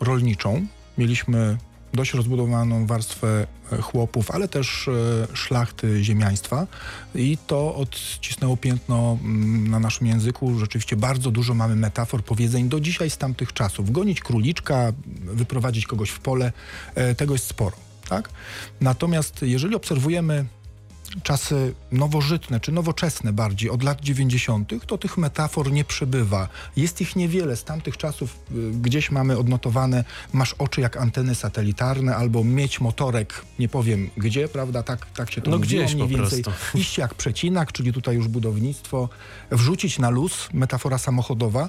rolniczą. 0.00 0.66
Mieliśmy 0.98 1.56
dość 1.94 2.14
rozbudowaną 2.14 2.86
warstwę 2.86 3.46
e, 3.72 3.82
chłopów, 3.82 4.30
ale 4.30 4.48
też 4.48 4.88
e, 4.88 5.36
szlachty 5.36 6.04
ziemiaństwa 6.04 6.66
i 7.14 7.38
to 7.46 7.74
odcisnęło 7.74 8.56
piętno 8.56 9.18
mm, 9.20 9.68
na 9.68 9.80
naszym 9.80 10.06
języku. 10.06 10.58
Rzeczywiście 10.58 10.96
bardzo 10.96 11.30
dużo 11.30 11.54
mamy 11.54 11.76
metafor, 11.76 12.24
powiedzeń 12.24 12.68
do 12.68 12.80
dzisiaj 12.80 13.10
z 13.10 13.18
tamtych 13.18 13.52
czasów. 13.52 13.90
Gonić 13.90 14.20
króliczka, 14.20 14.92
wyprowadzić 15.24 15.86
kogoś 15.86 16.10
w 16.10 16.20
pole, 16.20 16.52
e, 16.94 17.14
tego 17.14 17.34
jest 17.34 17.46
sporo. 17.46 17.76
Tak? 18.08 18.30
Natomiast 18.80 19.42
jeżeli 19.42 19.74
obserwujemy 19.74 20.44
czasy 21.22 21.74
nowożytne 21.92 22.60
czy 22.60 22.72
nowoczesne 22.72 23.32
bardziej, 23.32 23.70
od 23.70 23.82
lat 23.82 24.00
90., 24.00 24.72
to 24.86 24.98
tych 24.98 25.18
metafor 25.18 25.72
nie 25.72 25.84
przybywa. 25.84 26.48
Jest 26.76 27.00
ich 27.00 27.16
niewiele. 27.16 27.56
Z 27.56 27.64
tamtych 27.64 27.96
czasów 27.96 28.38
y, 28.52 28.70
gdzieś 28.70 29.10
mamy 29.10 29.38
odnotowane 29.38 30.04
masz 30.32 30.54
oczy 30.58 30.80
jak 30.80 30.96
anteny 30.96 31.34
satelitarne 31.34 32.16
albo 32.16 32.44
mieć 32.44 32.80
motorek, 32.80 33.44
nie 33.58 33.68
powiem 33.68 34.10
gdzie, 34.16 34.48
prawda? 34.48 34.82
Tak, 34.82 35.06
tak 35.06 35.30
się 35.30 35.40
to 35.40 35.50
No 35.50 35.58
mówiło 35.58 35.82
gdzieś 35.82 35.94
mniej 35.94 36.08
więcej. 36.08 36.42
prostu. 36.42 36.66
Iść 36.78 36.98
jak 36.98 37.14
przecinak, 37.14 37.72
czyli 37.72 37.92
tutaj 37.92 38.16
już 38.16 38.28
budownictwo, 38.28 39.08
wrzucić 39.50 39.98
na 39.98 40.10
luz, 40.10 40.48
metafora 40.52 40.98
samochodowa, 40.98 41.68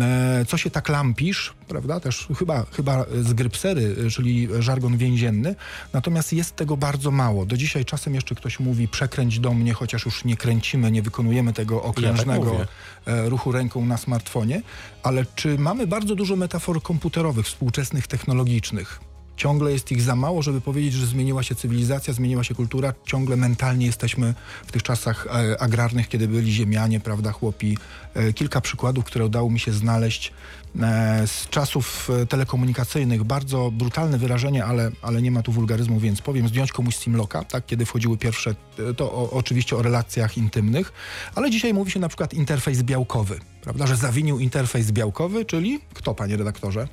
e, 0.00 0.44
co 0.48 0.56
się 0.56 0.70
tak 0.70 0.88
lampisz, 0.88 1.54
prawda? 1.68 2.00
Też 2.00 2.28
chyba, 2.38 2.66
chyba 2.76 3.04
z 3.22 3.32
grypsery, 3.32 4.10
czyli 4.10 4.48
żargon 4.58 4.96
więzienny. 4.96 5.54
Natomiast 5.92 6.32
jest 6.32 6.56
tego 6.56 6.76
bardzo 6.76 7.10
mało. 7.10 7.46
Do 7.46 7.56
dzisiaj 7.56 7.84
czasem 7.84 8.14
jeszcze 8.14 8.34
ktoś 8.34 8.60
mówi 8.60 8.77
przekręć 8.86 9.40
do 9.40 9.54
mnie, 9.54 9.74
chociaż 9.74 10.04
już 10.04 10.24
nie 10.24 10.36
kręcimy, 10.36 10.90
nie 10.90 11.02
wykonujemy 11.02 11.52
tego 11.52 11.82
okrężnego 11.82 12.52
mówię. 12.52 12.66
e, 13.06 13.28
ruchu 13.28 13.52
ręką 13.52 13.86
na 13.86 13.96
smartfonie. 13.96 14.62
Ale 15.02 15.26
czy 15.34 15.58
mamy 15.58 15.86
bardzo 15.86 16.14
dużo 16.14 16.36
metafor 16.36 16.82
komputerowych, 16.82 17.46
współczesnych, 17.46 18.06
technologicznych? 18.06 19.00
Ciągle 19.38 19.72
jest 19.72 19.92
ich 19.92 20.02
za 20.02 20.16
mało, 20.16 20.42
żeby 20.42 20.60
powiedzieć, 20.60 20.92
że 20.92 21.06
zmieniła 21.06 21.42
się 21.42 21.54
cywilizacja, 21.54 22.14
zmieniła 22.14 22.44
się 22.44 22.54
kultura. 22.54 22.94
Ciągle 23.04 23.36
mentalnie 23.36 23.86
jesteśmy 23.86 24.34
w 24.66 24.72
tych 24.72 24.82
czasach 24.82 25.26
e, 25.26 25.60
agrarnych, 25.60 26.08
kiedy 26.08 26.28
byli 26.28 26.52
ziemianie, 26.52 27.00
prawda, 27.00 27.32
chłopi. 27.32 27.78
E, 28.14 28.32
kilka 28.32 28.60
przykładów, 28.60 29.04
które 29.04 29.24
udało 29.24 29.50
mi 29.50 29.60
się 29.60 29.72
znaleźć 29.72 30.32
e, 30.80 31.26
z 31.26 31.48
czasów 31.48 32.10
telekomunikacyjnych. 32.28 33.24
Bardzo 33.24 33.70
brutalne 33.70 34.18
wyrażenie, 34.18 34.64
ale, 34.64 34.90
ale 35.02 35.22
nie 35.22 35.30
ma 35.30 35.42
tu 35.42 35.52
wulgaryzmu, 35.52 36.00
więc 36.00 36.20
powiem, 36.20 36.48
zdjąć 36.48 36.72
komuś 36.72 36.96
Simlocka, 36.96 37.44
tak, 37.44 37.66
kiedy 37.66 37.86
wchodziły 37.86 38.16
pierwsze, 38.16 38.54
to 38.96 39.12
o, 39.12 39.30
oczywiście 39.30 39.76
o 39.76 39.82
relacjach 39.82 40.38
intymnych, 40.38 40.92
ale 41.34 41.50
dzisiaj 41.50 41.74
mówi 41.74 41.90
się 41.90 42.00
na 42.00 42.08
przykład 42.08 42.34
interfejs 42.34 42.82
białkowy, 42.82 43.38
prawda, 43.62 43.86
że 43.86 43.96
zawinił 43.96 44.38
interfejs 44.38 44.90
białkowy, 44.90 45.44
czyli 45.44 45.80
kto, 45.94 46.14
panie 46.14 46.36
redaktorze? 46.36 46.88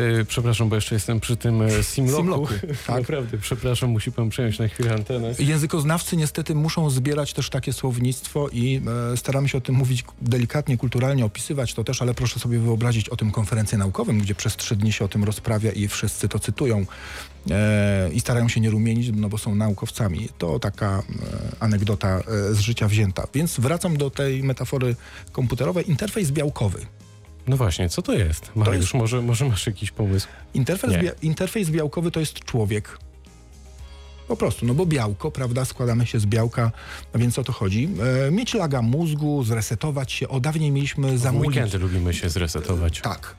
E, 0.00 0.24
Przepraszam, 0.24 0.68
bo 0.68 0.74
jeszcze 0.74 0.94
jestem 0.94 1.20
przy 1.20 1.36
tym 1.36 1.62
e, 1.62 1.82
Simloku. 1.82 2.22
Simloku, 2.22 2.54
tak. 2.86 2.98
Naprawdę, 3.00 3.38
przepraszam, 3.38 3.90
musi 3.90 4.12
pan 4.12 4.28
przejąć 4.28 4.58
na 4.58 4.68
chwilę 4.68 4.94
antenę. 4.94 5.34
Językoznawcy 5.38 6.16
niestety 6.16 6.54
muszą 6.54 6.90
zbierać 6.90 7.32
też 7.32 7.50
takie 7.50 7.72
słownictwo 7.72 8.48
i 8.52 8.80
e, 9.12 9.16
staramy 9.16 9.48
się 9.48 9.58
o 9.58 9.60
tym 9.60 9.74
mówić 9.74 10.04
delikatnie, 10.22 10.76
kulturalnie, 10.76 11.24
opisywać 11.24 11.74
to 11.74 11.84
też, 11.84 12.02
ale 12.02 12.14
proszę 12.14 12.40
sobie 12.40 12.58
wyobrazić 12.58 13.08
o 13.08 13.16
tym 13.16 13.30
konferencję 13.30 13.78
naukowym, 13.78 14.18
gdzie 14.18 14.34
przez 14.34 14.56
trzy 14.56 14.76
dni 14.76 14.92
się 14.92 15.04
o 15.04 15.08
tym 15.08 15.24
rozprawia 15.24 15.72
i 15.72 15.88
wszyscy 15.88 16.28
to 16.28 16.38
cytują 16.38 16.86
e, 17.50 18.10
i 18.12 18.20
starają 18.20 18.48
się 18.48 18.60
nie 18.60 18.70
rumienić, 18.70 19.10
no 19.14 19.28
bo 19.28 19.38
są 19.38 19.54
naukowcami. 19.54 20.28
To 20.38 20.58
taka 20.58 20.98
e, 20.98 21.02
anegdota 21.60 22.22
z 22.50 22.58
życia 22.58 22.88
wzięta. 22.88 23.26
Więc 23.34 23.60
wracam 23.60 23.96
do 23.96 24.10
tej 24.10 24.42
metafory 24.42 24.96
komputerowej. 25.32 25.90
Interfejs 25.90 26.30
białkowy. 26.30 26.86
No 27.46 27.56
właśnie, 27.56 27.88
co 27.88 28.02
to 28.02 28.12
jest? 28.12 28.50
Mariusz, 28.54 28.76
jest- 28.80 28.94
może, 28.94 29.22
może 29.22 29.44
masz 29.44 29.66
jakiś 29.66 29.90
pomysł? 29.90 30.28
Interfejs, 30.54 30.94
bia- 30.94 31.12
interfejs 31.22 31.70
białkowy 31.70 32.10
to 32.10 32.20
jest 32.20 32.34
człowiek. 32.44 32.98
Po 34.28 34.36
prostu, 34.36 34.66
no 34.66 34.74
bo 34.74 34.86
białko, 34.86 35.30
prawda, 35.30 35.64
składamy 35.64 36.06
się 36.06 36.20
z 36.20 36.26
białka, 36.26 36.72
a 37.14 37.18
więc 37.18 37.38
o 37.38 37.44
to 37.44 37.52
chodzi. 37.52 37.88
E, 38.26 38.30
mieć 38.30 38.54
laga 38.54 38.82
mózgu, 38.82 39.44
zresetować 39.44 40.12
się. 40.12 40.28
O, 40.28 40.40
dawniej 40.40 40.70
mieliśmy 40.70 41.12
W 41.12 41.18
zamulić. 41.18 41.48
weekendy 41.56 41.78
lubimy 41.78 42.14
się 42.14 42.28
zresetować. 42.28 43.00
Tak. 43.00 43.34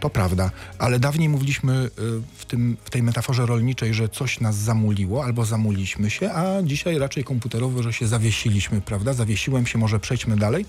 To 0.00 0.10
prawda, 0.10 0.50
ale 0.78 0.98
dawniej 0.98 1.28
mówiliśmy 1.28 1.72
y, 1.74 1.90
w, 2.36 2.44
tym, 2.44 2.76
w 2.84 2.90
tej 2.90 3.02
metaforze 3.02 3.46
rolniczej, 3.46 3.94
że 3.94 4.08
coś 4.08 4.40
nas 4.40 4.56
zamuliło 4.56 5.24
albo 5.24 5.44
zamuliśmy 5.44 6.10
się, 6.10 6.30
a 6.32 6.62
dzisiaj 6.62 6.98
raczej 6.98 7.24
komputerowo, 7.24 7.82
że 7.82 7.92
się 7.92 8.06
zawiesiliśmy, 8.06 8.80
prawda? 8.80 9.12
Zawiesiłem 9.12 9.66
się, 9.66 9.78
może 9.78 10.00
przejdźmy 10.00 10.36
dalej. 10.36 10.66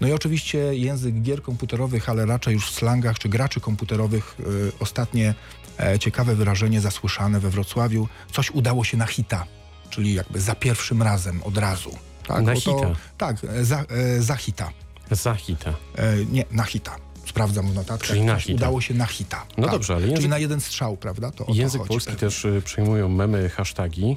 No 0.00 0.08
i 0.08 0.12
oczywiście 0.12 0.58
język 0.58 1.22
gier 1.22 1.42
komputerowych, 1.42 2.08
ale 2.08 2.26
raczej 2.26 2.54
już 2.54 2.70
w 2.70 2.74
slangach 2.74 3.18
czy 3.18 3.28
graczy 3.28 3.60
komputerowych 3.60 4.36
y, 4.40 4.72
ostatnie 4.80 5.34
e, 5.80 5.98
ciekawe 5.98 6.34
wyrażenie 6.34 6.80
zasłyszane 6.80 7.40
we 7.40 7.50
Wrocławiu. 7.50 8.08
Coś 8.32 8.50
udało 8.50 8.84
się 8.84 8.96
na 8.96 9.06
hita, 9.06 9.46
czyli 9.90 10.14
jakby 10.14 10.40
za 10.40 10.54
pierwszym 10.54 11.02
razem, 11.02 11.42
od 11.42 11.58
razu. 11.58 11.90
Tak, 12.26 12.42
Na 12.44 12.54
to- 12.54 12.60
hita. 12.60 12.94
Tak, 13.18 13.36
e, 13.44 13.64
za, 13.64 13.84
e, 13.88 14.22
za 14.22 14.36
hita. 14.36 14.70
Zachita. 15.10 15.74
E, 15.96 16.16
nie, 16.32 16.44
na 16.50 16.62
hita. 16.64 16.96
Sprawdzam 17.30 17.66
w 17.72 17.74
notatkach. 17.74 18.08
Czyli 18.08 18.20
na 18.24 18.36
hita. 18.36 18.54
Udało 18.56 18.80
się 18.80 18.94
na 18.94 19.06
hita. 19.06 19.46
No 19.58 19.62
tak. 19.64 19.72
dobrze, 19.72 19.94
ale 19.94 20.02
Czyli 20.02 20.16
język- 20.16 20.28
na 20.28 20.38
jeden 20.38 20.60
strzał, 20.60 20.96
prawda? 20.96 21.30
To 21.30 21.44
to 21.44 21.52
Język 21.54 21.80
chodzi 21.80 21.88
polski 21.88 22.12
pewnie. 22.12 22.20
też 22.28 22.44
y, 22.44 22.62
przyjmują 22.64 23.08
memy, 23.08 23.48
hashtagi. 23.48 24.16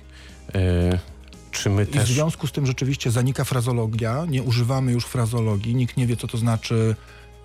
E, 0.55 0.99
czy 1.51 1.70
my 1.70 1.84
I 1.84 1.86
w 1.86 1.89
też... 1.89 2.09
związku 2.09 2.47
z 2.47 2.51
tym 2.51 2.66
rzeczywiście 2.66 3.11
zanika 3.11 3.43
frazologia, 3.43 4.26
nie 4.30 4.43
używamy 4.43 4.91
już 4.91 5.05
frazologii, 5.05 5.76
nikt 5.76 5.97
nie 5.97 6.07
wie, 6.07 6.18
co 6.18 6.28
to 6.28 6.38
znaczy 6.38 6.95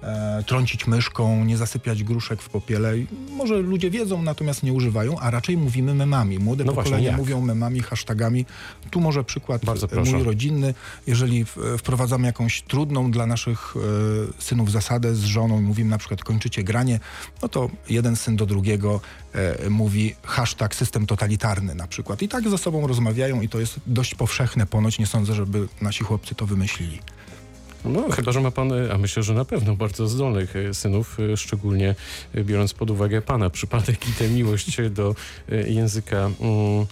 e, 0.03 0.43
trącić 0.47 0.87
myszką, 0.87 1.45
nie 1.45 1.57
zasypiać 1.57 2.05
gruszek 2.05 2.43
w 2.43 2.49
popiele. 2.49 2.93
Może 3.31 3.57
ludzie 3.57 3.91
wiedzą, 3.91 4.23
natomiast 4.23 4.63
nie 4.63 4.73
używają, 4.73 5.19
a 5.19 5.31
raczej 5.31 5.57
mówimy 5.57 5.95
memami. 5.95 6.39
Młode 6.39 6.65
No 6.65 6.73
właśnie, 6.73 6.91
pokolenia 6.91 7.11
jak? 7.11 7.19
mówią 7.19 7.41
memami, 7.41 7.81
hashtagami. 7.81 8.47
Tu 8.91 9.01
może 9.01 9.25
przykład 9.25 9.63
e, 9.93 10.11
mój 10.13 10.23
rodzinny. 10.23 10.75
Jeżeli 11.07 11.45
wprowadzamy 11.79 12.27
jakąś 12.27 12.63
trudną 12.63 13.11
dla 13.11 13.27
naszych 13.27 13.75
e, 13.77 14.43
synów 14.43 14.71
zasadę 14.71 15.15
z 15.15 15.25
żoną 15.25 15.59
i 15.59 15.63
mówimy 15.63 15.91
na 15.91 15.99
przykład 15.99 16.25
kończycie 16.25 16.65
granie, 16.65 17.01
no 17.43 17.49
to 17.49 17.71
jeden 17.89 18.17
syn 18.17 18.37
do 18.37 18.47
drugiego 18.47 19.01
e, 19.33 19.71
mówi 19.71 20.15
hashtag 20.23 20.75
system 20.75 21.07
totalitarny 21.07 21.75
na 21.75 21.87
przykład. 21.87 22.23
I 22.23 22.29
tak 22.29 22.49
ze 22.49 22.59
sobą 22.59 22.87
rozmawiają 22.87 23.41
i 23.41 23.49
to 23.49 23.61
jest 23.61 23.81
dość 23.87 24.15
powszechne 24.15 24.67
ponoć. 24.67 24.99
Nie 24.99 25.07
sądzę, 25.07 25.35
żeby 25.35 25.69
nasi 25.81 26.05
chłopcy 26.05 26.35
to 26.35 26.47
wymyślili. 26.47 26.99
No, 27.85 28.11
chyba, 28.11 28.33
że 28.33 28.41
ma 28.41 28.51
pan, 28.51 28.73
y, 28.73 28.93
a 28.93 28.99
myślę, 28.99 29.23
że 29.23 29.35
na 29.35 29.45
pewno 29.45 29.77
bardzo 29.77 30.09
zdolnych 30.09 30.57
y, 30.57 30.75
synów, 30.75 31.21
y, 31.21 31.37
szczególnie 31.37 31.95
biorąc 32.35 32.75
pod 32.75 32.91
uwagę 32.91 33.23
pana 33.23 33.51
przypadek 33.51 34.09
i 34.09 34.13
tę 34.13 34.29
miłość 34.29 34.77
do 34.91 35.15
języka 35.67 36.17
mm, 36.17 36.87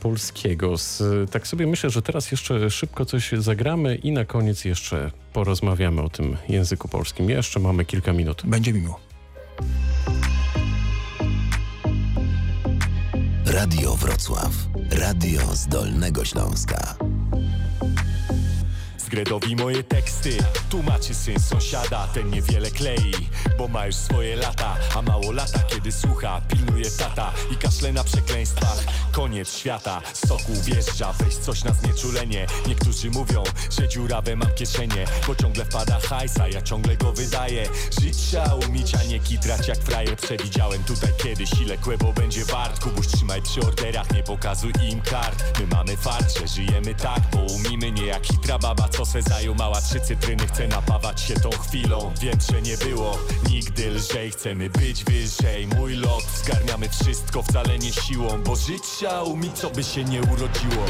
polskiego. 0.00 0.78
Z, 0.78 1.02
tak 1.30 1.46
sobie 1.46 1.66
myślę, 1.66 1.90
że 1.90 2.02
teraz 2.02 2.30
jeszcze 2.30 2.70
szybko 2.70 3.04
coś 3.04 3.32
zagramy 3.32 3.96
i 3.96 4.12
na 4.12 4.24
koniec 4.24 4.64
jeszcze 4.64 5.10
porozmawiamy 5.32 6.02
o 6.02 6.08
tym 6.08 6.36
języku 6.48 6.88
polskim. 6.88 7.30
Jeszcze 7.30 7.60
mamy 7.60 7.84
kilka 7.84 8.12
minut. 8.12 8.42
Będzie 8.44 8.72
mi 8.72 8.80
miło. 8.80 9.00
Radio 13.46 13.96
Wrocław. 13.96 14.52
Radio 14.90 15.40
z 15.56 15.66
Dolnego 15.66 16.24
Śląska. 16.24 17.09
Zgredowi 19.10 19.56
moje 19.56 19.82
teksty. 19.84 20.38
Tłumaczy 20.70 21.14
syn 21.14 21.40
sąsiada 21.40 22.06
Ten 22.14 22.30
niewiele 22.30 22.70
klei 22.70 23.12
Bo 23.58 23.68
ma 23.68 23.86
już 23.86 23.94
swoje 23.96 24.36
lata 24.36 24.76
A 24.96 25.02
mało 25.02 25.32
lata 25.32 25.58
kiedy 25.58 25.92
słucha 25.92 26.40
Pilnuje 26.48 26.90
tata 26.90 27.32
I 27.52 27.56
kaszle 27.56 27.92
na 27.92 28.04
przekleństwach. 28.04 28.84
Koniec 29.12 29.52
świata 29.52 30.02
Soku 30.14 30.52
wjeżdża 30.64 31.12
Weź 31.12 31.34
coś 31.34 31.64
na 31.64 31.72
znieczulenie. 31.72 32.46
Niektórzy 32.66 33.10
mówią 33.10 33.44
Że 33.78 33.88
dziurawe 33.88 34.36
mam 34.36 34.54
kieszenie 34.54 35.04
Bo 35.26 35.34
ciągle 35.34 35.64
wpada 35.64 36.00
hajsa 36.00 36.48
Ja 36.48 36.62
ciągle 36.62 36.96
go 36.96 37.12
wydaję. 37.12 37.68
Żyć 38.00 38.16
trzeba 38.16 38.54
umieć 38.54 38.94
A 38.94 39.04
nie 39.04 39.20
kitrać 39.20 39.68
jak 39.68 39.78
frajer. 39.78 40.16
Przewidziałem 40.16 40.84
tutaj 40.84 41.10
kiedyś 41.22 41.50
Ile 41.60 41.78
kłebo 41.78 42.12
będzie 42.12 42.44
wart. 42.44 42.80
Kubuś 42.80 43.06
trzymaj 43.06 43.42
przy 43.42 43.60
orderach 43.60 44.12
Nie 44.14 44.22
pokazuj 44.22 44.72
im 44.90 45.00
kart. 45.00 45.60
My 45.60 45.66
mamy 45.66 45.96
fart, 45.96 46.38
że 46.38 46.48
żyjemy 46.48 46.94
tak 46.94 47.20
Bo 47.32 47.40
umimy 47.40 47.92
nie 47.92 48.06
jak 48.06 48.26
hitra 48.26 48.58
baba 48.58 48.88
Co 48.88 48.99
se 49.04 49.22
zajumała 49.22 49.80
trzy 49.80 50.00
cytryny 50.00 50.46
Chce 50.46 50.68
napawać 50.68 51.20
się 51.20 51.34
tą 51.34 51.50
chwilą. 51.50 52.12
Wiem, 52.20 52.38
że 52.52 52.62
nie 52.62 52.76
było 52.76 53.18
nigdy 53.50 53.90
lżej. 53.90 54.30
Chcemy 54.30 54.70
być 54.70 55.04
wyżej. 55.04 55.66
Mój 55.66 55.96
lot 55.96 56.24
Zgarniamy 56.44 56.88
wszystko 56.88 57.42
wcale 57.42 57.78
nie 57.78 57.92
siłą 57.92 58.42
Bo 58.42 58.56
żyć 58.56 58.82
trzeba 58.82 59.22
umieć 59.22 59.52
co 59.52 59.70
by 59.70 59.84
się 59.84 60.04
nie 60.04 60.22
urodziło 60.22 60.86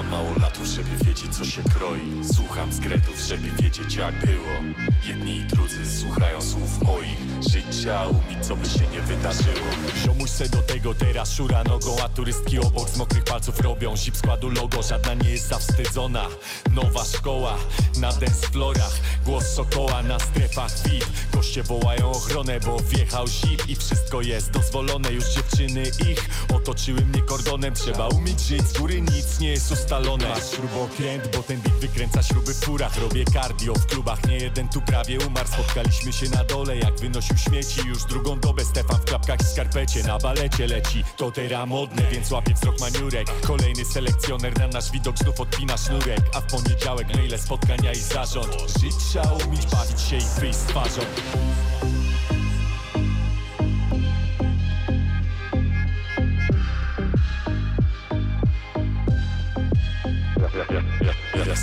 słucham 0.00 0.18
mało 0.18 0.38
latów, 0.40 0.66
żeby 0.66 1.04
wiedzieć 1.04 1.36
co 1.36 1.44
się 1.44 1.62
kroi. 1.62 2.24
Słucham 2.34 2.72
zgretów, 2.72 3.18
żeby 3.28 3.50
wiedzieć 3.62 3.94
jak 3.94 4.26
było. 4.26 4.76
Jedni 5.08 5.36
i 5.36 5.44
drudzy 5.44 6.00
słuchają 6.00 6.42
słów 6.42 6.82
moich. 6.82 7.30
Trzeba 7.70 8.06
umieć, 8.06 8.46
co 8.46 8.56
by 8.56 8.66
się 8.66 8.86
nie 8.92 9.00
wydarzyło. 9.00 9.66
Ziomuś 10.04 10.30
se 10.30 10.48
do 10.48 10.62
tego 10.62 10.94
teraz 10.94 11.32
szura 11.32 11.64
nogą 11.64 11.96
A 12.04 12.08
turystki 12.08 12.58
obok 12.58 12.88
z 12.88 12.96
mokrych 12.96 13.24
palców 13.24 13.60
robią. 13.60 13.96
Zip 13.96 14.16
składu 14.16 14.50
logo, 14.50 14.82
żadna 14.82 15.14
nie 15.14 15.30
jest 15.30 15.48
zawstydzona. 15.48 16.26
Nowa 16.74 17.04
szkoła 17.04 17.56
na 18.00 18.12
dance 18.12 18.48
florach 18.52 19.00
Głos 19.24 19.44
sokoła 19.44 20.02
na 20.02 20.18
strefach 20.18 20.70
VIP 20.84 21.04
Goście 21.32 21.62
wołają 21.62 22.10
ochronę, 22.10 22.60
bo 22.60 22.78
wjechał 22.78 23.26
zip 23.28 23.68
I 23.68 23.76
wszystko 23.76 24.22
jest 24.22 24.50
dozwolone, 24.50 25.12
już 25.12 25.24
dziewczyny 25.24 25.82
ich 26.10 26.28
Otoczyły 26.54 27.00
mnie 27.00 27.22
kordonem, 27.22 27.74
trzeba 27.74 28.08
umieć 28.08 28.40
żyć 28.40 28.62
Z 28.62 28.78
góry 28.78 29.00
nic 29.00 29.40
nie 29.40 29.48
jest 29.48 29.70
ustalone 29.90 30.28
Masz 30.28 30.50
śrubokręt, 30.50 31.36
bo 31.36 31.42
ten 31.42 31.60
beat 31.60 31.76
wykręca 31.76 32.22
śruby 32.22 32.54
w 32.54 32.64
furach. 32.64 32.96
Robię 32.98 33.24
cardio 33.24 33.74
w 33.74 33.86
klubach, 33.86 34.26
nie 34.26 34.36
jeden 34.36 34.68
tu 34.68 34.80
prawie 34.80 35.18
umarł. 35.26 35.48
Spotkaliśmy 35.48 36.12
się 36.12 36.28
na 36.28 36.44
dole, 36.44 36.76
jak 36.76 37.00
wynosił 37.00 37.36
śmieci. 37.36 37.80
Już 37.88 38.04
drugą 38.04 38.40
dobę 38.40 38.64
Stefan 38.64 39.00
w 39.00 39.04
klapkach 39.04 39.40
i 39.40 39.44
skarpecie. 39.44 40.02
Na 40.02 40.18
balecie 40.18 40.66
leci, 40.66 41.04
to 41.16 41.30
teraz 41.30 41.68
modne 41.68 42.02
Więc 42.10 42.30
łapie 42.30 42.54
wzrok 42.54 42.80
maniurek. 42.80 43.26
Kolejny 43.46 43.84
selekcjoner 43.84 44.58
na 44.58 44.66
nasz 44.68 44.90
widok 44.90 45.18
znów 45.18 45.40
odpina 45.40 45.76
sznurek. 45.76 46.20
A 46.34 46.40
w 46.40 46.46
poniedziałek 46.46 47.16
maile, 47.16 47.38
spotkania 47.38 47.92
i 47.92 48.00
zarząd. 48.00 48.56
Żyć 48.80 48.94
trzeba 48.96 49.32
umieć, 49.32 49.66
bawić 49.66 50.00
się 50.00 50.16
i 50.16 50.40
wyjść 50.40 50.58
z 50.58 50.64
twarzą 50.64 51.00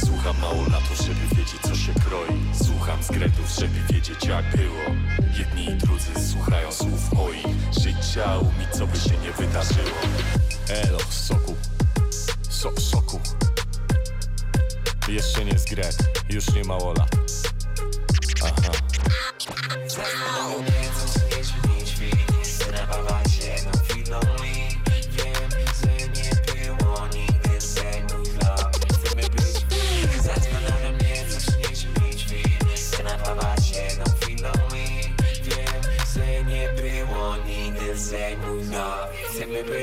słucham 0.05 0.39
mało 0.41 0.61
latów, 0.61 0.97
żeby 0.97 1.35
wiedzieć 1.35 1.61
co 1.61 1.75
się 1.75 1.93
kroi. 1.93 2.39
Słucham 2.65 3.03
zgretów, 3.03 3.49
żeby 3.59 3.93
wiedzieć 3.93 4.25
jak 4.25 4.57
było. 4.57 4.83
Jedni 5.37 5.65
i 5.65 5.75
drudzy 5.75 6.29
słuchają 6.31 6.71
słów 6.71 7.13
moich. 7.13 7.45
Trzeba 8.17 8.37
umieć, 8.37 8.69
co 8.71 8.87
by 8.87 8.97
się 8.97 9.17
nie 9.17 9.31
wydarzyło. 9.31 9.97
Elo, 10.69 10.99
soku. 11.09 11.55
So, 12.49 12.71
Soku. 12.81 13.19
Jeszcze 15.07 15.45
nie 15.45 15.59
zgret, 15.59 15.97
już 16.29 16.49
nie 16.53 16.63
mało 16.63 16.93
lat 16.93 17.15
Aha 18.43 18.71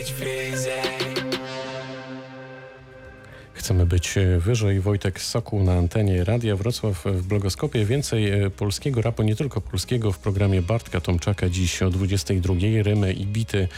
być 0.04 0.12
wyżej. 0.12 0.82
Chcemy 3.54 3.86
być 3.86 4.18
e, 4.18 4.38
wyżej. 4.38 4.80
Wojtek 4.80 5.20
Sokół 5.20 5.62
na 5.62 5.72
antenie 5.72 6.24
Radia 6.24 6.56
Wrocław 6.56 7.04
w 7.04 7.26
blogoskopie. 7.26 7.84
Więcej 7.84 8.30
e, 8.30 8.50
polskiego 8.50 9.02
rapu, 9.02 9.22
nie 9.22 9.36
tylko 9.36 9.60
polskiego, 9.60 10.12
w 10.12 10.18
programie 10.18 10.62
Bartka 10.62 11.00
Tomczaka 11.00 11.48
dziś 11.48 11.82
o 11.82 11.90
22. 11.90 12.54
Rymy 12.82 13.12
i 13.12 13.26
bity 13.26 13.68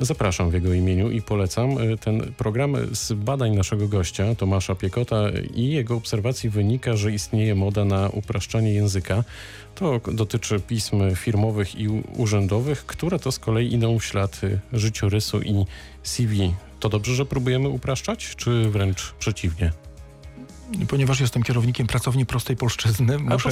Zapraszam 0.00 0.50
w 0.50 0.54
jego 0.54 0.74
imieniu 0.74 1.10
i 1.10 1.22
polecam 1.22 1.78
e, 1.78 1.96
ten 1.96 2.32
program 2.36 2.76
z 2.92 3.12
badań 3.12 3.56
naszego 3.56 3.88
gościa, 3.88 4.34
Tomasza 4.34 4.74
Piekota 4.74 5.30
i 5.54 5.68
jego 5.68 5.96
obserwacji 5.96 6.50
wynika, 6.50 6.96
że 6.96 7.12
istnieje 7.12 7.54
moda 7.54 7.84
na 7.84 8.08
upraszczanie 8.08 8.74
języka. 8.74 9.24
To 9.74 10.00
dotyczy 10.12 10.60
pism 10.60 11.14
firmowych 11.14 11.80
i 11.80 11.88
urzędowych, 12.16 12.86
które 12.86 13.18
to 13.18 13.32
z 13.32 13.38
kolei 13.38 13.74
idą 13.74 13.98
w 13.98 14.04
ślad 14.04 14.40
e, 14.44 14.78
życiorysu 14.78 15.42
i 15.42 15.64
CV. 16.02 16.54
To 16.80 16.88
dobrze, 16.88 17.14
że 17.14 17.26
próbujemy 17.26 17.68
upraszczać, 17.68 18.36
czy 18.36 18.70
wręcz 18.70 19.14
przeciwnie? 19.18 19.85
Ponieważ 20.88 21.20
jestem 21.20 21.42
kierownikiem 21.42 21.86
pracowni 21.86 22.26
prostej 22.26 22.56
polszczyzny, 22.56 23.18
muszę, 23.18 23.50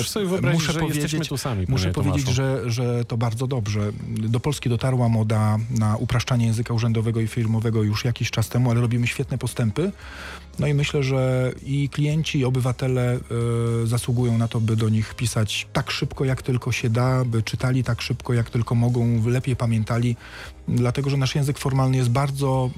muszę 0.53 0.73
że 0.73 0.81
powiedzieć, 0.81 1.31
sami, 1.37 1.67
muszę 1.69 1.91
powiedzieć 1.91 2.29
że, 2.29 2.71
że 2.71 3.05
to 3.05 3.17
bardzo 3.17 3.47
dobrze. 3.47 3.93
Do 4.09 4.41
Polski 4.41 4.69
dotarła 4.69 5.09
moda 5.09 5.59
na 5.71 5.97
upraszczanie 5.97 6.47
języka 6.47 6.75
urzędowego 6.75 7.21
i 7.21 7.27
firmowego 7.27 7.83
już 7.83 8.05
jakiś 8.05 8.31
czas 8.31 8.49
temu, 8.49 8.71
ale 8.71 8.81
robimy 8.81 9.07
świetne 9.07 9.39
postępy. 9.39 9.93
No 10.59 10.67
i 10.67 10.75
myślę, 10.75 11.03
że 11.03 11.53
i 11.67 11.89
klienci, 11.89 12.39
i 12.39 12.45
obywatele 12.45 13.15
e, 13.15 13.87
zasługują 13.87 14.39
na 14.39 14.49
to, 14.49 14.61
by 14.61 14.77
do 14.77 14.89
nich 14.89 15.15
pisać 15.15 15.67
tak 15.73 15.91
szybko, 15.91 16.25
jak 16.25 16.43
tylko 16.43 16.73
się 16.73 16.91
da, 16.91 17.25
by 17.25 17.43
czytali 17.43 17.85
tak 17.85 18.03
szybko, 18.03 18.35
jak 18.35 18.51
tylko 18.51 18.75
mogą, 18.75 19.29
lepiej 19.29 19.57
pamiętali, 19.57 20.17
dlatego 20.69 21.11
że 21.11 21.17
nasz 21.17 21.35
język 21.35 21.59
formalny 21.59 21.97
jest 21.97 22.11
bardzo 22.11 22.71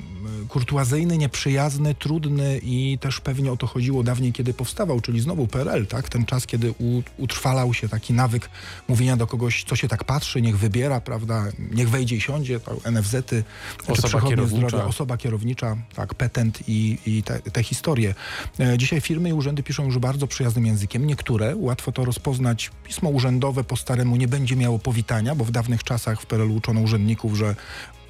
e, 0.44 0.48
kurtuazyjny, 0.48 1.18
nieprzyjazny, 1.18 1.94
trudny 1.94 2.60
i 2.62 2.98
też 3.00 3.20
pewnie 3.20 3.52
o 3.52 3.56
to 3.56 3.66
chodziło 3.66 4.02
dawniej, 4.02 4.32
kiedy 4.32 4.54
powstawał, 4.54 5.00
czyli 5.00 5.20
znowu 5.20 5.46
PRL, 5.46 5.86
tak? 5.86 6.08
Ten 6.08 6.24
czas, 6.24 6.46
kiedy 6.46 6.74
utrwalał 7.18 7.74
się 7.74 7.88
taki 7.88 8.12
nawyk 8.12 8.50
mówienia 8.88 9.16
do 9.16 9.26
kogoś, 9.26 9.64
co 9.64 9.76
się 9.76 9.88
tak 9.88 10.04
patrzy, 10.04 10.42
niech 10.42 10.58
wybiera, 10.58 11.00
prawda? 11.00 11.44
Niech 11.70 11.90
wejdzie 11.90 12.16
i 12.16 12.20
siądzie, 12.20 12.60
NFZ-y, 12.92 13.44
czy 13.86 13.92
Osoba 13.92 14.28
kierownicza. 14.28 14.66
zdrowia, 14.68 14.84
osoba 14.84 15.16
kierownicza, 15.16 15.76
tak, 15.94 16.14
petent 16.14 16.68
i, 16.68 16.98
i 17.06 17.22
te, 17.22 17.40
te 17.40 17.62
historie. 17.62 18.14
E, 18.60 18.78
Dzisiaj 18.78 19.00
firmy 19.00 19.28
i 19.28 19.32
urzędy 19.32 19.62
piszą 19.62 19.84
już 19.84 19.98
bardzo 19.98 20.26
przyjaznym 20.26 20.66
językiem. 20.66 21.06
Niektóre, 21.06 21.56
łatwo 21.56 21.92
to 21.92 22.04
rozpoznać, 22.04 22.70
pismo 22.84 23.10
urzędowe 23.10 23.64
po 23.64 23.76
staremu 23.76 24.16
nie 24.16 24.28
będzie 24.28 24.56
miało 24.56 24.78
powitania, 24.78 25.34
bo 25.34 25.44
w 25.44 25.50
dawnych 25.50 25.84
czasach 25.84 26.20
w 26.22 26.26
PRL 26.26 26.50
uczono 26.50 26.80
urzędników, 26.80 27.36
że 27.36 27.56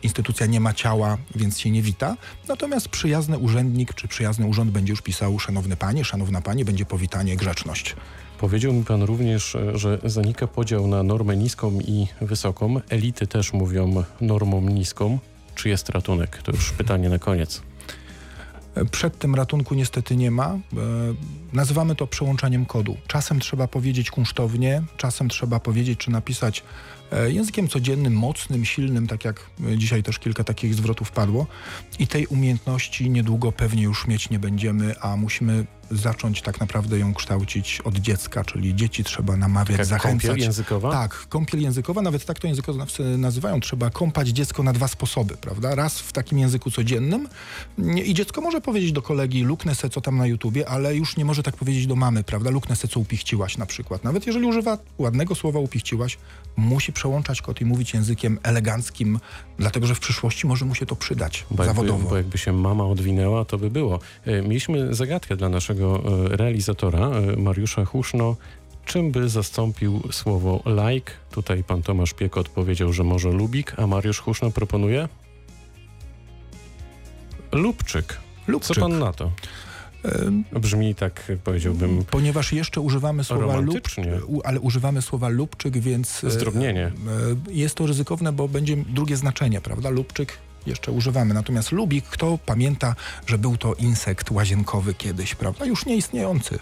instytucja 0.03 0.47
nie 0.47 0.61
ma 0.61 0.73
ciała, 0.73 1.19
więc 1.35 1.59
się 1.61 1.71
nie 1.71 1.83
wita. 1.83 2.17
Natomiast 2.49 2.89
przyjazny 2.89 3.39
urzędnik 3.39 3.95
czy 3.95 4.09
przyjazny 4.09 4.47
urząd 4.47 4.71
będzie 4.71 4.93
już 4.93 5.03
pisał 5.03 5.39
szanowny 5.39 5.77
panie, 5.77 6.05
szanowna 6.05 6.41
pani, 6.41 6.65
będzie 6.65 6.85
powitanie, 6.87 7.37
grzeczność. 7.37 7.97
Powiedział 8.39 8.73
mi 8.73 8.85
pan 8.85 9.03
również, 9.03 9.57
że 9.75 9.99
zanika 10.05 10.47
podział 10.47 10.87
na 10.87 11.03
normę 11.03 11.37
niską 11.37 11.81
i 11.81 12.07
wysoką. 12.21 12.81
Elity 12.89 13.27
też 13.27 13.53
mówią 13.53 14.05
normą 14.21 14.61
niską. 14.61 15.19
Czy 15.55 15.69
jest 15.69 15.89
ratunek? 15.89 16.43
To 16.43 16.53
już 16.53 16.73
pytanie 16.73 17.09
na 17.09 17.19
koniec. 17.19 17.63
Przed 18.91 19.19
tym 19.19 19.35
ratunku 19.35 19.75
niestety 19.75 20.17
nie 20.17 20.31
ma. 20.31 20.47
E, 20.49 20.59
Nazywamy 21.53 21.95
to 21.95 22.07
przełączaniem 22.07 22.67
kodu. 22.67 22.97
Czasem 23.07 23.41
trzeba 23.41 23.69
powiedzieć 23.69 24.11
kunsztownie, 24.11 24.83
czasem 24.97 25.29
trzeba 25.29 25.61
powiedzieć 25.61 25.99
czy 25.99 26.11
napisać 26.11 26.63
językiem 27.29 27.69
codziennym, 27.69 28.13
mocnym, 28.13 28.65
silnym, 28.65 29.07
tak 29.07 29.25
jak 29.25 29.41
e, 29.73 29.79
dzisiaj 29.79 30.03
też 30.03 30.19
kilka 30.19 30.45
takich 30.45 30.75
zwrotów 30.75 31.11
padło. 31.11 31.47
I 31.99 32.07
tej 32.07 32.27
umiejętności 32.27 33.11
niedługo 33.11 33.53
pewnie 33.53 33.83
już 33.83 34.07
mieć 34.07 34.31
nie 34.31 34.39
będziemy, 34.39 35.01
a 35.01 35.17
musimy 35.17 35.67
zacząć 35.91 36.43
tak 36.43 36.61
naprawdę 36.61 36.99
ją 36.99 37.15
kształcić 37.15 37.81
od 37.85 37.97
dziecka, 37.99 38.45
czyli 38.45 38.75
dzieci 38.75 39.05
trzeba 39.05 39.37
namawiać, 39.37 39.77
Tak 39.77 39.87
zachęcać. 39.87 40.27
kąpiel 40.27 40.45
językowa? 40.45 40.91
Tak, 40.93 41.27
kąpiel 41.29 41.61
językowa, 41.63 42.03
nawet 42.03 42.25
tak 42.25 42.39
to 42.39 42.47
językoznawcy 42.47 43.19
nazywają. 43.19 43.61
Trzeba 43.61 43.91
kąpać 43.91 44.29
dziecko 44.29 44.63
na 44.63 44.73
dwa 44.73 44.89
sposoby, 44.89 45.37
prawda? 45.37 45.75
Raz 45.75 45.99
w 46.01 46.13
takim 46.13 46.39
języku 46.39 46.71
codziennym 46.71 47.29
i 48.05 48.15
dziecko 48.15 48.41
może 48.41 48.61
powiedzieć 48.61 48.93
do 48.93 49.03
kolegi 49.03 49.43
luknę 49.43 49.75
se 49.75 49.91
co 49.91 50.01
tam 50.01 50.17
na 50.17 50.27
YouTubie, 50.27 50.69
ale 50.69 50.97
już 50.97 51.17
nie 51.17 51.25
może 51.25 51.43
tak 51.43 51.57
powiedzieć 51.57 51.87
do 51.87 51.97
mamy, 51.97 52.25
prawda? 52.25 52.51
Luknę 52.51 52.77
se 52.77 52.89
co 52.89 53.01
upichciłaś 53.01 53.57
na 53.59 53.67
przykład. 53.67 54.05
Nawet 54.05 54.27
jeżeli 54.27 54.47
używa 54.47 54.79
ładnego 54.99 55.35
słowa 55.35 55.61
upichciłaś, 55.61 56.19
musi 56.57 56.93
przełączać 56.93 57.43
kod 57.43 57.61
i 57.61 57.65
mówić 57.65 57.95
językiem 57.95 58.39
eleganckim, 58.43 59.19
dlatego 59.59 59.87
że 59.87 59.95
w 59.95 60.01
przyszłości 60.01 60.47
może 60.47 60.65
mu 60.65 60.75
się 60.75 60.87
to 60.87 60.97
przydać 60.97 61.47
Bo 61.51 61.65
jakby, 61.65 61.77
zawodowo. 61.77 62.09
bo 62.09 62.17
jakby 62.17 62.39
się 62.39 62.53
mama 62.53 62.85
odwinęła, 62.85 63.45
to 63.45 63.59
by 63.59 63.71
było. 63.71 63.99
E, 64.27 64.43
Mieliśmy 64.43 64.95
zagadkę 64.95 65.37
dla 65.37 65.49
naszego 65.49 65.76
e, 65.85 66.37
realizatora, 66.37 67.09
e, 67.09 67.37
Mariusza 67.37 67.85
Huszno. 67.85 68.37
Czym 68.85 69.13
by 69.13 69.29
zastąpił 69.29 70.03
słowo 70.11 70.63
like? 70.67 71.13
Tutaj 71.31 71.65
pan 71.65 71.83
Tomasz 71.83 72.15
Piek 72.15 72.37
odpowiedział, 72.37 72.93
że 72.93 73.05
może 73.05 73.31
lubik, 73.31 73.73
a 73.77 73.87
Mariusz 73.87 74.21
Huszno 74.21 74.51
proponuje? 74.51 75.09
Lubczyk. 77.53 78.19
Lubczyk. 78.47 78.75
Co 78.77 78.81
pan 78.81 78.99
na 78.99 79.13
to? 79.13 79.31
Brzmi 80.53 80.95
tak, 80.95 81.33
powiedziałbym, 81.45 82.05
Ponieważ 82.11 82.53
jeszcze 82.53 82.81
używamy 82.81 83.25
słowa 83.25 83.61
lub, 83.61 83.79
ale 84.45 84.61
używamy 84.61 85.03
słowa 85.03 85.29
lubczyk, 85.29 85.79
więc 85.79 86.25
e, 86.25 86.31
Zdrobnienie. 86.31 86.93
jest 87.51 87.75
to 87.75 87.87
ryzykowne, 87.87 88.33
bo 88.33 88.49
będzie 88.49 88.77
drugie 88.77 89.17
znaczenie, 89.17 89.61
prawda? 89.61 89.91
Lubczyk 89.91 90.39
jeszcze 90.67 90.93
używamy. 90.93 91.35
Natomiast 91.35 91.73
lubik, 91.73 92.05
kto 92.05 92.39
pamięta, 92.47 92.95
że 93.27 93.39
był 93.39 93.57
to 93.57 93.75
insekt 93.75 94.31
łazienkowy 94.31 94.95
kiedyś, 94.95 95.35
prawda? 95.35 95.65
Już 95.65 95.87
nieistniejący. 95.87 96.59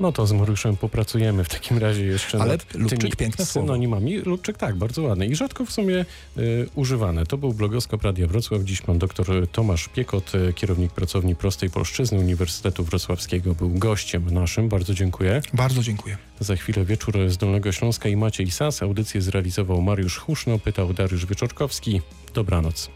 No 0.00 0.12
to 0.12 0.26
z 0.26 0.32
Mariuszem 0.32 0.76
popracujemy 0.76 1.44
w 1.44 1.48
takim 1.48 1.78
razie 1.78 2.04
jeszcze 2.04 2.40
Ale 2.40 2.52
nad 2.52 2.74
lubczyk 2.74 2.98
tymi 2.98 3.12
piękne 3.12 3.46
słowo. 3.46 3.66
synonimami. 3.66 4.18
Lubczyk 4.18 4.56
tak, 4.56 4.76
bardzo 4.76 5.02
ładny 5.02 5.26
i 5.26 5.36
rzadko 5.36 5.64
w 5.64 5.72
sumie 5.72 6.04
y, 6.38 6.68
używany. 6.74 7.26
To 7.26 7.38
był 7.38 7.52
blogoskop 7.52 8.02
Radia 8.02 8.26
Wrocław. 8.26 8.62
Dziś 8.62 8.82
pan 8.82 8.98
doktor 8.98 9.26
Tomasz 9.52 9.88
Piekot, 9.88 10.34
y, 10.34 10.52
kierownik 10.52 10.92
pracowni 10.92 11.36
Prostej 11.36 11.70
Polszczyzny 11.70 12.18
Uniwersytetu 12.18 12.84
Wrocławskiego, 12.84 13.54
był 13.54 13.70
gościem 13.70 14.30
naszym. 14.30 14.68
Bardzo 14.68 14.94
dziękuję. 14.94 15.42
Bardzo 15.52 15.82
dziękuję. 15.82 16.16
Za 16.40 16.56
chwilę 16.56 16.84
wieczór 16.84 17.14
z 17.28 17.36
Dolnego 17.36 17.72
Śląska 17.72 18.08
i 18.08 18.16
Maciej 18.16 18.50
Sas. 18.50 18.82
Audycję 18.82 19.22
zrealizował 19.22 19.82
Mariusz 19.82 20.18
Huszno, 20.18 20.58
pytał 20.58 20.92
Dariusz 20.92 21.26
Wieczorkowski. 21.26 22.00
Dobranoc. 22.34 22.95